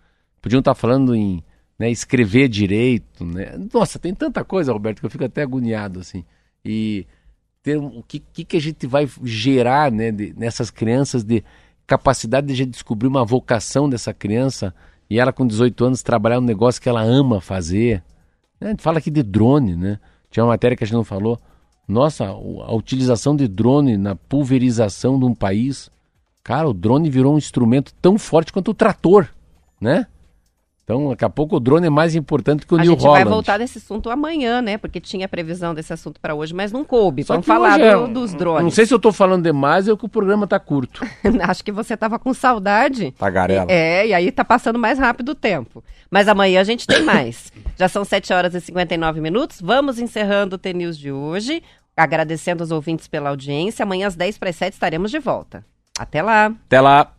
Podiam 0.41 0.59
estar 0.59 0.73
falando 0.75 1.15
em 1.15 1.43
né, 1.79 1.89
escrever 1.89 2.47
direito, 2.47 3.25
né? 3.25 3.57
Nossa, 3.73 3.97
tem 3.99 4.13
tanta 4.13 4.43
coisa, 4.43 4.71
Roberto, 4.73 4.99
que 4.99 5.05
eu 5.05 5.09
fico 5.09 5.23
até 5.25 5.41
agoniado, 5.41 5.99
assim. 5.99 6.23
E 6.63 7.05
ter 7.63 7.77
o 7.77 8.03
que, 8.07 8.19
que, 8.19 8.43
que 8.43 8.57
a 8.57 8.61
gente 8.61 8.85
vai 8.85 9.07
gerar 9.23 9.91
né, 9.91 10.11
de- 10.11 10.33
nessas 10.37 10.69
crianças 10.69 11.23
de 11.23 11.43
capacidade 11.93 12.53
de 12.55 12.65
descobrir 12.65 13.07
uma 13.07 13.23
vocação 13.23 13.87
dessa 13.87 14.13
criança 14.13 14.73
e 15.09 15.19
ela 15.19 15.31
com 15.31 15.45
18 15.45 15.85
anos 15.85 16.01
trabalhar 16.01 16.39
um 16.39 16.43
negócio 16.43 16.81
que 16.81 16.89
ela 16.89 17.03
ama 17.03 17.39
fazer. 17.39 18.03
A 18.59 18.69
gente 18.69 18.81
fala 18.81 18.97
aqui 18.97 19.11
de 19.11 19.21
drone, 19.21 19.75
né? 19.75 19.99
Tinha 20.31 20.43
uma 20.43 20.53
matéria 20.53 20.75
que 20.75 20.83
a 20.83 20.87
gente 20.87 20.95
não 20.95 21.03
falou. 21.03 21.39
Nossa, 21.87 22.25
a 22.25 22.73
utilização 22.73 23.35
de 23.35 23.47
drone 23.47 23.95
na 23.95 24.15
pulverização 24.15 25.19
de 25.19 25.25
um 25.25 25.35
país. 25.35 25.91
Cara, 26.43 26.67
o 26.67 26.73
drone 26.73 27.11
virou 27.11 27.35
um 27.35 27.37
instrumento 27.37 27.93
tão 28.01 28.17
forte 28.17 28.51
quanto 28.51 28.71
o 28.71 28.73
trator, 28.73 29.27
né? 29.79 30.07
Então, 30.83 31.09
daqui 31.11 31.23
a 31.23 31.29
pouco 31.29 31.55
o 31.55 31.59
drone 31.61 31.87
é 31.87 31.89
mais 31.89 32.13
importante 32.13 32.67
que 32.67 32.73
o 32.73 32.77
A 32.77 32.81
New 32.81 32.91
gente 32.91 33.01
Holland. 33.03 33.23
vai 33.23 33.33
voltar 33.33 33.57
nesse 33.57 33.77
assunto 33.77 34.09
amanhã, 34.09 34.61
né? 34.61 34.77
Porque 34.77 34.99
tinha 34.99 35.29
previsão 35.29 35.73
desse 35.73 35.93
assunto 35.93 36.19
para 36.19 36.35
hoje, 36.35 36.53
mas 36.53 36.73
não 36.73 36.83
coube. 36.83 37.23
Só 37.23 37.35
Vamos 37.35 37.47
falar 37.47 37.75
hoje 37.75 37.81
é- 37.83 37.95
do- 37.97 38.07
dos 38.09 38.33
drones. 38.33 38.63
Não 38.63 38.69
sei 38.69 38.85
se 38.85 38.93
eu 38.93 38.99
tô 38.99 39.11
falando 39.13 39.43
demais 39.43 39.87
ou 39.87 39.95
que 39.97 40.05
o 40.05 40.09
programa 40.09 40.45
tá 40.45 40.59
curto. 40.59 41.01
Acho 41.47 41.63
que 41.63 41.71
você 41.71 41.95
tava 41.95 42.19
com 42.19 42.33
saudade. 42.33 43.11
Tagarela. 43.11 43.67
É, 43.71 44.07
e 44.07 44.13
aí 44.13 44.29
tá 44.29 44.43
passando 44.43 44.77
mais 44.77 44.99
rápido 44.99 45.29
o 45.29 45.35
tempo. 45.35 45.81
Mas 46.11 46.27
amanhã 46.27 46.59
a 46.59 46.65
gente 46.65 46.85
tem 46.85 47.01
mais. 47.05 47.49
Já 47.77 47.87
são 47.87 48.03
7 48.03 48.33
horas 48.33 48.53
e 48.53 48.59
59 48.59 49.21
minutos. 49.21 49.61
Vamos 49.61 49.99
encerrando 49.99 50.55
o 50.57 50.59
TNews 50.59 50.97
de 50.97 51.13
hoje. 51.13 51.63
Agradecendo 51.95 52.61
os 52.61 52.71
ouvintes 52.71 53.07
pela 53.07 53.29
audiência. 53.29 53.83
Amanhã 53.83 54.07
às 54.07 54.15
10 54.17 54.37
para 54.37 54.49
as 54.49 54.55
7 54.57 54.73
estaremos 54.73 55.09
de 55.11 55.19
volta. 55.19 55.63
Até 55.97 56.21
lá. 56.21 56.47
Até 56.65 56.81
lá. 56.81 57.13